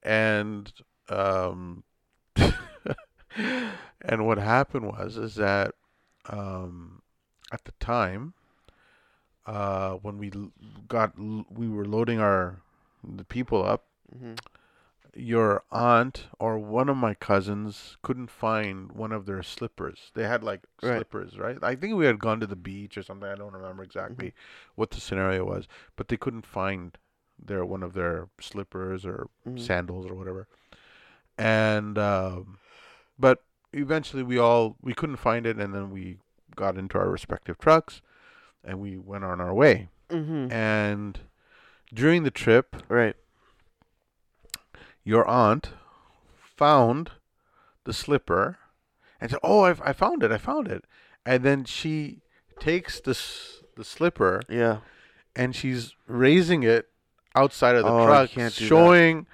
and 0.03 0.71
um, 1.09 1.83
and 4.01 4.25
what 4.25 4.37
happened 4.37 4.87
was 4.87 5.17
is 5.17 5.35
that 5.35 5.73
um, 6.29 7.01
at 7.51 7.63
the 7.65 7.71
time 7.79 8.33
uh, 9.45 9.93
when 9.93 10.17
we 10.17 10.31
got 10.87 11.17
we 11.17 11.67
were 11.67 11.85
loading 11.85 12.19
our 12.19 12.61
the 13.03 13.23
people 13.23 13.63
up 13.63 13.85
hmm 14.17 14.33
your 15.15 15.63
aunt 15.71 16.27
or 16.37 16.59
one 16.59 16.89
of 16.89 16.95
my 16.95 17.15
cousins 17.15 17.97
couldn't 18.03 18.29
find 18.29 18.91
one 18.91 19.11
of 19.11 19.25
their 19.25 19.41
slippers. 19.41 20.11
They 20.13 20.27
had 20.27 20.43
like 20.43 20.61
Right. 20.83 20.93
slippers, 20.97 21.39
right? 21.39 21.57
I 21.63 21.75
think 21.75 21.95
we 21.95 22.05
had 22.05 22.19
gone 22.19 22.39
to 22.39 22.45
the 22.45 22.55
beach 22.55 22.99
or 22.99 23.01
something. 23.01 23.27
I 23.27 23.33
don't 23.33 23.53
remember 23.53 23.81
exactly 23.81 24.35
what 24.75 24.91
the 24.91 24.99
scenario 25.01 25.43
was, 25.43 25.67
but 25.95 26.09
they 26.09 26.17
couldn't 26.17 26.45
find 26.45 26.95
their 27.43 27.65
one 27.65 27.81
of 27.81 27.93
their 27.93 28.29
slippers 28.39 29.07
or 29.07 29.27
Mhm. 29.47 29.59
sandals 29.59 30.05
or 30.05 30.13
whatever. 30.13 30.47
And 31.37 31.97
um, 31.97 32.59
but 33.19 33.43
eventually 33.73 34.23
we 34.23 34.37
all 34.37 34.77
we 34.81 34.93
couldn't 34.93 35.17
find 35.17 35.45
it, 35.45 35.57
and 35.57 35.73
then 35.73 35.89
we 35.91 36.17
got 36.55 36.77
into 36.77 36.97
our 36.97 37.09
respective 37.09 37.57
trucks, 37.57 38.01
and 38.63 38.79
we 38.79 38.97
went 38.97 39.23
on 39.23 39.39
our 39.41 39.53
way. 39.53 39.89
Mhm. 40.09 40.51
And 40.51 41.19
during 41.93 42.23
the 42.23 42.31
trip, 42.31 42.75
Right. 42.89 43.15
your 45.03 45.27
aunt 45.27 45.71
found 46.55 47.11
the 47.83 47.93
slipper 47.93 48.57
and 49.21 49.31
said, 49.31 49.39
"Oh, 49.43 49.61
I, 49.61 49.71
I 49.83 49.93
found 49.93 50.23
it! 50.23 50.31
I 50.31 50.37
found 50.37 50.67
it!" 50.67 50.85
And 51.25 51.43
then 51.43 51.65
she 51.65 52.21
takes 52.59 52.99
this 52.99 53.63
the 53.75 53.83
slipper 53.83 54.41
Yeah. 54.49 54.79
and 55.35 55.55
she's 55.55 55.95
raising 56.07 56.63
it 56.63 56.89
outside 57.35 57.75
of 57.75 57.83
the 57.83 57.91
Oh, 57.91 58.05
truck, 58.07 58.31
do 58.31 58.35
that. 58.69 59.27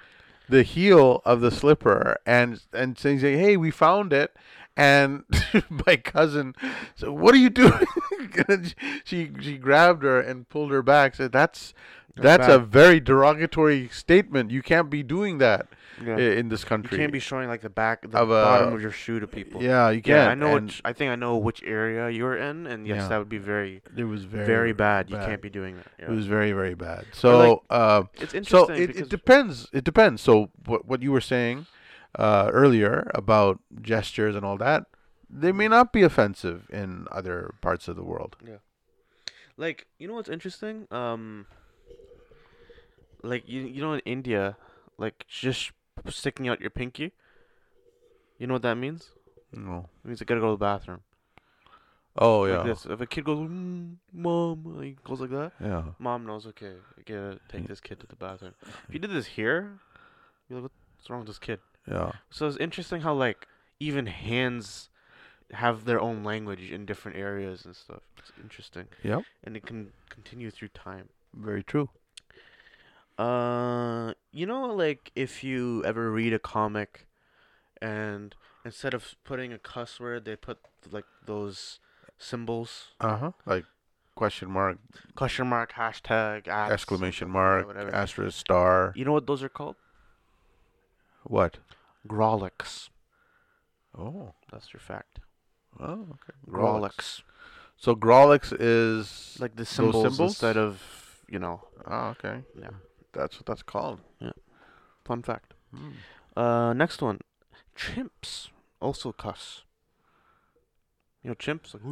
The 0.48 0.62
heel 0.62 1.22
of 1.24 1.40
the 1.40 1.50
slipper 1.50 2.16
and 2.26 2.60
and 2.72 2.98
saying, 2.98 3.18
"Hey, 3.20 3.56
we 3.56 3.70
found 3.70 4.12
it." 4.12 4.36
And 4.76 5.24
my 5.86 5.96
cousin 5.96 6.54
said, 6.96 7.10
"What 7.10 7.34
are 7.34 7.38
you 7.38 7.50
doing?" 7.50 7.86
she 9.04 9.30
she 9.40 9.56
grabbed 9.58 10.02
her 10.02 10.20
and 10.20 10.48
pulled 10.48 10.70
her 10.70 10.82
back. 10.82 11.14
Said, 11.14 11.32
"That's 11.32 11.74
that's 12.16 12.48
a 12.48 12.58
very 12.58 13.00
derogatory 13.00 13.88
statement. 13.88 14.50
You 14.50 14.62
can't 14.62 14.88
be 14.90 15.02
doing 15.02 15.38
that 15.38 15.66
Yeah. 16.02 16.16
in 16.18 16.48
this 16.48 16.64
country. 16.64 16.96
You 16.96 17.02
can't 17.02 17.12
be 17.12 17.18
showing 17.20 17.48
like 17.48 17.60
the 17.62 17.70
back, 17.70 18.02
the 18.02 18.18
Of 18.18 18.28
bottom 18.28 18.72
a- 18.72 18.74
of 18.76 18.82
your 18.82 18.90
shoe 18.90 19.20
to 19.20 19.26
people. 19.26 19.62
Yeah, 19.62 19.90
you 19.90 20.02
can't. 20.02 20.16
Yeah, 20.16 20.28
I 20.28 20.34
know. 20.34 20.54
Which, 20.54 20.80
I 20.84 20.92
think 20.92 21.10
I 21.10 21.16
know 21.16 21.36
which 21.36 21.62
area 21.64 22.10
you're 22.10 22.36
in, 22.36 22.66
and 22.66 22.86
yes, 22.86 22.96
Yeah. 23.02 23.08
that 23.08 23.18
would 23.18 23.28
be 23.28 23.38
very, 23.38 23.82
it 23.96 24.04
was 24.04 24.24
very 24.24 24.46
very, 24.46 24.72
bad. 24.72 25.10
You 25.10 25.16
can't 25.16 25.42
be 25.42 25.50
doing 25.50 25.76
that. 25.76 25.86
It 25.98 26.10
was 26.10 26.26
very 26.26 26.52
very 26.52 26.74
bad. 26.74 27.06
So 27.12 27.62
uh, 27.70 28.04
it's 28.14 28.32
so 28.32 28.38
interesting 28.70 28.82
it, 28.82 28.96
it 29.02 29.08
depends. 29.08 29.68
It 29.72 29.84
depends. 29.84 30.22
So 30.22 30.50
what 30.66 30.86
what 30.86 31.02
you 31.02 31.12
were 31.12 31.20
saying 31.20 31.66
uh, 32.18 32.48
earlier 32.52 33.10
about 33.14 33.60
gestures 33.82 34.34
and 34.36 34.44
all 34.44 34.56
that, 34.58 34.86
they 35.28 35.50
may 35.52 35.66
not 35.68 35.92
be 35.92 36.02
offensive 36.02 36.66
in 36.70 37.06
other 37.10 37.54
parts 37.60 37.88
of 37.88 37.96
the 37.96 38.04
world. 38.04 38.36
Yeah. 38.44 38.58
like 39.56 39.86
you 39.98 40.08
know 40.08 40.14
what's 40.14 40.28
interesting 40.28 40.86
um 40.90 41.46
like 43.24 43.48
you 43.48 43.60
you 43.62 43.80
know 43.82 43.92
in 43.94 44.00
india 44.00 44.56
like 44.98 45.24
just 45.28 45.72
sticking 46.08 46.48
out 46.48 46.60
your 46.60 46.70
pinky 46.70 47.12
you 48.38 48.46
know 48.46 48.54
what 48.54 48.62
that 48.62 48.76
means 48.76 49.10
No. 49.52 49.88
it 50.04 50.08
means 50.08 50.20
i 50.22 50.24
gotta 50.24 50.40
go 50.40 50.48
to 50.52 50.52
the 50.58 50.66
bathroom 50.72 51.00
Oh 52.16 52.42
like 52.42 52.50
yeah. 52.50 52.62
this. 52.62 52.86
if 52.86 53.00
a 53.00 53.06
kid 53.06 53.24
goes 53.24 53.38
mm, 53.38 53.96
mom 54.12 54.62
like 54.64 55.02
goes 55.02 55.20
like 55.20 55.30
that 55.30 55.52
Yeah. 55.60 55.82
mom 55.98 56.26
knows 56.26 56.46
okay 56.46 56.74
i 56.98 57.02
gotta 57.02 57.38
take 57.48 57.66
this 57.66 57.80
kid 57.80 57.98
to 58.00 58.06
the 58.06 58.16
bathroom 58.16 58.54
if 58.88 58.94
you 58.94 59.00
did 59.00 59.10
this 59.10 59.26
here 59.38 59.80
You're 60.48 60.60
like, 60.60 60.70
what's 60.96 61.08
wrong 61.10 61.20
with 61.20 61.28
this 61.28 61.38
kid? 61.38 61.60
Yeah. 61.90 62.12
So 62.30 62.46
it's 62.46 62.58
interesting 62.58 63.00
how 63.00 63.14
like 63.14 63.46
even 63.80 64.06
hands 64.06 64.90
have 65.52 65.84
their 65.86 66.00
own 66.00 66.22
language 66.22 66.70
in 66.70 66.84
different 66.86 67.16
areas 67.16 67.64
and 67.64 67.74
stuff. 67.74 68.02
It's 68.18 68.32
interesting. 68.42 68.86
Yeah. 69.02 69.20
And 69.42 69.56
it 69.56 69.64
can 69.66 69.92
continue 70.10 70.50
through 70.50 70.68
time. 70.68 71.08
Very 71.34 71.62
true. 71.62 71.88
Uh, 73.18 74.12
you 74.32 74.46
know, 74.46 74.66
like 74.66 75.12
if 75.14 75.44
you 75.44 75.84
ever 75.84 76.10
read 76.10 76.32
a 76.32 76.38
comic, 76.38 77.06
and 77.80 78.34
instead 78.64 78.94
of 78.94 79.14
putting 79.24 79.52
a 79.52 79.58
cuss 79.58 80.00
word, 80.00 80.24
they 80.24 80.36
put 80.36 80.58
like 80.90 81.04
those 81.26 81.78
symbols, 82.18 82.88
Uh 83.00 83.16
huh. 83.16 83.30
Like 83.46 83.64
question 84.16 84.50
mark, 84.50 84.78
question 85.14 85.46
mark, 85.46 85.72
hashtag, 85.72 86.48
at, 86.48 86.72
exclamation 86.72 87.30
mark, 87.30 87.66
whatever. 87.66 87.94
asterisk, 87.94 88.38
star. 88.38 88.92
You 88.96 89.04
know 89.04 89.12
what 89.12 89.26
those 89.26 89.42
are 89.42 89.48
called? 89.48 89.76
What? 91.24 91.58
Grawlix. 92.06 92.90
Oh. 93.96 94.32
That's 94.52 94.72
your 94.72 94.80
fact. 94.80 95.20
Oh, 95.80 96.06
okay. 96.14 96.34
Grawlix. 96.48 97.22
So 97.76 97.94
Grawlix 97.96 98.54
is 98.58 99.36
Like 99.40 99.56
the 99.56 99.64
symbols, 99.64 100.04
symbols? 100.04 100.32
instead 100.32 100.56
of 100.56 100.82
you 101.28 101.38
know. 101.38 101.62
Oh, 101.86 102.08
okay. 102.18 102.42
Yeah. 102.60 102.70
That's 103.14 103.36
what 103.36 103.46
that's 103.46 103.62
called. 103.62 104.00
Yeah. 104.20 104.32
Fun 105.04 105.22
fact. 105.22 105.54
Hmm. 105.74 105.90
Uh, 106.36 106.72
next 106.72 107.00
one. 107.02 107.20
Chimps 107.76 108.48
also 108.80 109.12
cuss. 109.12 109.62
You 111.22 111.30
know, 111.30 111.34
chimps 111.34 111.74
like 111.74 111.82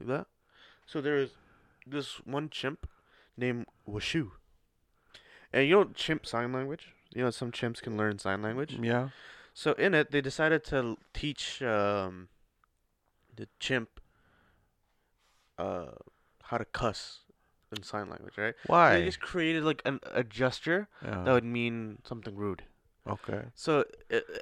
like 0.00 0.08
that. 0.08 0.26
So 0.86 1.00
there's 1.00 1.30
this 1.86 2.20
one 2.24 2.48
chimp 2.48 2.86
named 3.36 3.66
Washoe. 3.86 4.32
And 5.52 5.68
you 5.68 5.74
know 5.74 5.84
chimp 5.94 6.26
sign 6.26 6.52
language? 6.52 6.94
You 7.14 7.24
know 7.24 7.30
some 7.30 7.52
chimps 7.52 7.82
can 7.82 7.96
learn 7.96 8.18
sign 8.18 8.42
language. 8.42 8.78
Yeah. 8.80 9.10
So 9.52 9.72
in 9.72 9.94
it, 9.94 10.10
they 10.10 10.20
decided 10.20 10.64
to 10.64 10.96
teach 11.12 11.62
um, 11.62 12.28
the 13.36 13.48
chimp 13.60 14.00
uh, 15.58 15.92
how 16.42 16.58
to 16.58 16.64
cuss 16.64 17.20
in 17.76 17.82
sign 17.82 18.08
language, 18.08 18.36
right? 18.38 18.54
Why? 18.66 18.96
they 18.98 19.04
just 19.04 19.20
created 19.20 19.64
like 19.64 19.82
an, 19.84 20.00
a 20.12 20.22
gesture 20.24 20.88
yeah. 21.04 21.22
that 21.24 21.32
would 21.32 21.44
mean 21.44 21.98
something 22.04 22.34
rude. 22.34 22.62
okay. 23.06 23.42
So, 23.54 23.84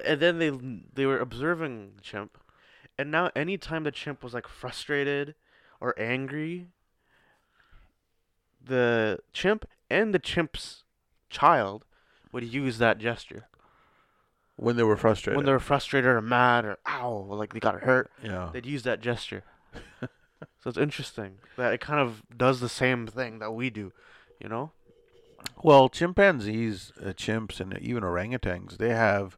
and 0.05 0.19
then 0.19 0.39
they 0.39 0.51
they 0.93 1.05
were 1.05 1.19
observing 1.19 1.93
the 1.95 2.01
chimp, 2.01 2.37
and 2.97 3.11
now 3.11 3.29
anytime 3.35 3.83
the 3.83 3.91
chimp 3.91 4.23
was 4.23 4.33
like 4.33 4.47
frustrated 4.47 5.35
or 5.81 5.93
angry, 5.99 6.67
the 8.63 9.19
chimp 9.33 9.65
and 9.89 10.13
the 10.13 10.19
chimp's 10.19 10.83
child 11.29 11.85
would 12.31 12.43
use 12.43 12.77
that 12.77 12.97
gesture 12.97 13.47
When 14.55 14.75
they 14.77 14.83
were 14.83 14.95
frustrated. 14.97 15.35
when 15.37 15.45
they 15.45 15.51
were 15.51 15.59
frustrated 15.59 16.09
or 16.09 16.21
mad 16.21 16.65
or 16.65 16.77
ow, 16.87 17.25
like 17.29 17.53
they 17.53 17.59
got 17.59 17.81
hurt. 17.81 18.09
yeah. 18.23 18.49
They'd 18.53 18.65
use 18.65 18.83
that 18.83 19.01
gesture. 19.01 19.43
so 20.61 20.69
it's 20.69 20.77
interesting 20.77 21.39
that 21.57 21.73
it 21.73 21.81
kind 21.81 21.99
of 21.99 22.23
does 22.35 22.59
the 22.59 22.69
same 22.69 23.07
thing 23.07 23.39
that 23.39 23.51
we 23.51 23.69
do, 23.69 23.91
you 24.39 24.49
know? 24.49 24.71
Well, 25.61 25.89
chimpanzees, 25.89 26.91
uh, 27.01 27.09
chimps, 27.09 27.59
and 27.59 27.77
even 27.79 28.03
orangutans, 28.03 28.77
they 28.77 28.89
have 28.89 29.37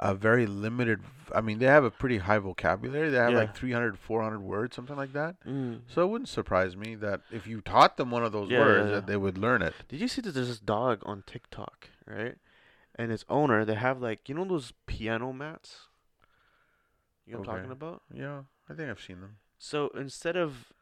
a 0.00 0.14
very 0.14 0.46
limited. 0.46 1.00
I 1.34 1.40
mean, 1.40 1.58
they 1.58 1.66
have 1.66 1.84
a 1.84 1.90
pretty 1.90 2.18
high 2.18 2.38
vocabulary. 2.38 3.10
They 3.10 3.18
have 3.18 3.32
Yeah. 3.32 3.38
like 3.38 3.54
300, 3.54 3.98
400 3.98 4.40
words, 4.40 4.74
something 4.76 4.96
like 4.96 5.12
that. 5.12 5.36
Mm. 5.44 5.82
So 5.88 6.02
it 6.02 6.10
wouldn't 6.10 6.28
surprise 6.28 6.76
me 6.76 6.94
that 6.96 7.22
if 7.30 7.46
you 7.46 7.60
taught 7.60 7.96
them 7.96 8.10
one 8.10 8.24
of 8.24 8.32
those 8.32 8.48
Yeah, 8.50 8.58
words, 8.58 8.88
yeah. 8.88 8.94
that 8.96 9.06
they 9.06 9.16
would 9.16 9.38
learn 9.38 9.62
it. 9.62 9.74
Did 9.88 10.00
you 10.00 10.08
see 10.08 10.20
that 10.22 10.32
there's 10.32 10.48
this 10.48 10.60
dog 10.60 11.00
on 11.04 11.22
TikTok, 11.26 11.90
right? 12.06 12.36
And 12.94 13.12
its 13.12 13.24
owner, 13.28 13.64
they 13.64 13.74
have 13.74 14.00
like 14.00 14.28
you 14.28 14.34
know 14.34 14.44
those 14.44 14.72
piano 14.86 15.32
mats. 15.32 15.88
You 17.26 17.34
know 17.34 17.40
what 17.40 17.48
I'm 17.48 17.54
talking 17.56 17.72
about? 17.72 18.02
Yeah, 18.12 18.42
I 18.68 18.74
think 18.74 18.90
I've 18.90 19.00
seen 19.00 19.20
them. 19.20 19.36
So 19.58 19.88
instead 19.96 20.36
of 20.36 20.72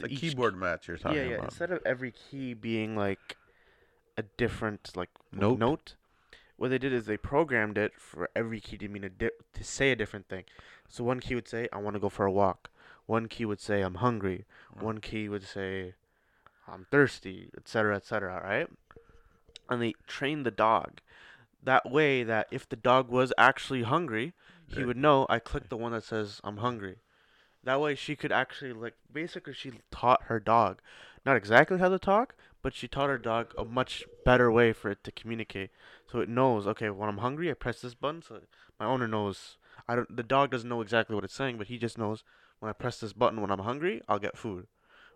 The 0.00 0.08
each 0.08 0.20
keyboard 0.20 0.56
mats 0.56 0.88
you're 0.88 0.96
talking 0.96 1.18
yeah, 1.18 1.24
yeah. 1.24 1.34
about. 1.34 1.44
Instead 1.46 1.70
of 1.70 1.80
every 1.84 2.12
key 2.12 2.54
being 2.54 2.96
like 2.96 3.36
a 4.16 4.22
different 4.22 4.92
like 4.96 5.10
Note? 5.32 5.58
note, 5.58 5.94
what 6.56 6.68
they 6.70 6.78
did 6.78 6.92
is 6.92 7.06
they 7.06 7.16
programmed 7.16 7.78
it 7.78 7.92
for 7.98 8.28
every 8.36 8.60
key 8.60 8.76
to 8.78 8.88
mean 8.88 9.04
a 9.04 9.08
di- 9.08 9.30
to 9.54 9.64
say 9.64 9.90
a 9.92 9.96
different 9.96 10.28
thing. 10.28 10.44
So 10.88 11.02
one 11.04 11.20
key 11.20 11.34
would 11.34 11.48
say, 11.48 11.68
"I 11.72 11.78
want 11.78 11.94
to 11.94 12.00
go 12.00 12.08
for 12.08 12.26
a 12.26 12.32
walk." 12.32 12.70
One 13.06 13.26
key 13.28 13.44
would 13.44 13.60
say, 13.60 13.80
"I'm 13.82 13.96
hungry." 13.96 14.44
Mm. 14.76 14.82
One 14.82 14.98
key 15.00 15.28
would 15.28 15.42
say, 15.42 15.94
"I'm 16.68 16.84
thirsty," 16.90 17.50
etc., 17.56 17.96
etc. 17.96 18.40
Right? 18.44 18.68
And 19.68 19.80
they 19.80 19.94
trained 20.06 20.44
the 20.44 20.50
dog 20.50 21.00
that 21.62 21.90
way 21.90 22.22
that 22.24 22.48
if 22.50 22.68
the 22.68 22.76
dog 22.76 23.08
was 23.08 23.32
actually 23.38 23.82
hungry, 23.82 24.32
he 24.66 24.84
would 24.84 24.96
know 24.96 25.26
I 25.28 25.38
clicked 25.38 25.70
the 25.70 25.76
one 25.76 25.92
that 25.92 26.04
says 26.04 26.40
I'm 26.44 26.58
hungry. 26.58 26.96
That 27.64 27.80
way 27.80 27.94
she 27.94 28.16
could 28.16 28.32
actually 28.32 28.72
like 28.72 28.94
basically 29.12 29.54
she 29.54 29.72
taught 29.90 30.24
her 30.24 30.40
dog 30.40 30.80
not 31.24 31.36
exactly 31.36 31.78
how 31.78 31.88
to 31.88 31.98
talk, 31.98 32.34
but 32.62 32.74
she 32.74 32.88
taught 32.88 33.08
her 33.08 33.18
dog 33.18 33.52
a 33.56 33.64
much 33.64 34.04
better 34.24 34.50
way 34.50 34.72
for 34.72 34.90
it 34.90 35.04
to 35.04 35.12
communicate. 35.12 35.70
So 36.10 36.20
it 36.20 36.28
knows, 36.28 36.66
okay, 36.66 36.90
when 36.90 37.08
I'm 37.08 37.18
hungry, 37.18 37.50
I 37.50 37.54
press 37.54 37.80
this 37.80 37.94
button 37.94 38.22
so 38.22 38.40
my 38.78 38.86
owner 38.86 39.08
knows 39.08 39.56
I 39.88 39.96
don't 39.96 40.16
the 40.16 40.22
dog 40.22 40.50
doesn't 40.50 40.68
know 40.68 40.80
exactly 40.80 41.14
what 41.14 41.24
it's 41.24 41.34
saying, 41.34 41.58
but 41.58 41.68
he 41.68 41.78
just 41.78 41.98
knows 41.98 42.24
when 42.60 42.70
I 42.70 42.72
press 42.72 43.00
this 43.00 43.12
button 43.12 43.40
when 43.40 43.50
I'm 43.50 43.60
hungry, 43.60 44.02
I'll 44.08 44.18
get 44.18 44.38
food. 44.38 44.66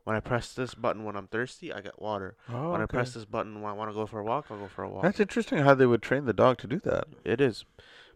When 0.04 0.14
I 0.14 0.20
press 0.20 0.52
this 0.52 0.74
button 0.74 1.02
when 1.02 1.16
I'm 1.16 1.26
thirsty, 1.26 1.72
I 1.72 1.80
get 1.80 2.00
water. 2.00 2.36
Oh, 2.48 2.70
when 2.70 2.80
I 2.80 2.86
press 2.86 3.14
this 3.14 3.24
button 3.24 3.60
when 3.60 3.72
I 3.72 3.74
want 3.74 3.90
to 3.90 3.94
go 3.94 4.06
for 4.06 4.20
a 4.20 4.24
walk, 4.24 4.46
I'll 4.50 4.58
go 4.58 4.68
for 4.68 4.84
a 4.84 4.88
walk. 4.88 5.02
That's 5.02 5.18
interesting 5.18 5.58
how 5.58 5.74
they 5.74 5.86
would 5.86 6.02
train 6.02 6.26
the 6.26 6.32
dog 6.32 6.58
to 6.58 6.68
do 6.68 6.78
that. 6.80 7.08
It 7.24 7.40
is, 7.40 7.64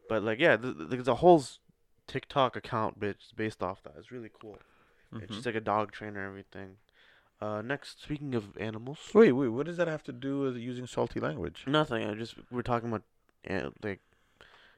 but 0.09 0.23
like 0.23 0.39
yeah, 0.39 0.55
the, 0.55 0.73
th- 0.73 0.89
there's 0.91 1.09
a 1.09 1.17
whole 1.17 1.43
TikTok 2.11 2.57
account 2.57 2.99
bitch 2.99 3.35
based 3.37 3.63
off 3.63 3.83
that. 3.85 3.95
It's 3.99 4.11
really 4.11 4.31
cool. 4.41 4.59
It's 5.15 5.25
Mhm. 5.31 5.35
just 5.35 5.47
like 5.47 5.55
a 5.55 5.61
dog 5.61 5.93
trainer 5.93 6.21
and 6.21 6.29
everything. 6.29 6.77
Uh, 7.41 7.63
next, 7.63 8.03
speaking 8.03 8.35
of 8.35 8.57
animals, 8.59 8.99
Wait, 9.15 9.33
wait. 9.33 9.49
What 9.49 9.67
does 9.67 9.77
that 9.79 9.89
have 9.89 10.03
to 10.05 10.13
do 10.13 10.41
with 10.41 10.57
using 10.57 10.87
salty 10.87 11.21
language? 11.21 11.65
nothing. 11.67 12.05
I 12.09 12.15
just 12.15 12.35
we're 12.51 12.63
talking 12.63 12.89
about 12.91 13.03
an- 13.45 13.73
like 13.83 14.01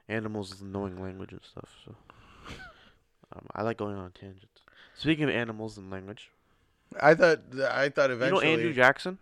animals 0.09 0.61
knowing 0.63 1.01
language 1.03 1.33
and 1.33 1.43
stuff. 1.43 1.71
So 1.85 1.95
um, 3.33 3.47
I 3.55 3.63
like 3.63 3.77
going 3.79 3.97
on 3.97 4.11
tangents. 4.13 4.61
Speaking 4.95 5.25
of 5.25 5.31
animals 5.31 5.79
and 5.79 5.91
language, 5.91 6.31
I 7.01 7.15
thought. 7.15 7.41
I 7.71 7.89
thought 7.89 8.11
eventually. 8.11 8.43
you 8.51 8.57
know. 8.57 8.59
Andrew 8.63 8.73
Jackson, 8.75 9.19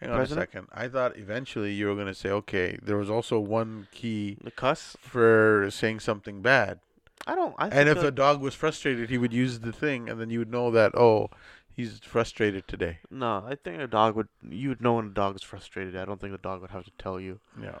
hang 0.00 0.10
on 0.10 0.16
president? 0.16 0.48
a 0.48 0.50
second. 0.50 0.68
I 0.72 0.88
thought 0.88 1.16
eventually 1.16 1.72
you 1.72 1.86
were 1.86 1.94
going 1.94 2.06
to 2.06 2.14
say, 2.14 2.30
okay, 2.30 2.78
there 2.82 2.96
was 2.96 3.10
also 3.10 3.38
one 3.38 3.86
key 3.92 4.38
the 4.42 4.50
cuss. 4.50 4.96
for 5.00 5.68
saying 5.70 6.00
something 6.00 6.40
bad, 6.42 6.80
I 7.26 7.34
don't. 7.34 7.54
I 7.58 7.68
and 7.68 7.88
if 7.88 8.00
the 8.00 8.10
dog 8.10 8.40
was 8.40 8.54
frustrated, 8.54 9.10
he 9.10 9.18
would 9.18 9.32
use 9.32 9.60
the 9.60 9.72
thing, 9.72 10.08
and 10.08 10.20
then 10.20 10.30
you 10.30 10.38
would 10.38 10.50
know 10.50 10.70
that 10.70 10.94
oh, 10.94 11.28
he's 11.74 12.00
frustrated 12.00 12.66
today. 12.66 12.98
no, 13.10 13.44
I 13.46 13.56
think 13.62 13.80
a 13.80 13.86
dog 13.86 14.16
would. 14.16 14.28
You 14.48 14.70
would 14.70 14.80
know 14.80 14.94
when 14.94 15.06
a 15.06 15.10
dog 15.10 15.36
is 15.36 15.42
frustrated. 15.42 15.96
I 15.96 16.04
don't 16.04 16.20
think 16.20 16.32
the 16.32 16.38
dog 16.38 16.60
would 16.62 16.70
have 16.70 16.84
to 16.84 16.92
tell 16.98 17.20
you. 17.20 17.40
Yeah. 17.60 17.78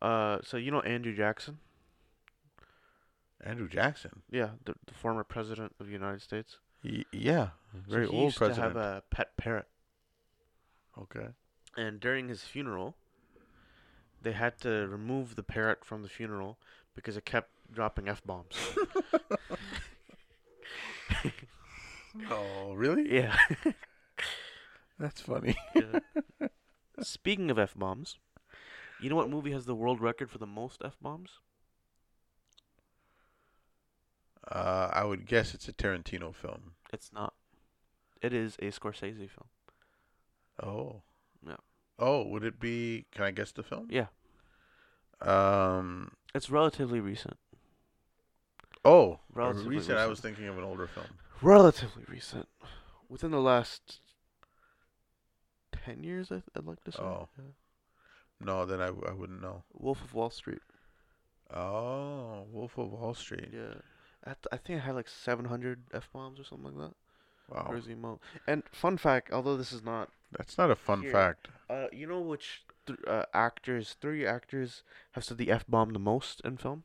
Uh, 0.00 0.38
so 0.42 0.56
you 0.56 0.70
know 0.70 0.80
Andrew 0.80 1.14
Jackson. 1.14 1.58
Andrew 3.42 3.68
Jackson. 3.68 4.22
Yeah, 4.30 4.50
the, 4.64 4.74
the 4.86 4.94
former 4.94 5.24
president 5.24 5.74
of 5.78 5.86
the 5.86 5.92
United 5.92 6.22
States. 6.22 6.58
Y- 6.84 7.04
yeah. 7.12 7.48
Very 7.88 8.06
so 8.06 8.12
he 8.12 8.16
old 8.16 8.24
used 8.26 8.38
president. 8.38 8.74
to 8.74 8.80
have 8.80 8.94
a 8.94 9.02
pet 9.10 9.36
parrot, 9.36 9.66
okay. 10.98 11.28
and 11.76 12.00
during 12.00 12.28
his 12.28 12.42
funeral, 12.42 12.94
they 14.22 14.32
had 14.32 14.58
to 14.60 14.86
remove 14.88 15.36
the 15.36 15.42
parrot 15.42 15.84
from 15.84 16.02
the 16.02 16.08
funeral 16.08 16.56
because 16.94 17.16
it 17.16 17.26
kept 17.26 17.50
dropping 17.72 18.08
f 18.08 18.22
bombs. 18.24 18.54
Oh, 22.30 22.72
really? 22.74 23.12
yeah. 23.14 23.36
That's 24.98 25.20
funny. 25.20 25.54
yeah. 25.74 25.98
Speaking 27.02 27.50
of 27.50 27.58
f 27.58 27.74
bombs, 27.76 28.16
you 29.02 29.10
know 29.10 29.16
what 29.16 29.28
movie 29.28 29.52
has 29.52 29.66
the 29.66 29.74
world 29.74 30.00
record 30.00 30.30
for 30.30 30.38
the 30.38 30.46
most 30.46 30.80
f 30.82 30.96
bombs? 31.02 31.28
Uh, 34.50 34.88
I 34.92 35.04
would 35.04 35.26
guess 35.26 35.52
it's 35.54 35.68
a 35.68 35.72
Tarantino 35.72 36.34
film. 36.34 36.72
It's 36.92 37.12
not. 37.12 37.34
It 38.22 38.32
is 38.32 38.56
a 38.60 38.70
Scorsese 38.70 39.28
film. 39.28 39.48
Oh. 40.62 41.02
Yeah. 41.46 41.56
Oh, 41.98 42.26
would 42.28 42.44
it 42.44 42.58
be? 42.58 43.04
Can 43.12 43.24
I 43.24 43.30
guess 43.30 43.52
the 43.52 43.62
film? 43.62 43.88
Yeah, 43.90 44.06
Um. 45.20 46.12
it's 46.34 46.48
relatively 46.50 47.00
recent. 47.00 47.36
Oh, 48.84 49.20
Relatively 49.32 49.76
recent. 49.76 49.98
I 49.98 50.06
was 50.06 50.20
thinking 50.20 50.46
of 50.46 50.56
an 50.58 50.64
older 50.64 50.86
film. 50.86 51.06
Relatively 51.42 52.04
recent. 52.08 52.48
Within 53.08 53.30
the 53.30 53.40
last 53.40 54.00
ten 55.84 56.02
years, 56.02 56.30
I 56.32 56.42
I'd 56.56 56.64
like 56.66 56.82
to 56.84 56.92
say. 56.92 57.02
Oh. 57.02 57.28
Yeah. 57.38 57.44
No, 58.38 58.66
then 58.66 58.80
I, 58.80 58.86
I 58.88 59.12
wouldn't 59.12 59.40
know. 59.40 59.62
Wolf 59.72 60.02
of 60.02 60.12
Wall 60.14 60.30
Street. 60.30 60.60
Oh, 61.54 62.44
Wolf 62.50 62.76
of 62.76 62.92
Wall 62.92 63.14
Street. 63.14 63.48
Yeah. 63.52 63.74
I, 64.24 64.30
th- 64.30 64.46
I 64.52 64.56
think 64.56 64.82
I 64.82 64.84
had 64.86 64.94
like 64.94 65.08
700 65.08 65.84
F 65.94 66.08
bombs 66.12 66.40
or 66.40 66.44
something 66.44 66.74
like 66.76 66.90
that. 66.90 66.94
Wow, 67.48 67.66
Crazy 67.70 67.92
amount. 67.92 68.20
And 68.46 68.64
fun 68.72 68.98
fact, 68.98 69.32
although 69.32 69.56
this 69.56 69.72
is 69.72 69.82
not, 69.84 70.10
that's 70.36 70.58
not 70.58 70.70
a 70.70 70.74
fun 70.74 71.02
Here. 71.02 71.12
fact. 71.12 71.48
uh, 71.70 71.86
you 71.92 72.06
know 72.06 72.20
which 72.20 72.64
th- 72.86 72.98
uh, 73.06 73.24
actors, 73.32 73.96
three 74.00 74.26
actors 74.26 74.82
have 75.12 75.22
said 75.24 75.38
the 75.38 75.50
f 75.52 75.64
bomb 75.68 75.92
the 75.92 76.00
most 76.00 76.40
in 76.44 76.56
film? 76.56 76.82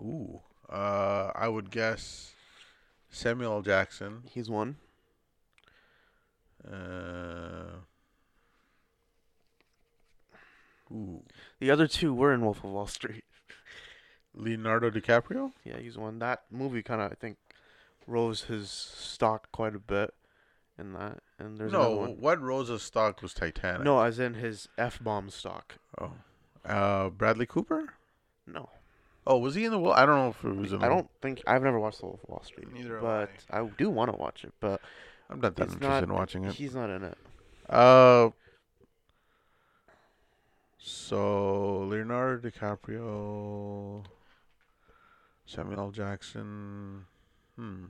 Ooh. 0.00 0.40
Uh, 0.68 1.30
I 1.34 1.48
would 1.48 1.70
guess 1.70 2.32
Samuel 3.10 3.52
L. 3.52 3.62
Jackson. 3.62 4.22
He's 4.30 4.48
one. 4.48 4.76
Uh. 6.66 7.80
Ooh. 10.92 11.22
The 11.60 11.70
other 11.70 11.86
two 11.86 12.14
were 12.14 12.32
in 12.32 12.40
Wolf 12.42 12.64
of 12.64 12.70
Wall 12.70 12.86
Street. 12.86 13.24
Leonardo 14.34 14.90
DiCaprio. 14.90 15.52
Yeah, 15.64 15.78
he's 15.78 15.98
one. 15.98 16.18
That 16.18 16.44
movie 16.50 16.82
kind 16.82 17.00
of 17.00 17.10
I 17.10 17.14
think 17.14 17.36
rose 18.06 18.44
his 18.44 18.70
stock 18.70 19.50
quite 19.52 19.74
a 19.74 19.80
bit 19.80 20.14
in 20.78 20.92
that. 20.94 21.18
And 21.38 21.58
there's 21.58 21.72
no, 21.72 22.14
what 22.18 22.40
rose 22.40 22.68
his 22.68 22.82
stock 22.82 23.22
was 23.22 23.34
Titanic. 23.34 23.82
No, 23.82 24.00
as 24.00 24.18
in 24.18 24.34
his 24.34 24.68
f 24.78 24.98
bomb 25.02 25.30
stock. 25.30 25.76
Oh. 26.00 26.12
Uh, 26.64 27.08
Bradley 27.10 27.46
Cooper. 27.46 27.94
No, 28.46 28.68
Oh, 29.30 29.38
was 29.38 29.54
he 29.54 29.64
in 29.64 29.70
the? 29.70 29.78
Wall? 29.78 29.92
I 29.92 30.04
don't 30.06 30.16
know 30.16 30.28
if 30.30 30.44
it 30.44 30.56
was. 30.56 30.72
In 30.72 30.82
I 30.82 30.88
don't 30.88 31.08
think 31.22 31.40
I've 31.46 31.62
never 31.62 31.78
watched 31.78 32.00
The 32.00 32.06
Wolf 32.06 32.20
of 32.24 32.28
Wall 32.30 32.42
Street. 32.44 32.72
Neither 32.72 32.94
have 32.94 33.02
but 33.02 33.30
I. 33.50 33.64
do 33.78 33.88
want 33.88 34.10
to 34.10 34.16
watch 34.16 34.42
it. 34.42 34.52
But 34.58 34.80
I'm 35.30 35.40
not 35.40 35.54
that 35.54 35.68
interested 35.70 35.88
not. 35.88 36.02
in 36.02 36.12
watching 36.12 36.44
it. 36.46 36.54
He's 36.54 36.74
not 36.74 36.90
in 36.90 37.04
it. 37.04 37.16
Uh. 37.68 38.30
So 40.78 41.82
Leonardo 41.84 42.48
DiCaprio, 42.50 44.04
Samuel 45.46 45.78
L. 45.80 45.90
Jackson. 45.92 47.04
Hmm. 47.56 47.84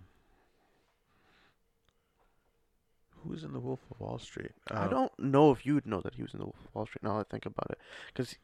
Who's 3.25 3.45
in 3.45 3.53
The 3.53 3.61
Wolf 3.61 3.81
of 3.91 4.01
Wall 4.01 4.19
Street? 4.19 4.53
I 4.71 4.85
Uh, 4.85 4.89
don't 4.89 5.19
know 5.19 5.51
if 5.53 5.65
you 5.65 5.75
would 5.75 5.87
know 5.87 6.01
that 6.01 6.15
he 6.17 6.23
was 6.23 6.33
in 6.35 6.39
The 6.41 6.47
Wolf 6.47 6.57
of 6.67 6.75
Wall 6.75 6.87
Street. 6.87 7.03
Now 7.03 7.19
that 7.19 7.27
I 7.29 7.31
think 7.31 7.47
about 7.47 7.67
it, 7.71 7.79
because 8.09 8.35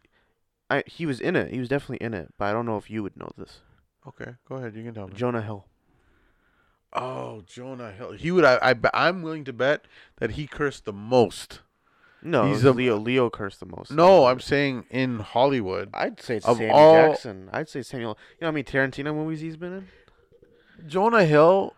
I 0.71 0.83
he 0.87 1.07
was 1.07 1.21
in 1.21 1.37
it. 1.37 1.53
He 1.53 1.59
was 1.61 1.69
definitely 1.69 2.05
in 2.05 2.15
it. 2.15 2.33
But 2.39 2.47
I 2.47 2.53
don't 2.53 2.67
know 2.67 2.77
if 2.77 2.91
you 2.91 3.03
would 3.03 3.17
know 3.17 3.31
this. 3.37 3.61
Okay, 4.07 4.33
go 4.49 4.57
ahead. 4.57 4.75
You 4.75 4.83
can 4.85 4.95
tell 4.95 5.09
me. 5.09 5.15
Jonah 5.15 5.43
Hill. 5.43 5.67
Oh, 6.93 7.43
Jonah 7.47 7.93
Hill. 7.93 8.13
He 8.13 8.31
would. 8.31 8.45
I. 8.45 8.59
I. 8.63 8.75
I'm 8.95 9.23
willing 9.23 9.45
to 9.45 9.53
bet 9.53 9.87
that 10.17 10.33
he 10.33 10.47
cursed 10.47 10.85
the 10.85 10.93
most. 10.93 11.61
No, 12.23 12.47
He's 12.47 12.59
he's 12.59 12.65
a- 12.65 12.73
Leo. 12.73 12.97
Leo 12.97 13.29
cursed 13.31 13.61
the 13.61 13.67
most. 13.67 13.93
No, 13.93 14.27
I'm 14.27 14.41
saying 14.41 14.87
in 14.91 15.21
Hollywood. 15.21 15.91
I'd 15.95 16.21
say 16.21 16.37
it's 16.37 16.47
Samuel 16.47 16.71
all- 16.75 16.95
Jackson. 17.11 17.51
I'd 17.53 17.69
say 17.69 17.83
Samuel. 17.83 18.19
You 18.41 18.45
know 18.45 18.49
I 18.49 18.51
mean 18.53 18.65
Tarantino 18.65 19.15
movies 19.15 19.41
he's 19.41 19.57
been 19.57 19.73
in? 19.73 19.89
Jonah 20.89 21.25
Hill. 21.25 21.75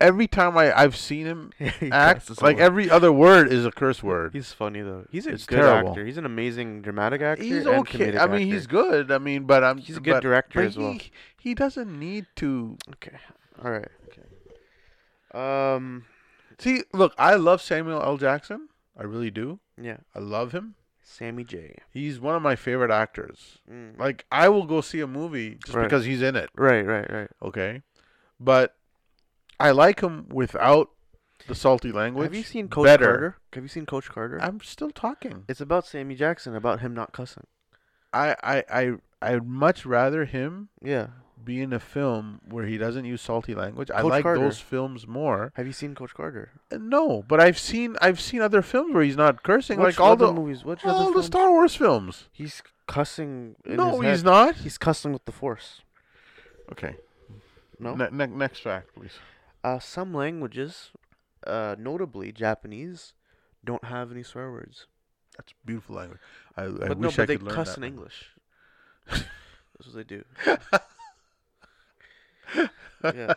Every 0.00 0.28
time 0.28 0.56
I 0.56 0.72
I've 0.78 0.96
seen 0.96 1.26
him 1.26 1.52
act, 1.92 2.40
like 2.40 2.58
every 2.58 2.88
other 2.88 3.10
word 3.12 3.52
is 3.52 3.66
a 3.66 3.72
curse 3.72 4.00
word. 4.02 4.32
He's 4.32 4.52
funny 4.52 4.80
though. 4.80 5.06
He's 5.10 5.26
a 5.26 5.30
It's 5.30 5.44
good 5.44 5.56
terrible. 5.56 5.90
actor. 5.90 6.06
He's 6.06 6.16
an 6.18 6.24
amazing 6.24 6.82
dramatic 6.82 7.20
actor. 7.20 7.42
He's 7.42 7.66
okay. 7.66 8.16
I 8.16 8.26
mean, 8.26 8.34
actor. 8.34 8.38
he's 8.38 8.66
good. 8.68 9.10
I 9.10 9.18
mean, 9.18 9.42
but 9.44 9.64
I'm. 9.64 9.78
He's 9.78 9.96
a 9.96 10.00
good 10.00 10.12
but- 10.14 10.22
director 10.22 10.60
but 10.60 10.66
as 10.66 10.78
well. 10.78 10.92
He, 10.92 11.10
he 11.36 11.54
doesn't 11.54 11.98
need 11.98 12.26
to. 12.36 12.76
Okay. 12.94 13.16
All 13.64 13.72
right. 13.72 13.88
Okay. 14.08 14.22
Um. 15.34 16.04
See, 16.58 16.82
look, 16.92 17.14
I 17.18 17.34
love 17.34 17.60
Samuel 17.62 18.02
L. 18.02 18.16
Jackson. 18.16 18.68
I 18.96 19.02
really 19.04 19.30
do. 19.30 19.60
Yeah. 19.80 19.98
I 20.14 20.18
love 20.18 20.52
him. 20.52 20.74
Sammy 21.02 21.42
J. 21.44 21.76
He's 21.90 22.20
one 22.20 22.34
of 22.34 22.42
my 22.42 22.54
favorite 22.56 22.90
actors. 22.90 23.58
Mm. 23.72 23.98
Like, 23.98 24.26
I 24.30 24.48
will 24.48 24.66
go 24.66 24.80
see 24.80 25.00
a 25.00 25.06
movie 25.06 25.56
just 25.64 25.74
Right. 25.76 25.84
because 25.84 26.04
he's 26.04 26.20
in 26.20 26.36
it. 26.36 26.50
Right. 26.54 26.82
Right. 26.84 27.10
Right. 27.10 27.28
Okay, 27.42 27.82
but 28.38 28.74
I 29.60 29.70
like 29.72 30.00
him 30.00 30.26
without 30.28 30.90
the 31.46 31.54
salty 31.54 31.92
language. 31.92 32.24
Have 32.24 32.34
you 32.34 32.42
seen 32.42 32.68
Coach 32.68 32.84
better. 32.84 33.04
Carter? 33.06 33.36
Have 33.54 33.64
you 33.64 33.68
seen 33.68 33.86
Coach 33.86 34.08
Carter? 34.08 34.38
I'm 34.42 34.60
still 34.60 34.90
talking. 34.90 35.44
it's 35.48 35.60
about 35.60 35.86
Sammy 35.86 36.14
Jackson, 36.14 36.54
about 36.54 36.80
him 36.80 36.94
not 36.94 37.12
cussing. 37.12 37.46
I 38.12 38.36
I 38.42 38.64
I 38.70 38.92
I'd 39.20 39.46
much 39.46 39.84
rather 39.84 40.24
him 40.24 40.68
Yeah. 40.82 41.08
be 41.42 41.60
in 41.60 41.72
a 41.72 41.80
film 41.80 42.40
where 42.48 42.66
he 42.66 42.78
doesn't 42.78 43.04
use 43.04 43.20
salty 43.20 43.54
language. 43.54 43.90
I 43.90 44.02
like 44.02 44.22
Carter. 44.22 44.40
those 44.40 44.60
films 44.60 45.06
more. 45.06 45.52
Have 45.56 45.66
you 45.66 45.72
seen 45.72 45.94
Coach 45.94 46.14
Carter? 46.14 46.50
Uh, 46.72 46.78
No, 46.80 47.24
but 47.26 47.40
I've 47.40 47.58
seen 47.58 47.96
I've 48.00 48.20
seen 48.20 48.40
other 48.42 48.62
films 48.62 48.94
where 48.94 49.02
he's 49.02 49.16
not 49.16 49.42
cursing, 49.42 49.78
Which 49.80 49.98
like 49.98 50.00
all 50.00 50.16
the 50.16 50.32
movies? 50.32 50.64
Which 50.64 50.84
all 50.84 51.12
the? 51.12 51.22
Star 51.22 51.50
Wars 51.50 51.74
films. 51.74 52.28
He's 52.32 52.62
cussing. 52.86 53.56
In 53.64 53.76
no, 53.76 54.00
he's 54.00 54.22
not. 54.24 54.54
He's 54.56 54.78
cussing 54.78 55.12
with 55.12 55.24
the 55.24 55.32
Force. 55.32 55.82
Okay. 56.72 56.96
No. 57.80 57.94
Ne- 57.94 58.08
ne- 58.10 58.26
next 58.26 58.60
fact, 58.60 58.94
please. 58.94 59.12
Uh, 59.64 59.78
some 59.78 60.14
languages, 60.14 60.90
uh, 61.46 61.74
notably 61.78 62.32
Japanese, 62.32 63.14
don't 63.64 63.84
have 63.84 64.12
any 64.12 64.22
swear 64.22 64.50
words. 64.50 64.86
That's 65.36 65.52
a 65.52 65.66
beautiful 65.66 65.96
language. 65.96 66.20
I, 66.56 66.64
I 66.64 66.88
but 66.88 66.90
wish 66.90 66.98
no, 66.98 67.08
I 67.10 67.12
but 67.12 67.26
they 67.26 67.36
could 67.36 67.42
learn 67.42 67.54
cuss 67.54 67.64
that. 67.64 67.76
in 67.76 67.82
language. 67.82 67.84
English. 67.84 68.30
That's 69.08 69.86
what 69.86 69.94
they 69.94 70.04
do. 70.04 70.24
yeah. 73.12 73.34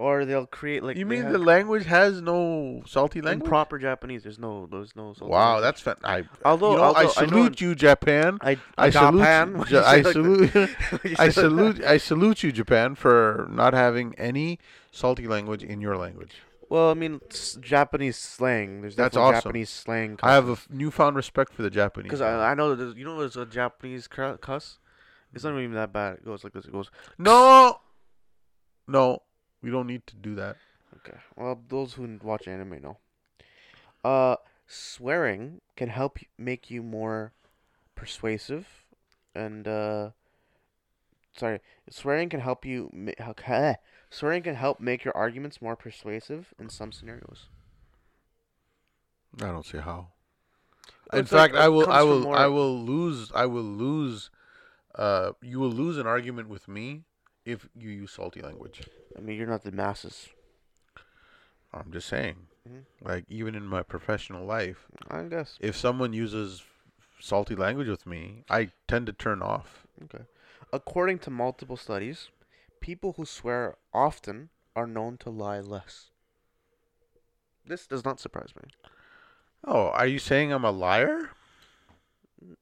Or 0.00 0.24
they'll 0.24 0.46
create 0.46 0.84
like 0.84 0.96
you 0.96 1.04
mean 1.06 1.24
have- 1.24 1.32
the 1.32 1.38
language 1.40 1.84
has 1.86 2.22
no 2.22 2.82
salty 2.86 3.18
in 3.18 3.24
language? 3.24 3.48
proper 3.48 3.78
Japanese? 3.78 4.22
There's 4.22 4.38
no, 4.38 4.66
there's 4.70 4.94
no. 4.94 5.12
salty 5.12 5.32
Wow, 5.32 5.54
language. 5.54 5.62
that's 5.64 5.80
fan- 5.80 5.96
I. 6.04 6.24
Although, 6.44 6.70
you 6.70 6.76
know, 6.76 6.82
although 6.84 7.00
I 7.00 7.06
salute 7.08 7.60
you, 7.60 7.74
Japan. 7.74 8.38
I, 8.40 8.58
I 8.78 8.90
salute. 8.90 9.18
Japan, 9.18 9.48
you- 9.50 9.56
when 9.58 9.68
Ja- 9.70 9.80
you 9.80 9.86
I 9.86 10.02
salute. 10.02 10.54
I 10.54 10.54
say 10.54 10.68
like 10.68 11.16
that. 11.16 11.32
salute. 11.34 11.82
I 11.82 11.96
salute 11.98 12.42
you, 12.44 12.52
Japan, 12.52 12.94
for 12.94 13.48
not 13.50 13.74
having 13.74 14.14
any 14.18 14.60
salty 14.92 15.26
language 15.26 15.64
in 15.64 15.80
your 15.80 15.96
language. 15.96 16.42
Well, 16.70 16.90
I 16.90 16.94
mean, 16.94 17.20
Japanese 17.60 18.16
slang. 18.18 18.82
There's 18.82 18.94
That's 18.94 19.16
awesome. 19.16 19.36
Japanese 19.40 19.70
slang. 19.70 20.18
I 20.22 20.34
have 20.34 20.48
a 20.48 20.52
f- 20.52 20.68
newfound 20.70 21.16
respect 21.16 21.52
for 21.54 21.62
the 21.62 21.70
Japanese. 21.70 22.04
because 22.10 22.20
I, 22.20 22.50
I 22.50 22.54
know 22.54 22.74
that 22.76 22.96
you 22.96 23.04
know 23.04 23.18
there's 23.18 23.36
a 23.36 23.46
Japanese 23.46 24.06
cuss. 24.06 24.78
It's 25.34 25.42
not 25.42 25.58
even 25.58 25.72
that 25.74 25.92
bad. 25.92 26.18
It 26.18 26.24
goes 26.24 26.44
like 26.44 26.52
this. 26.52 26.66
It 26.66 26.72
goes. 26.72 26.90
no, 27.18 27.80
no, 28.86 29.22
we 29.62 29.70
don't 29.70 29.86
need 29.86 30.06
to 30.06 30.16
do 30.16 30.34
that. 30.36 30.56
Okay. 30.96 31.18
Well, 31.36 31.60
those 31.68 31.94
who 31.94 32.18
watch 32.22 32.48
anime 32.48 32.80
know. 32.82 32.98
Uh, 34.04 34.36
swearing 34.66 35.60
can 35.76 35.88
help 35.88 36.18
make 36.36 36.70
you 36.70 36.82
more 36.82 37.32
persuasive, 37.94 38.66
and 39.34 39.66
uh, 39.66 40.10
sorry, 41.36 41.60
swearing 41.90 42.28
can 42.28 42.40
help 42.40 42.64
you. 42.64 42.90
Ma- 42.92 43.12
how 43.18 43.32
ca- 43.32 43.76
swearing 44.10 44.42
can 44.42 44.54
help 44.54 44.80
make 44.80 45.04
your 45.04 45.16
arguments 45.16 45.60
more 45.60 45.76
persuasive 45.76 46.54
in 46.58 46.68
some 46.68 46.92
scenarios. 46.92 47.48
I 49.40 49.46
don't 49.46 49.66
see 49.66 49.78
how. 49.78 50.08
In 51.12 51.20
it's 51.20 51.32
like 51.32 51.52
fact, 51.52 51.62
I 51.62 51.68
will. 51.68 51.88
I 51.90 52.02
will. 52.02 52.20
more- 52.20 52.36
I 52.36 52.46
will 52.46 52.78
lose. 52.84 53.30
I 53.34 53.46
will 53.46 53.62
lose. 53.62 54.30
Uh, 54.94 55.32
you 55.42 55.58
will 55.60 55.70
lose 55.70 55.96
an 55.98 56.06
argument 56.06 56.48
with 56.48 56.66
me 56.66 57.04
if 57.44 57.68
you 57.76 57.90
use 57.90 58.10
salty 58.12 58.40
language. 58.40 58.82
I 59.18 59.20
mean, 59.20 59.36
you're 59.36 59.48
not 59.48 59.64
the 59.64 59.72
masses. 59.72 60.28
I'm 61.72 61.90
just 61.92 62.08
saying. 62.08 62.36
Mhm. 62.68 62.84
Like 63.02 63.24
even 63.28 63.54
in 63.54 63.66
my 63.66 63.82
professional 63.82 64.46
life, 64.46 64.86
I 65.10 65.24
guess. 65.24 65.58
if 65.60 65.76
someone 65.76 66.12
uses 66.12 66.62
salty 67.20 67.56
language 67.56 67.88
with 67.88 68.06
me, 68.06 68.44
I 68.48 68.70
tend 68.86 69.06
to 69.06 69.12
turn 69.12 69.42
off. 69.42 69.86
Okay. 70.04 70.24
According 70.72 71.18
to 71.20 71.30
multiple 71.30 71.76
studies, 71.76 72.30
people 72.80 73.14
who 73.14 73.24
swear 73.24 73.76
often 73.92 74.50
are 74.76 74.86
known 74.86 75.16
to 75.18 75.30
lie 75.30 75.60
less. 75.60 76.10
This 77.66 77.86
does 77.86 78.04
not 78.04 78.20
surprise 78.20 78.54
me. 78.56 78.70
Oh, 79.64 79.88
are 79.88 80.06
you 80.06 80.18
saying 80.18 80.52
I'm 80.52 80.64
a 80.64 80.70
liar? 80.70 81.30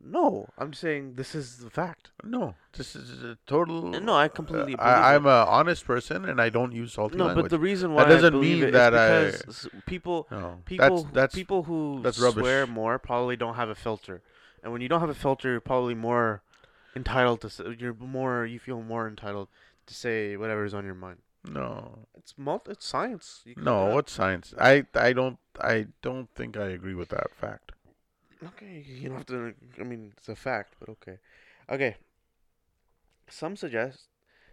No, 0.01 0.49
I'm 0.59 0.73
saying 0.73 1.15
this 1.17 1.35
is 1.35 1.59
the 1.59 1.69
fact. 1.71 2.11
No, 2.25 2.55
this 2.73 2.97
is 2.97 3.23
a 3.23 3.37
total. 3.47 3.91
No, 3.91 4.15
I 4.15 4.29
completely 4.29 4.75
uh, 4.77 4.83
I, 4.83 5.15
I'm 5.15 5.27
a 5.27 5.45
honest 5.49 5.85
person, 5.85 6.25
and 6.25 6.41
I 6.41 6.49
don't 6.49 6.73
use 6.73 6.95
salty 6.95 7.17
No, 7.19 7.27
language. 7.27 7.45
but 7.45 7.51
the 7.51 7.59
reason 7.59 7.93
why 7.93 8.05
that 8.05 8.15
doesn't 8.15 8.35
I 8.35 8.39
mean 8.39 8.71
that 8.71 8.95
I- 8.95 9.25
because 9.25 9.43
s- 9.49 9.69
people 9.85 10.29
no, 10.31 10.59
people 10.65 11.03
that's 11.05 11.13
that's 11.15 11.35
people 11.35 11.65
who 11.65 12.01
that's 12.03 12.17
swear 12.17 12.67
more 12.67 12.99
probably 12.99 13.37
don't 13.37 13.55
have 13.57 13.69
a 13.69 13.75
filter, 13.75 14.23
and 14.63 14.73
when 14.73 14.81
you 14.81 14.89
don't 14.89 15.01
have 15.01 15.11
a 15.11 15.15
filter, 15.15 15.51
you're 15.51 15.61
probably 15.61 15.95
more 15.95 16.43
entitled 16.95 17.43
to. 17.43 17.77
You're 17.79 17.95
more 17.95 18.47
you 18.47 18.59
feel 18.59 18.81
more 18.83 19.07
entitled 19.07 19.49
to 19.87 19.95
say 19.95 20.37
whatever 20.37 20.65
is 20.65 20.73
on 20.75 20.85
your 20.87 20.95
mind. 20.95 21.19
no, 21.49 22.07
It's 22.17 22.35
multi, 22.39 22.73
It's 22.73 22.87
science. 22.87 23.43
No. 23.57 23.85
it 23.85 23.89
up. 23.91 23.95
What's 23.95 24.13
science? 24.13 24.55
I 24.59 24.87
I 24.95 25.13
don't 25.13 25.39
I 25.61 25.89
don't 26.03 26.29
think 26.35 26.57
I 26.57 26.69
agree 26.69 26.95
with 26.95 27.11
that 27.11 27.35
fact. 27.35 27.73
Okay, 28.45 28.85
you 28.87 29.09
don't 29.09 29.19
have 29.19 29.27
to. 29.27 29.55
I 29.81 29.85
mean, 29.85 30.13
it's 30.17 30.29
a 30.29 30.37
fact, 30.37 30.75
but 30.79 30.89
okay. 30.91 31.19
Okay. 31.71 31.97
Some 33.29 33.57
suggest, 33.57 34.09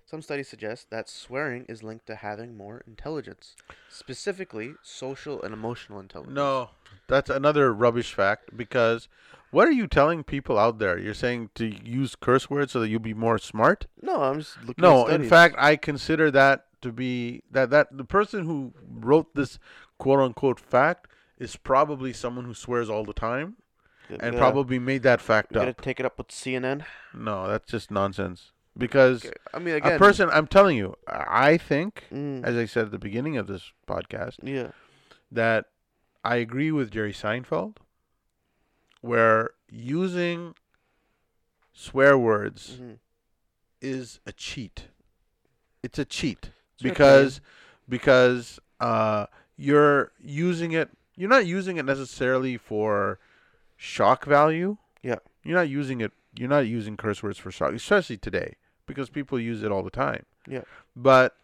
some 0.06 0.22
studies 0.22 0.48
suggest 0.48 0.90
that 0.90 1.08
swearing 1.10 1.66
is 1.70 1.84
linked 1.84 2.08
to 2.08 2.16
having 2.16 2.58
more 2.58 2.82
intelligence, 2.88 3.56
specifically 3.90 4.74
social 4.82 5.42
and 5.44 5.54
emotional 5.54 6.00
intelligence. 6.00 6.36
No, 6.36 6.70
that's 7.08 7.30
another 7.30 7.74
rubbish 7.74 8.14
fact 8.14 8.56
because 8.58 9.08
what 9.52 9.68
are 9.68 9.72
you 9.72 9.86
telling 9.86 10.24
people 10.24 10.58
out 10.58 10.80
there? 10.80 10.98
You're 10.98 11.14
saying 11.14 11.52
to 11.56 11.66
use 11.66 12.16
curse 12.16 12.50
words 12.50 12.72
so 12.72 12.80
that 12.80 12.90
you'll 12.90 13.00
be 13.00 13.14
more 13.14 13.38
smart? 13.38 13.86
no, 14.02 14.24
I'm 14.24 14.40
just 14.40 14.58
looking. 14.64 14.82
No, 14.82 15.06
in 15.08 15.30
fact, 15.30 15.56
I 15.60 15.76
consider 15.76 16.32
that 16.32 16.66
to 16.82 16.92
be 16.92 17.44
that 17.52 17.70
that 17.70 17.96
the 17.96 18.04
person 18.04 18.46
who 18.46 18.74
wrote 18.90 19.36
this 19.36 19.60
quote 20.00 20.20
unquote 20.20 20.60
fact 20.60 21.08
is 21.38 21.56
probably 21.56 22.14
someone 22.14 22.46
who 22.46 22.54
swears 22.54 22.90
all 22.90 23.04
the 23.04 23.14
time 23.14 23.56
and 24.20 24.38
probably 24.38 24.80
made 24.80 25.04
that 25.04 25.22
fact 25.22 25.56
up. 25.56 25.82
take 25.82 26.00
it 26.00 26.06
up 26.06 26.18
with 26.18 26.30
CNN. 26.30 26.84
No, 27.14 27.48
that's 27.48 27.70
just 27.72 27.92
nonsense. 27.92 28.52
Because 28.78 29.26
Okay, 29.26 29.36
I 29.54 29.60
mean, 29.60 29.76
again, 29.76 29.96
a 29.96 30.00
person, 30.00 30.30
I'm 30.32 30.48
telling 30.48 30.78
you, 30.78 30.96
I 31.08 31.58
think, 31.58 32.06
Mm, 32.12 32.44
as 32.44 32.56
I 32.56 32.66
said 32.66 32.86
at 32.86 32.92
the 32.92 32.98
beginning 32.98 33.38
of 33.38 33.48
this 33.48 33.72
podcast, 33.88 34.38
yeah. 34.42 34.72
that 35.32 35.66
I 36.24 36.38
agree 36.38 36.72
with 36.72 36.90
Jerry 36.90 37.14
Seinfeld, 37.14 37.78
where 39.02 39.52
using 39.70 40.56
swear 41.74 42.18
words 42.18 42.80
mhm. 42.82 42.98
is 43.82 44.20
a 44.26 44.32
cheat. 44.32 44.88
It's 45.84 46.00
a 46.00 46.06
cheat 46.06 46.52
It's 46.74 46.84
because 46.84 47.42
because 47.90 48.60
uh, 48.80 49.28
you're 49.58 50.12
using 50.20 50.72
it. 50.72 50.90
You're 51.16 51.30
not 51.30 51.46
using 51.46 51.78
it 51.78 51.86
necessarily 51.86 52.58
for 52.58 53.20
shock 53.84 54.26
value. 54.26 54.78
Yeah. 55.02 55.20
You're 55.44 55.58
not 55.58 55.68
using 55.70 56.00
it. 56.00 56.14
You're 56.38 56.50
not 56.50 56.68
using 56.68 56.96
curse 56.96 57.22
words 57.22 57.38
for 57.38 57.52
shock, 57.52 57.74
especially 57.74 58.18
today, 58.18 58.56
because 58.88 59.10
people 59.10 59.38
use 59.40 59.62
it 59.62 59.72
all 59.72 59.84
the 59.84 59.92
time. 59.92 60.26
Yeah. 60.48 60.62
But 60.96 61.36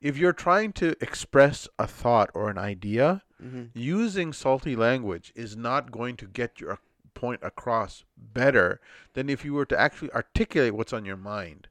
if 0.00 0.16
you're 0.16 0.32
trying 0.32 0.72
to 0.74 0.94
express 1.00 1.66
a 1.78 1.86
thought 1.86 2.30
or 2.34 2.48
an 2.50 2.58
idea, 2.58 3.22
Mhm. 3.42 3.70
using 3.74 4.32
salty 4.32 4.74
language 4.76 5.32
is 5.34 5.56
not 5.56 5.90
going 5.92 6.16
to 6.16 6.26
get 6.26 6.60
your 6.60 6.78
point 7.14 7.40
across 7.42 8.04
better 8.16 8.80
than 9.14 9.28
if 9.28 9.44
you 9.44 9.52
were 9.54 9.66
to 9.66 9.78
actually 9.78 10.10
articulate 10.12 10.74
what's 10.74 10.92
on 10.92 11.04
your 11.04 11.16
mind 11.16 11.66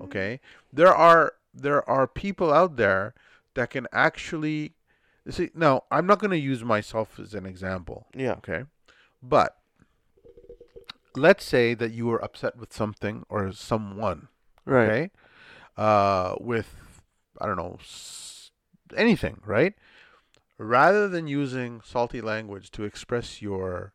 okay 0.00 0.40
there 0.72 0.94
are 0.94 1.34
there 1.54 1.86
are 1.88 2.06
people 2.06 2.52
out 2.52 2.76
there 2.76 3.14
that 3.54 3.70
can 3.70 3.86
actually 3.92 4.74
see 5.28 5.48
now 5.54 5.84
i'm 5.90 6.06
not 6.06 6.18
going 6.18 6.30
to 6.30 6.38
use 6.38 6.62
myself 6.64 7.18
as 7.18 7.32
an 7.34 7.44
example 7.46 8.06
Yeah. 8.14 8.32
okay 8.42 8.64
but 9.22 9.55
let's 11.16 11.44
say 11.44 11.74
that 11.74 11.92
you 11.92 12.06
were 12.06 12.22
upset 12.22 12.56
with 12.56 12.72
something 12.72 13.24
or 13.28 13.52
someone 13.52 14.28
Right. 14.64 14.88
okay? 14.90 15.10
Uh 15.76 16.34
with 16.40 16.74
i 17.40 17.46
don't 17.46 17.56
know 17.56 17.78
anything 18.96 19.40
right? 19.44 19.74
Rather 20.58 21.06
than 21.08 21.26
using 21.26 21.80
salty 21.84 22.20
language 22.20 22.70
to 22.72 22.84
express 22.84 23.42
your 23.42 23.92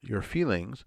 your 0.00 0.22
feelings 0.22 0.84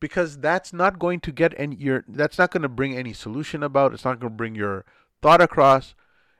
because 0.00 0.38
that's 0.38 0.72
not 0.72 0.98
going 0.98 1.20
to 1.20 1.32
get 1.32 1.54
any 1.56 1.76
your 1.76 2.04
that's 2.08 2.38
not 2.38 2.50
going 2.50 2.62
to 2.62 2.68
bring 2.68 2.94
any 2.96 3.12
solution 3.12 3.62
about 3.62 3.94
it's 3.94 4.04
not 4.04 4.20
going 4.20 4.32
to 4.32 4.36
bring 4.36 4.54
your 4.54 4.84
thought 5.22 5.40
across. 5.40 5.94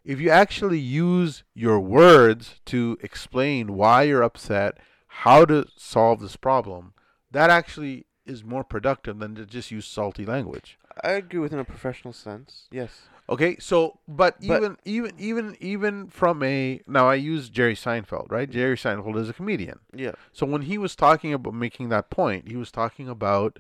If 0.05 0.19
you 0.21 0.31
actually 0.31 0.79
use 0.79 1.45
your 1.55 1.79
words 1.81 2.61
to 2.67 2.99
explain 3.03 3.75
why 3.75 4.03
you're 4.05 4.23
upset 4.23 4.79
how 5.25 5.45
to 5.47 5.67
solve 5.77 6.21
this 6.21 6.37
problem 6.37 6.93
that 7.31 7.51
actually 7.51 8.07
is 8.31 8.45
more 8.45 8.65
productive 8.65 9.19
than 9.19 9.35
to 9.35 9.45
just 9.57 9.71
use 9.71 9.87
salty 9.87 10.25
language 10.25 10.79
I 11.03 11.11
agree 11.13 11.39
with 11.41 11.53
in 11.53 11.59
a 11.59 11.65
professional 11.65 12.13
sense. 12.13 12.69
Yes. 12.71 12.91
Okay, 13.29 13.57
so 13.59 13.99
but, 14.09 14.35
But- 14.41 14.57
even 14.57 14.77
even 14.85 15.13
even 15.19 15.57
even 15.61 15.95
from 16.09 16.43
a 16.43 16.81
now 16.87 17.09
I 17.09 17.15
use 17.33 17.49
Jerry 17.49 17.77
Seinfeld, 17.77 18.27
right? 18.31 18.51
Jerry 18.51 18.77
Seinfeld 18.77 19.17
is 19.17 19.29
a 19.29 19.33
comedian. 19.33 19.79
Yeah. 19.95 20.13
So 20.33 20.45
when 20.47 20.63
he 20.63 20.77
was 20.79 20.97
talking 20.97 21.33
about 21.33 21.55
making 21.55 21.89
that 21.91 22.11
point, 22.11 22.49
he 22.49 22.57
was 22.57 22.71
talking 22.73 23.09
about 23.09 23.59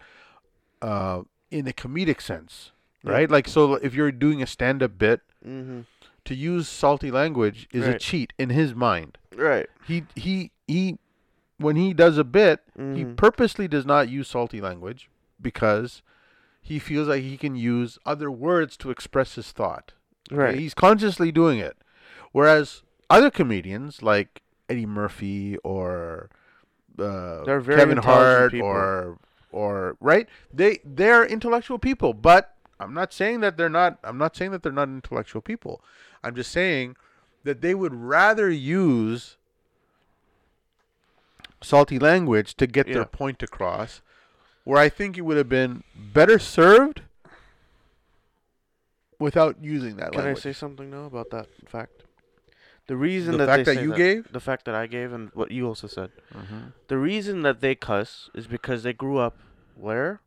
uh 0.83 1.23
in 1.51 1.67
a 1.69 1.73
comedic 1.73 2.21
sense, 2.21 2.73
Yeah. 3.05 3.13
right? 3.13 3.31
Like 3.31 3.49
so 3.49 3.75
if 3.75 3.95
you're 3.95 4.13
doing 4.13 4.43
a 4.43 4.47
stand-up 4.47 4.99
bit 4.99 5.21
Mhm. 5.47 5.85
to 6.25 6.35
use 6.35 6.69
salty 6.69 7.11
language 7.11 7.69
is 7.73 7.87
a 7.87 7.99
cheat 7.99 8.33
in 8.39 8.51
his 8.51 8.75
mind. 8.75 9.19
Right. 9.35 9.69
He 9.87 10.05
he 10.17 10.51
he 10.67 10.99
when 11.61 11.77
he 11.77 11.93
does 11.95 12.19
a 12.19 12.25
bit, 12.25 12.61
he 12.77 13.05
Mhm. 13.05 13.17
purposely 13.17 13.69
does 13.69 13.85
not 13.87 14.09
use 14.09 14.29
salty 14.29 14.61
language 14.61 15.11
because 15.41 16.03
he 16.63 16.79
feels 16.79 17.09
like 17.09 17.23
he 17.23 17.37
can 17.37 17.55
use 17.55 17.99
other 18.05 18.31
words 18.31 18.77
to 18.79 18.91
express 18.91 19.35
his 19.35 19.53
thought. 19.53 19.93
Right. 20.31 20.55
He's 20.59 20.75
consciously 20.75 21.31
doing 21.33 21.59
it. 21.59 21.77
Whereas 22.33 22.83
other 23.09 23.31
comedians 23.31 24.03
like 24.03 24.43
Eddie 24.69 24.87
Murphy 24.87 25.57
or 25.59 26.31
uh, 26.99 27.45
Kevin 27.45 27.99
Hart 27.99 28.53
people. 28.53 28.69
or 28.69 29.19
or 29.53 29.97
right, 30.01 30.29
they 30.53 30.79
they're 30.85 31.25
intellectual 31.25 31.79
people. 31.79 32.13
But 32.15 32.55
I'm 32.79 32.95
not 32.95 33.13
saying 33.13 33.41
that 33.41 33.57
they're 33.57 33.69
not. 33.69 33.99
I'm 34.05 34.19
not 34.19 34.37
saying 34.37 34.53
that 34.53 34.63
they're 34.63 34.71
not 34.73 34.89
intellectual 34.89 35.43
people. 35.43 35.83
I'm 36.23 36.35
just 36.35 36.51
saying 36.53 36.97
that 37.45 37.61
they 37.63 37.75
would 37.75 37.95
rather 37.95 38.49
use 38.51 39.39
salty 41.63 41.99
language 41.99 42.55
to 42.57 42.67
get 42.67 42.87
Yeah. 42.89 42.95
their 42.95 43.05
point 43.05 43.43
across. 43.43 44.01
Where 44.65 44.79
I 44.81 44.89
think 44.89 45.17
it 45.19 45.23
would 45.23 45.37
have 45.37 45.49
been 45.49 45.83
better 45.95 46.39
served 46.39 47.03
without 49.19 49.57
using 49.63 49.97
that 49.97 50.13
Can 50.13 50.27
I 50.27 50.35
say 50.35 50.53
something 50.53 50.91
now 50.91 51.05
about 51.05 51.31
that 51.31 51.49
fact? 51.69 52.05
The 52.87 52.97
reason 52.97 53.33
The 53.33 53.39
that 53.39 53.47
fact 53.47 53.67
they 53.67 53.75
that 53.77 53.83
you 53.83 53.95
gave? 53.95 54.33
the 54.33 54.41
fact 54.41 54.65
that 54.65 54.75
I 54.75 54.87
gave, 54.87 55.13
and 55.13 55.31
what 55.35 55.51
you 55.53 55.67
also 55.67 55.87
said, 55.87 56.11
Mhm. 56.35 56.73
the 56.89 56.99
reason 56.99 57.43
that 57.43 57.61
they 57.61 57.75
cuss 57.75 58.31
is 58.35 58.47
because 58.47 58.83
they 58.83 58.93
grew 58.93 59.19
up 59.19 59.39
where? 59.77 60.21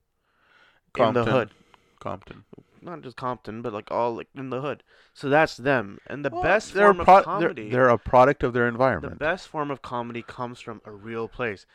In 0.98 1.14
the 1.14 1.26
hood, 1.26 1.52
Compton. 2.00 2.46
Not 2.84 3.02
just 3.02 3.16
Compton, 3.18 3.62
but 3.62 3.74
like 3.74 3.90
all 3.92 4.16
like 4.16 4.28
in 4.36 4.50
the 4.50 4.62
hood. 4.62 4.84
So 5.14 5.30
that's 5.30 5.58
them, 5.58 6.00
and 6.08 6.24
the 6.26 6.30
Well, 6.30 6.44
best 6.44 6.74
they're, 6.74 6.88
form 6.94 7.00
a 7.02 7.06
pro- 7.06 7.18
of 7.20 7.26
they're- 7.26 7.34
comedy. 7.50 7.70
They're, 7.70 7.90
a 7.90 7.98
product 7.98 8.44
of 8.44 8.54
their 8.54 8.68
environment. 8.68 9.14
the 9.14 9.18
best 9.20 9.48
form 9.48 9.70
of 9.72 9.82
comedy 9.82 10.22
comes 10.22 10.60
from 10.60 10.82
a 10.86 10.92
real 10.92 11.28
place. 11.28 11.66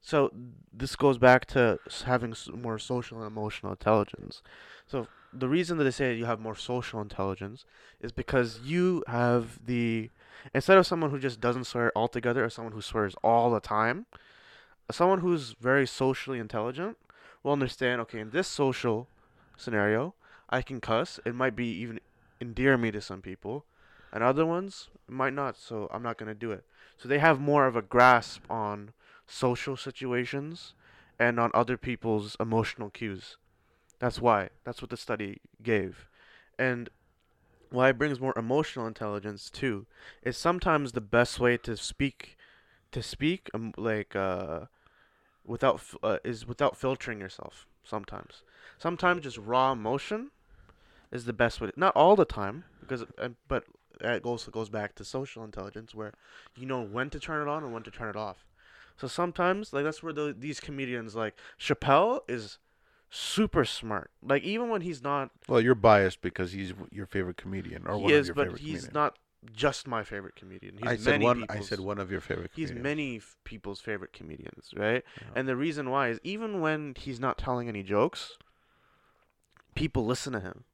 So 0.00 0.30
this 0.72 0.94
goes 0.96 1.18
back 1.18 1.46
to 1.46 1.78
having 2.04 2.34
more 2.54 2.78
social 2.78 3.18
and 3.18 3.26
emotional 3.26 3.72
intelligence. 3.72 4.42
So 4.86 5.08
the 5.32 5.48
reason 5.48 5.76
that 5.78 5.84
they 5.84 5.90
say 5.90 6.14
you 6.14 6.24
have 6.26 6.38
more 6.40 6.54
social 6.56 7.00
intelligence 7.00 7.64
is 8.00 8.12
because 8.12 8.60
you 8.62 9.02
have 9.08 9.58
the 9.66 10.10
instead 10.54 10.78
of 10.78 10.86
someone 10.86 11.10
who 11.10 11.18
just 11.18 11.40
doesn't 11.40 11.64
swear 11.64 11.90
altogether 11.96 12.44
or 12.44 12.48
someone 12.50 12.72
who 12.72 12.80
swears 12.80 13.16
all 13.24 13.50
the 13.50 13.60
time, 13.60 14.06
someone 14.90 15.18
who's 15.20 15.54
very 15.60 15.86
socially 15.86 16.38
intelligent 16.38 16.96
will 17.42 17.52
understand. 17.52 18.00
Okay, 18.02 18.20
in 18.20 18.30
this 18.30 18.46
social 18.48 19.08
scenario, 19.56 20.14
I 20.48 20.62
can 20.62 20.80
cuss. 20.80 21.20
It 21.24 21.34
might 21.34 21.56
be 21.56 21.66
even 21.66 22.00
endear 22.40 22.76
me 22.78 22.90
to 22.90 23.00
some 23.00 23.22
people, 23.22 23.64
and 24.12 24.22
other 24.22 24.46
ones 24.46 24.88
might 25.06 25.32
not. 25.32 25.56
So 25.56 25.88
I'm 25.92 26.02
not 26.02 26.18
gonna 26.18 26.34
do 26.34 26.52
it. 26.52 26.64
So 26.96 27.08
they 27.08 27.18
have 27.18 27.40
more 27.40 27.66
of 27.66 27.76
a 27.76 27.82
grasp 27.82 28.42
on 28.50 28.92
social 29.26 29.76
situations 29.76 30.74
and 31.18 31.38
on 31.38 31.50
other 31.52 31.76
people's 31.76 32.36
emotional 32.40 32.90
cues. 32.90 33.36
That's 33.98 34.20
why. 34.20 34.50
That's 34.64 34.80
what 34.80 34.90
the 34.90 34.96
study 34.96 35.40
gave. 35.62 36.08
And 36.58 36.88
why 37.70 37.90
it 37.90 37.98
brings 37.98 38.20
more 38.20 38.32
emotional 38.36 38.86
intelligence 38.86 39.50
too 39.50 39.86
is 40.22 40.36
sometimes 40.36 40.92
the 40.92 41.00
best 41.00 41.38
way 41.38 41.56
to 41.58 41.76
speak 41.76 42.36
to 42.90 43.02
speak 43.02 43.50
um, 43.52 43.72
like 43.76 44.16
uh 44.16 44.60
without 45.44 45.82
uh, 46.02 46.18
is 46.24 46.46
without 46.46 46.76
filtering 46.76 47.20
yourself 47.20 47.66
sometimes. 47.84 48.42
Sometimes 48.78 49.24
just 49.24 49.38
raw 49.38 49.72
emotion 49.72 50.30
is 51.10 51.24
the 51.24 51.32
best 51.32 51.60
way. 51.60 51.70
Not 51.76 51.94
all 51.96 52.16
the 52.16 52.24
time 52.24 52.64
because 52.80 53.04
uh, 53.18 53.30
but 53.46 53.64
it 54.00 54.24
also 54.24 54.50
goes 54.50 54.68
back 54.68 54.94
to 54.96 55.04
social 55.04 55.44
intelligence 55.44 55.94
where 55.94 56.12
you 56.56 56.66
know 56.66 56.82
when 56.82 57.10
to 57.10 57.20
turn 57.20 57.46
it 57.46 57.50
on 57.50 57.64
and 57.64 57.72
when 57.72 57.82
to 57.82 57.90
turn 57.90 58.08
it 58.08 58.16
off. 58.16 58.44
So 58.96 59.06
sometimes, 59.06 59.72
like 59.72 59.84
that's 59.84 60.02
where 60.02 60.12
the, 60.12 60.34
these 60.36 60.58
comedians, 60.58 61.14
like 61.14 61.36
Chappelle, 61.58 62.20
is 62.28 62.58
super 63.10 63.64
smart. 63.64 64.10
Like 64.22 64.42
even 64.42 64.68
when 64.70 64.80
he's 64.80 65.02
not, 65.02 65.30
well, 65.48 65.60
you're 65.60 65.76
biased 65.76 66.20
because 66.20 66.52
he's 66.52 66.72
your 66.90 67.06
favorite 67.06 67.36
comedian 67.36 67.86
or 67.86 67.96
one 67.98 68.10
he 68.10 68.14
of 68.14 68.20
is, 68.20 68.26
your 68.28 68.34
but 68.34 68.46
favorite 68.46 68.60
he's 68.60 68.68
comedians. 68.70 68.94
not 68.94 69.18
just 69.52 69.86
my 69.86 70.02
favorite 70.02 70.34
comedian. 70.34 70.78
He's 70.78 70.88
I 70.88 70.96
said 70.96 71.22
one. 71.22 71.44
I 71.48 71.60
said 71.60 71.78
one 71.78 71.98
of 71.98 72.10
your 72.10 72.20
favorite. 72.20 72.50
He's 72.56 72.70
comedians. 72.70 72.82
many 72.82 73.16
f- 73.18 73.36
people's 73.44 73.80
favorite 73.80 74.12
comedians, 74.12 74.70
right? 74.76 75.04
Yeah. 75.20 75.28
And 75.36 75.48
the 75.48 75.54
reason 75.56 75.90
why 75.90 76.08
is 76.08 76.18
even 76.24 76.60
when 76.60 76.94
he's 76.98 77.20
not 77.20 77.38
telling 77.38 77.68
any 77.68 77.84
jokes, 77.84 78.36
people 79.76 80.04
listen 80.04 80.32
to 80.32 80.40
him 80.40 80.64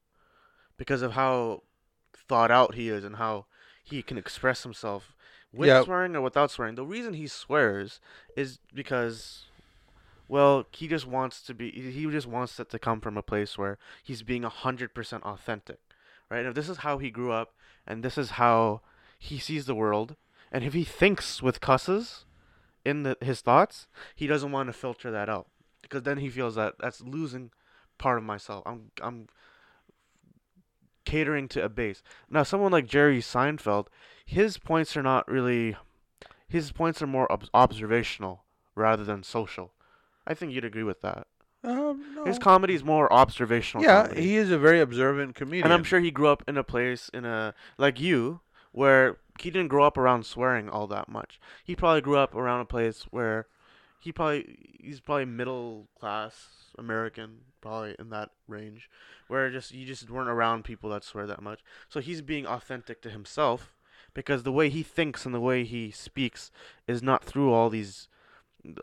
because 0.77 1.03
of 1.03 1.13
how 1.13 1.63
thought 2.29 2.51
out 2.51 2.75
he 2.75 2.89
is 2.89 3.05
and 3.05 3.17
how 3.17 3.47
he 3.83 4.03
can 4.03 4.17
express 4.19 4.63
himself 4.63 5.15
with 5.53 5.69
Yeah. 5.69 5.85
swearing 5.85 6.17
or 6.17 6.21
without 6.21 6.51
swearing. 6.51 6.75
The 6.75 6.85
reason 6.87 7.15
he 7.15 7.27
swears 7.27 8.01
is 8.37 8.59
because 8.75 9.47
well, 10.27 10.65
he 10.73 10.89
just 10.89 11.07
wants 11.07 11.43
to 11.43 11.53
be 11.55 11.71
he 11.71 12.07
just 12.11 12.27
wants 12.27 12.59
it 12.59 12.71
to 12.71 12.79
come 12.79 13.01
from 13.01 13.19
a 13.19 13.23
place 13.23 13.59
where 13.59 13.79
he's 14.03 14.23
being 14.23 14.43
100% 14.43 15.23
authentic. 15.23 15.79
Right? 16.31 16.39
And 16.39 16.49
if 16.49 16.55
this 16.55 16.69
is 16.71 16.79
how 16.79 16.99
he 16.99 17.11
grew 17.11 17.31
up 17.31 17.55
and 17.87 18.03
this 18.03 18.17
is 18.17 18.31
how 18.31 18.81
he 19.19 19.39
sees 19.39 19.67
the 19.67 19.75
world 19.75 20.17
and 20.51 20.65
if 20.65 20.73
he 20.73 20.85
thinks 20.85 21.43
with 21.43 21.61
cusses 21.61 22.25
in 22.85 23.03
the, 23.03 23.17
his 23.21 23.41
thoughts, 23.41 23.87
he 24.15 24.27
doesn't 24.27 24.53
want 24.53 24.69
to 24.69 24.73
filter 24.73 25.11
that 25.11 25.29
out 25.29 25.49
because 25.83 26.03
then 26.03 26.19
he 26.19 26.31
feels 26.31 26.55
that 26.55 26.75
that's 26.81 27.01
losing 27.03 27.51
part 27.99 28.19
of 28.19 28.25
myself. 28.25 28.63
I'm 28.67 28.91
I'm 29.03 29.29
catering 31.05 31.49
to 31.49 31.63
a 31.65 31.69
base. 31.69 32.03
Now, 32.31 32.43
someone 32.43 32.73
like 32.73 32.87
Jerry 32.87 33.21
Seinfeld, 33.21 33.87
his 34.25 34.59
points 34.59 34.97
are 34.97 35.03
not 35.03 35.29
really 35.31 35.77
his 36.49 36.71
points 36.73 37.03
are 37.03 37.07
more 37.07 37.31
ob- 37.33 37.49
observational 37.53 38.45
rather 38.75 39.05
than 39.05 39.23
social, 39.23 39.73
I 40.27 40.35
think 40.35 40.53
you'd 40.53 40.65
agree 40.65 40.83
with 40.83 41.01
that. 41.03 41.27
Um, 41.63 42.05
no. 42.15 42.25
His 42.25 42.39
comedy 42.39 42.75
is 42.75 42.85
more 42.85 43.13
observational. 43.13 43.85
yeah, 43.85 44.03
comedy. 44.03 44.23
he 44.23 44.37
is 44.37 44.51
a 44.51 44.59
very 44.59 44.81
observant 44.81 45.35
comedian. 45.35 45.65
and 45.65 45.73
I'm 45.73 45.85
sure 45.85 46.01
he 46.01 46.11
grew 46.11 46.29
up 46.29 46.45
in 46.47 46.57
a 46.57 46.65
place 46.65 47.11
in 47.15 47.25
a 47.25 47.55
like 47.79 47.99
you 48.01 48.41
where 48.73 49.17
he 49.41 49.51
didn't 49.51 49.69
grow 49.69 49.85
up 49.85 49.97
around 49.97 50.27
swearing 50.27 50.69
all 50.69 50.87
that 50.89 51.09
much. 51.09 51.41
He 51.65 51.75
probably 51.75 52.03
grew 52.03 52.19
up 52.19 52.35
around 52.35 52.61
a 52.61 52.67
place 52.67 53.05
where 53.11 53.47
he 54.05 54.13
probably 54.13 54.59
he's 54.83 55.01
probably 55.01 55.25
middle 55.25 55.89
class 55.99 56.49
American, 56.77 57.39
probably 57.63 57.97
in 57.99 58.11
that 58.11 58.29
range, 58.47 58.91
where 59.29 59.51
just 59.51 59.73
you 59.73 59.87
just 59.87 60.11
weren't 60.11 60.29
around 60.29 60.63
people 60.63 60.91
that 60.91 61.05
swear 61.05 61.27
that 61.27 61.41
much. 61.43 61.61
So 61.89 62.01
he's 62.01 62.21
being 62.21 62.47
authentic 62.47 63.01
to 63.03 63.09
himself 63.11 63.75
because 64.13 64.43
the 64.43 64.53
way 64.53 64.69
he 64.69 64.83
thinks 64.83 65.25
and 65.25 65.35
the 65.35 65.41
way 65.41 65.65
he 65.65 65.91
speaks 65.91 66.51
is 66.87 67.03
not 67.03 67.25
through 67.25 67.51
all 67.51 67.71
these 67.71 68.09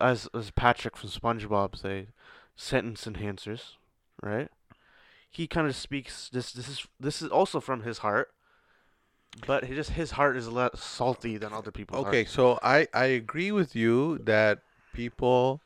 as 0.02 0.28
as 0.34 0.50
Patrick 0.50 0.98
from 0.98 1.10
SpongeBob 1.10 1.76
say 1.78 2.08
sentence 2.56 3.06
enhancers, 3.06 3.76
right? 4.24 4.50
He 5.30 5.46
kind 5.46 5.68
of 5.68 5.76
speaks 5.76 6.30
this 6.30 6.52
this 6.52 6.68
is 6.68 6.88
this 7.00 7.22
is 7.22 7.30
also 7.30 7.60
from 7.60 7.84
his 7.84 8.00
heart. 8.00 8.32
But 9.46 9.66
he 9.66 9.76
just 9.76 9.92
his 9.92 10.12
heart 10.12 10.36
is 10.36 10.50
less 10.50 10.82
salty 10.84 11.38
than 11.38 11.54
other 11.54 11.72
people's 11.72 12.06
Okay, 12.08 12.24
hearts. 12.24 12.32
so 12.32 12.60
I 12.64 12.88
I 12.94 13.06
agree 13.06 13.52
with 13.52 13.76
you 13.76 14.18
that 14.20 14.64
people 14.94 15.62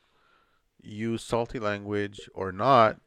use 0.82 1.22
salty 1.22 1.58
language 1.58 2.28
or 2.34 2.52
not 2.52 3.00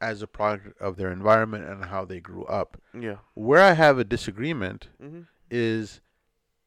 as 0.00 0.22
a 0.22 0.26
product 0.26 0.80
of 0.80 0.96
their 0.96 1.12
environment 1.12 1.64
and 1.64 1.86
how 1.86 2.04
they 2.04 2.20
grew 2.20 2.44
up. 2.44 2.80
Yeah. 2.98 3.16
Where 3.34 3.60
I 3.62 3.72
have 3.72 3.98
a 3.98 4.04
disagreement 4.04 4.88
Mhm. 5.02 5.26
is 5.50 6.00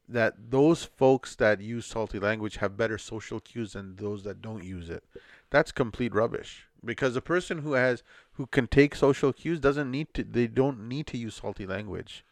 that 0.08 0.50
those 0.50 0.84
folks 0.84 1.34
that 1.36 1.60
use 1.60 1.86
salty 1.86 2.18
language 2.20 2.56
have 2.56 2.76
better 2.76 2.98
social 2.98 3.40
cues 3.40 3.72
than 3.72 3.96
those 3.96 4.22
that 4.24 4.42
don't 4.42 4.62
use 4.62 4.90
it. 4.90 5.02
That's 5.50 5.72
complete 5.72 6.14
rubbish. 6.14 6.68
Because 6.84 7.16
a 7.16 7.22
person 7.22 7.58
who 7.62 7.72
has 7.72 8.02
who 8.34 8.46
can 8.46 8.66
take 8.66 8.94
social 8.94 9.32
cues 9.32 9.58
doesn't 9.58 9.90
need 9.90 10.12
to 10.14 10.22
they 10.22 10.46
don't 10.46 10.86
need 10.86 11.06
to 11.08 11.16
use 11.16 11.36
salty 11.36 11.66
language. 11.66 12.24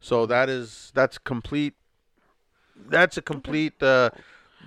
So 0.00 0.24
that 0.26 0.48
is 0.48 0.92
that's 0.94 1.18
complete 1.18 1.74
that's 2.88 3.16
a 3.16 3.22
complete 3.22 3.82
uh, 3.82 4.10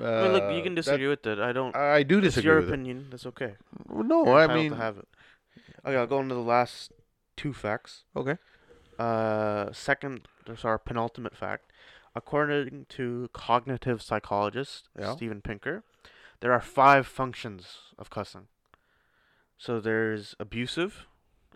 uh 0.01 0.05
I 0.05 0.23
mean, 0.23 0.31
look, 0.33 0.53
you 0.55 0.63
can 0.63 0.73
that- 0.75 0.81
disagree 0.83 1.07
with 1.07 1.25
it. 1.27 1.39
I 1.39 1.51
don't. 1.51 1.75
I 1.75 2.03
do 2.03 2.17
It's 2.19 2.27
disagree 2.35 2.49
your 2.51 2.59
with 2.61 2.69
it. 2.69 2.73
opinion. 2.73 3.07
That's 3.11 3.25
okay. 3.27 3.55
No, 3.89 4.25
You're 4.25 4.35
I 4.37 4.47
mean 4.53 4.71
to 4.71 4.77
have 4.77 4.97
it. 4.97 5.07
Okay, 5.85 5.95
I'll 5.97 6.07
go 6.07 6.19
into 6.19 6.35
the 6.35 6.41
last 6.41 6.91
two 7.37 7.53
facts. 7.53 8.03
okay. 8.15 8.37
Uh, 8.97 9.71
second, 9.71 10.27
there's 10.45 10.65
our 10.65 10.77
penultimate 10.77 11.35
fact. 11.35 11.71
According 12.15 12.85
to 12.89 13.29
cognitive 13.33 14.01
psychologist 14.01 14.89
Yeah. 14.99 15.13
Steven 15.15 15.41
Pinker, 15.41 15.83
there 16.41 16.51
are 16.51 16.59
five 16.59 17.07
functions 17.07 17.77
of 17.97 18.09
cussing. 18.09 18.47
So 19.57 19.79
there's 19.79 20.35
abusive 20.39 21.05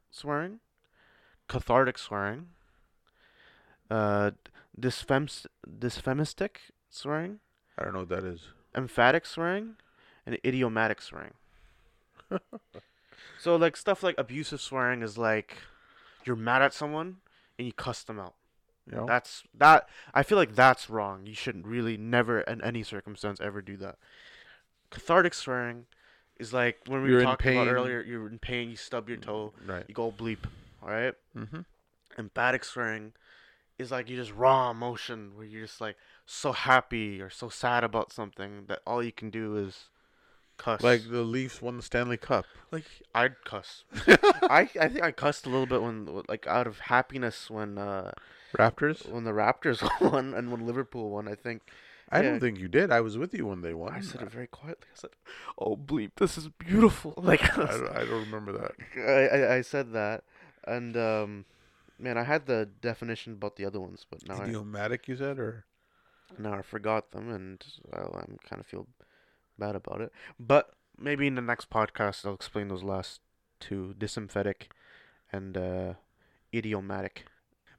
swearing, 0.09 0.59
cathartic 1.49 1.97
swearing, 1.97 2.49
uh, 3.89 4.31
dysphemistic 4.79 6.55
swearing, 6.89 7.39
I 7.77 7.83
don't 7.83 7.93
know 7.93 7.99
what 7.99 8.09
that 8.09 8.23
is. 8.23 8.41
emphatic 8.75 9.25
swearing, 9.25 9.75
and 10.25 10.37
idiomatic 10.45 11.01
swearing. 11.01 11.33
so 13.39 13.55
like 13.55 13.77
stuff 13.77 14.03
like 14.03 14.15
abusive 14.17 14.61
swearing 14.61 15.01
is 15.01 15.17
like 15.17 15.57
you're 16.25 16.35
mad 16.35 16.61
at 16.61 16.73
someone 16.73 17.17
and 17.57 17.67
you 17.67 17.73
cuss 17.73 18.03
them 18.03 18.19
out. 18.19 18.33
Know? 18.85 19.05
That's 19.05 19.43
that 19.57 19.87
I 20.13 20.23
feel 20.23 20.37
like 20.37 20.55
that's 20.55 20.89
wrong. 20.89 21.25
You 21.25 21.33
shouldn't 21.33 21.65
really 21.65 21.95
never 21.95 22.41
in 22.41 22.61
any 22.61 22.83
circumstance 22.83 23.39
ever 23.39 23.61
do 23.61 23.77
that. 23.77 23.97
Cathartic 24.89 25.33
swearing 25.33 25.85
is 26.37 26.51
like 26.51 26.79
when 26.87 27.01
we 27.01 27.09
You're 27.09 27.19
in 27.19 27.25
talked 27.25 27.45
about 27.45 27.67
earlier, 27.67 28.01
you're 28.01 28.27
in 28.27 28.39
pain, 28.39 28.69
you 28.69 28.75
stub 28.75 29.07
your 29.07 29.17
toe, 29.17 29.53
right. 29.65 29.85
you 29.87 29.93
go 29.93 30.11
bleep, 30.11 30.39
alright? 30.83 31.13
Mm-hmm. 31.35 31.61
Emphatic 32.17 32.65
swearing 32.65 33.13
is 33.79 33.89
like 33.91 34.09
you 34.09 34.17
just 34.17 34.33
raw 34.33 34.69
emotion 34.69 35.31
where 35.35 35.45
you're 35.45 35.65
just 35.65 35.79
like 35.79 35.95
so 36.25 36.51
happy 36.51 37.21
or 37.21 37.29
so 37.29 37.49
sad 37.49 37.83
about 37.83 38.11
something 38.13 38.65
that 38.67 38.81
all 38.87 39.03
you 39.03 39.11
can 39.11 39.29
do 39.29 39.57
is 39.57 39.89
cuss. 40.57 40.81
Like 40.81 41.09
the 41.09 41.21
Leafs 41.23 41.61
won 41.61 41.77
the 41.77 41.83
Stanley 41.83 42.17
Cup. 42.17 42.45
like 42.71 42.85
I'd 43.13 43.43
cuss. 43.43 43.83
I 44.07 44.69
I 44.79 44.87
think 44.89 45.03
I 45.03 45.11
cussed 45.11 45.45
a 45.45 45.49
little 45.49 45.65
bit 45.65 45.81
when 45.81 46.23
like 46.27 46.47
out 46.47 46.67
of 46.67 46.79
happiness 46.79 47.49
when 47.49 47.77
uh 47.77 48.11
Raptors? 48.57 49.09
when 49.09 49.23
the 49.23 49.31
Raptors 49.31 49.81
won 50.11 50.33
and 50.33 50.51
when 50.51 50.65
Liverpool 50.65 51.09
won. 51.09 51.27
I 51.27 51.35
think 51.35 51.61
I 52.09 52.21
Yeah. 52.21 52.29
don't 52.31 52.39
think 52.39 52.59
you 52.59 52.67
did. 52.67 52.91
I 52.91 53.01
was 53.01 53.17
with 53.17 53.33
you 53.33 53.47
when 53.47 53.61
they 53.61 53.73
won. 53.73 53.93
I 53.93 53.99
said 54.01 54.21
it 54.21 54.29
very 54.29 54.45
quietly. 54.47 54.85
I 54.93 54.95
said, 54.99 55.09
"Oh 55.57 55.75
bleep, 55.75 56.11
this 56.17 56.37
is 56.37 56.47
beautiful." 56.49 57.13
Like 57.17 57.41
I, 57.57 57.65
don't, 57.65 57.89
I 57.97 57.99
don't 58.05 58.25
remember 58.29 58.51
that. 58.53 58.71
I, 58.97 59.37
I 59.37 59.55
I 59.55 59.61
said 59.61 59.93
that, 59.93 60.23
and 60.67 60.95
um, 60.95 61.45
man, 61.97 62.17
I 62.17 62.23
had 62.23 62.45
the 62.45 62.69
definition 62.81 63.33
about 63.33 63.55
the 63.55 63.65
other 63.65 63.79
ones, 63.79 64.05
but 64.09 64.27
now 64.27 64.35
I, 64.35 64.43
Idiomatic, 64.43 65.07
you 65.07 65.15
said, 65.15 65.39
or 65.39 65.65
now 66.37 66.53
I 66.53 66.61
forgot 66.61 67.11
them, 67.11 67.29
and 67.29 67.63
well, 67.91 68.15
I'm 68.21 68.37
kind 68.47 68.59
of 68.59 68.65
feel 68.65 68.87
bad 69.57 69.75
about 69.75 70.01
it. 70.01 70.11
But 70.39 70.73
maybe 70.97 71.27
in 71.27 71.35
the 71.35 71.41
next 71.41 71.69
podcast, 71.69 72.25
I'll 72.25 72.33
explain 72.33 72.67
those 72.67 72.83
last 72.83 73.21
two: 73.59 73.95
dysymphatic 73.97 74.67
and 75.31 75.57
uh, 75.57 75.93
idiomatic. 76.53 77.25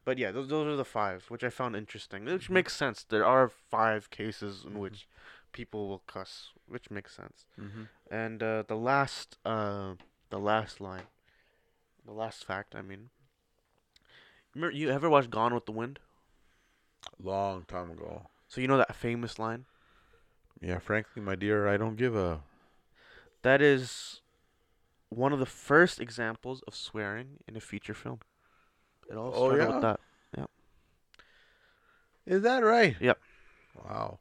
But 0.05 0.18
yeah, 0.18 0.30
those 0.32 0.48
those 0.48 0.66
are 0.66 0.76
the 0.76 0.84
five, 0.84 1.24
which 1.28 1.42
I 1.44 1.50
found 1.50 1.74
interesting. 1.76 2.24
Which 2.26 2.50
makes 2.50 2.74
sense. 2.76 3.05
There 3.05 3.24
are 3.24 3.48
five 3.48 4.11
cases 4.11 4.64
in 4.66 4.72
Mhm. 4.74 4.78
which 4.80 5.09
people 5.52 5.88
will 5.88 6.00
cuss, 6.07 6.50
which 6.66 6.90
makes 6.90 7.14
sense. 7.14 7.46
mm-hmm. 7.59 7.84
And 8.11 8.42
uh, 8.42 8.64
the 8.66 8.76
last, 8.76 9.38
uh, 9.46 9.94
the 10.30 10.38
last 10.38 10.80
line, 10.80 11.07
the 12.05 12.12
last 12.12 12.44
fact. 12.44 12.74
I 12.74 12.82
mean, 12.82 13.11
remember 14.55 14.76
you 14.76 14.90
ever 14.90 15.09
watched 15.09 15.30
Gone 15.30 15.55
with 15.55 15.64
the 15.66 15.72
Wind? 15.72 16.00
long 17.22 17.64
time 17.64 17.90
ago. 17.90 18.28
So 18.49 18.61
you 18.61 18.68
know 18.68 18.78
that 18.78 18.95
famous 18.95 19.38
line. 19.38 19.64
Yeah, 20.61 20.78
frankly, 20.78 21.20
my 21.22 21.34
dear, 21.34 21.68
I 21.68 21.76
don't 21.76 21.97
give 21.97 22.14
a. 22.14 22.40
That 23.42 23.61
is 23.61 24.20
one 25.11 25.32
of 25.32 25.38
the 25.38 25.47
first 25.47 26.01
examples 26.01 26.62
of 26.66 26.74
swearing 26.74 27.38
in 27.47 27.57
a 27.57 27.61
feature 27.61 27.95
film. 27.95 28.20
It 29.11 29.16
all 29.16 29.32
Oh, 29.32 29.47
started 29.47 29.59
yeah? 29.59 29.72
with 29.72 29.82
that. 29.82 30.01
Is 32.26 32.42
that 32.42 32.64
right? 32.64 32.97
Yep. 33.01 33.18
Wow. 33.84 34.18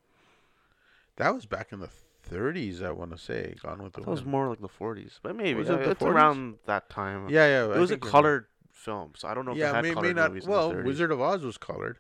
That 1.16 1.34
was 1.34 1.46
back 1.46 1.72
in 1.72 1.80
the 1.80 1.90
30s, 2.30 2.82
I 2.82 2.92
want 2.92 3.12
to 3.12 3.18
say. 3.18 3.56
Gone 3.62 3.82
with 3.82 3.94
the 3.94 4.02
That 4.02 4.10
was 4.10 4.26
more 4.26 4.50
like 4.50 4.60
the 4.60 4.68
40s, 4.68 5.20
but 5.22 5.36
maybe 5.36 5.60
Was 5.60 5.70
it 5.70 5.80
it's 5.80 6.02
40s? 6.02 6.14
around 6.14 6.56
that 6.66 6.90
time. 6.90 7.30
Yeah, 7.30 7.46
yeah. 7.48 7.66
it 7.66 7.70
I 7.70 7.80
was 7.80 7.92
a 7.92 7.94
think 7.94 8.04
you're 8.04 8.12
right. 8.12 8.20
colored 8.20 8.46
film, 8.72 9.14
so 9.16 9.28
I 9.28 9.34
don't 9.34 9.46
know 9.46 9.52
if 9.54 9.58
Yeah, 9.58 9.70
it 9.72 9.76
had 9.76 9.84
may, 9.84 9.96
may 9.96 10.14
not. 10.14 10.30
movies 10.30 10.46
Well, 10.46 10.70
in 10.72 10.76
the 10.78 10.82
30s. 10.82 10.88
Wizard 10.88 11.12
of 11.12 11.22
Oz 11.22 11.44
was 11.44 11.58
colored. 11.58 11.98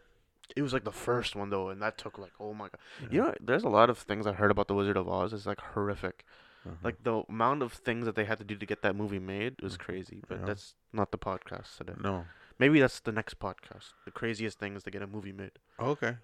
It 0.56 0.62
was 0.62 0.74
like 0.74 0.84
the 0.84 0.92
first 0.92 1.36
one 1.36 1.50
though, 1.50 1.70
and 1.70 1.82
that 1.82 1.98
took 1.98 2.18
like 2.18 2.32
oh 2.40 2.54
my 2.54 2.66
god. 2.66 2.80
Yeah. 3.02 3.08
You 3.12 3.22
know, 3.22 3.34
there's 3.42 3.64
a 3.64 3.70
lot 3.70 3.90
of 3.90 3.98
things 3.98 4.28
I 4.28 4.34
heard 4.34 4.52
about 4.52 4.68
the 4.68 4.76
Wizard 4.76 4.98
of 4.98 5.08
Oz. 5.10 5.34
It's 5.34 5.46
like 5.46 5.60
horrific. 5.60 6.26
Uh-huh. 6.66 6.76
Like 6.84 7.04
the 7.04 7.24
amount 7.28 7.62
of 7.64 7.74
things 7.74 8.06
that 8.06 8.16
they 8.16 8.24
had 8.26 8.38
to 8.38 8.44
do 8.46 8.56
to 8.56 8.66
get 8.66 8.82
that 8.84 8.96
movie 8.96 9.20
made 9.20 9.62
was 9.62 9.76
Mhm. 9.78 9.80
crazy. 9.80 10.24
But 10.30 10.40
Yeah. 10.40 10.46
that's 10.46 10.76
not 10.94 11.12
the 11.12 11.18
podcast 11.18 11.78
today. 11.78 11.96
no. 12.00 12.26
Maybe 12.60 12.80
that's 12.80 13.00
the 13.00 13.12
next 13.12 13.40
podcast. 13.40 13.94
The 14.06 14.12
craziest 14.12 14.60
things 14.60 14.84
to 14.84 14.92
get 14.92 15.02
a 15.02 15.08
movie 15.08 15.34
made. 15.34 15.58
Okay. 15.80 16.18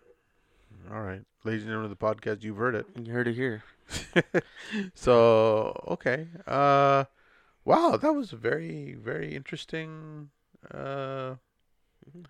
All 0.91 1.01
right, 1.01 1.23
ladies 1.43 1.63
and 1.63 1.69
gentlemen 1.71 1.91
of 1.91 1.97
the 1.97 2.05
podcast, 2.05 2.43
you've 2.43 2.57
heard 2.57 2.75
it. 2.75 2.85
You 2.95 3.11
heard 3.11 3.27
it 3.27 3.33
here. 3.33 3.63
so 4.93 5.79
okay. 5.87 6.27
Uh, 6.47 7.05
wow, 7.65 7.97
that 7.97 8.13
was 8.13 8.31
a 8.33 8.35
very 8.37 8.93
very 8.93 9.35
interesting. 9.35 10.29
Uh, 10.71 11.35
Mhm. 12.09 12.25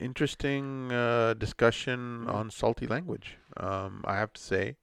Interesting 0.00 0.90
uh, 0.92 1.34
discussion 1.34 2.24
Mhm. 2.26 2.34
on 2.34 2.50
salty 2.50 2.86
language. 2.86 3.36
Um, 3.56 4.02
I 4.06 4.16
have 4.16 4.32
to 4.34 4.40
say 4.40 4.76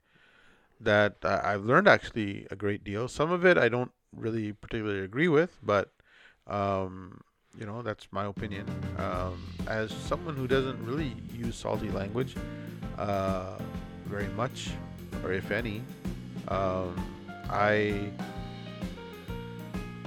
that 0.79 1.17
I've 1.23 1.63
learned 1.65 1.87
actually 1.87 2.47
a 2.49 2.55
great 2.55 2.83
deal. 2.83 3.07
Some 3.07 3.31
of 3.31 3.45
it 3.45 3.57
I 3.57 3.69
don't 3.69 3.91
really 4.15 4.53
particularly 4.53 5.01
agree 5.01 5.27
with, 5.27 5.57
but 5.63 5.91
um, 6.47 7.21
you 7.57 7.65
know 7.65 7.81
that's 7.81 8.07
my 8.11 8.25
opinion. 8.25 8.65
Um, 8.97 9.41
as 9.67 9.91
someone 9.91 10.35
who 10.35 10.47
doesn't 10.47 10.83
really 10.85 11.15
use 11.33 11.55
salty 11.55 11.89
language 11.89 12.35
uh, 12.97 13.57
very 14.05 14.27
much, 14.29 14.71
or 15.23 15.31
if 15.33 15.51
any, 15.51 15.83
um, 16.47 16.95
I 17.49 18.09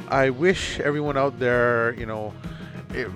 I 0.08 0.30
wish 0.30 0.80
everyone 0.80 1.16
out 1.16 1.38
there, 1.38 1.94
you 1.94 2.06
know, 2.06 2.32
it, 2.90 3.08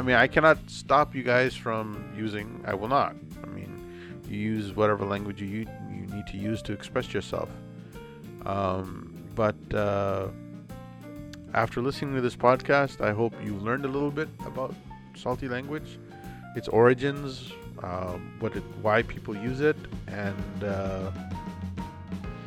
I 0.00 0.02
mean, 0.02 0.16
I 0.16 0.28
cannot 0.28 0.56
stop 0.70 1.14
you 1.14 1.22
guys 1.22 1.54
from 1.54 2.10
using. 2.16 2.64
I 2.66 2.72
will 2.72 2.88
not. 2.88 3.14
I 3.42 3.46
mean, 3.48 4.22
you 4.30 4.38
use 4.38 4.74
whatever 4.74 5.04
language 5.04 5.42
you 5.42 5.46
you 5.46 5.66
need 6.06 6.26
to 6.28 6.38
use 6.38 6.62
to 6.62 6.72
express 6.72 7.12
yourself. 7.12 7.50
Um, 8.46 9.14
but 9.34 9.56
uh, 9.74 10.28
after 11.52 11.82
listening 11.82 12.14
to 12.14 12.22
this 12.22 12.34
podcast, 12.34 13.02
I 13.02 13.12
hope 13.12 13.34
you 13.44 13.56
learned 13.56 13.84
a 13.84 13.88
little 13.88 14.10
bit 14.10 14.30
about 14.46 14.74
salty 15.14 15.48
language, 15.48 15.98
its 16.56 16.68
origins, 16.68 17.52
um, 17.82 18.36
what 18.40 18.56
it, 18.56 18.62
why 18.80 19.02
people 19.02 19.36
use 19.36 19.60
it, 19.60 19.76
and 20.06 20.64
uh, 20.64 21.10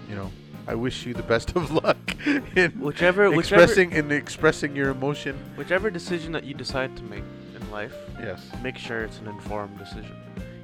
you 0.10 0.16
know, 0.16 0.32
I 0.66 0.74
wish 0.74 1.06
you 1.06 1.14
the 1.14 1.22
best 1.22 1.56
of 1.56 1.70
luck 1.84 2.00
in 2.26 2.72
Whichever, 2.80 3.30
whichever, 3.30 3.40
expressing 3.40 3.92
in 3.92 4.12
expressing 4.12 4.76
your 4.76 4.90
emotion. 4.90 5.38
whichever 5.56 5.92
decision 5.92 6.32
that 6.32 6.46
you 6.46 6.56
decide 6.56 6.98
to 6.98 7.04
make 7.04 7.24
life, 7.74 7.96
Yes. 8.20 8.40
make 8.62 8.78
sure 8.78 9.04
it's 9.04 9.20
an 9.20 9.28
informed 9.28 9.78
decision. 9.78 10.16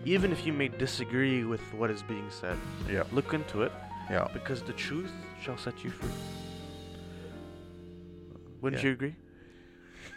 Even 0.06 0.32
if 0.32 0.46
you 0.46 0.54
may 0.54 0.68
disagree 0.70 1.44
with 1.44 1.62
what 1.74 1.90
is 1.90 2.02
being 2.04 2.30
said, 2.30 2.58
Yeah. 2.88 3.04
look 3.12 3.34
into 3.34 3.64
it 3.64 3.72
Yeah. 4.10 4.28
because 4.32 4.62
the 4.64 4.74
truth 4.74 5.12
shall 5.42 5.58
set 5.58 5.84
you 5.84 5.90
free. 5.90 6.10
Wouldn't 8.62 8.82
Yeah. 8.84 8.90
you 8.90 8.94
agree? 8.94 9.16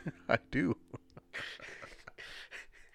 I 0.29 0.39
do. 0.51 0.77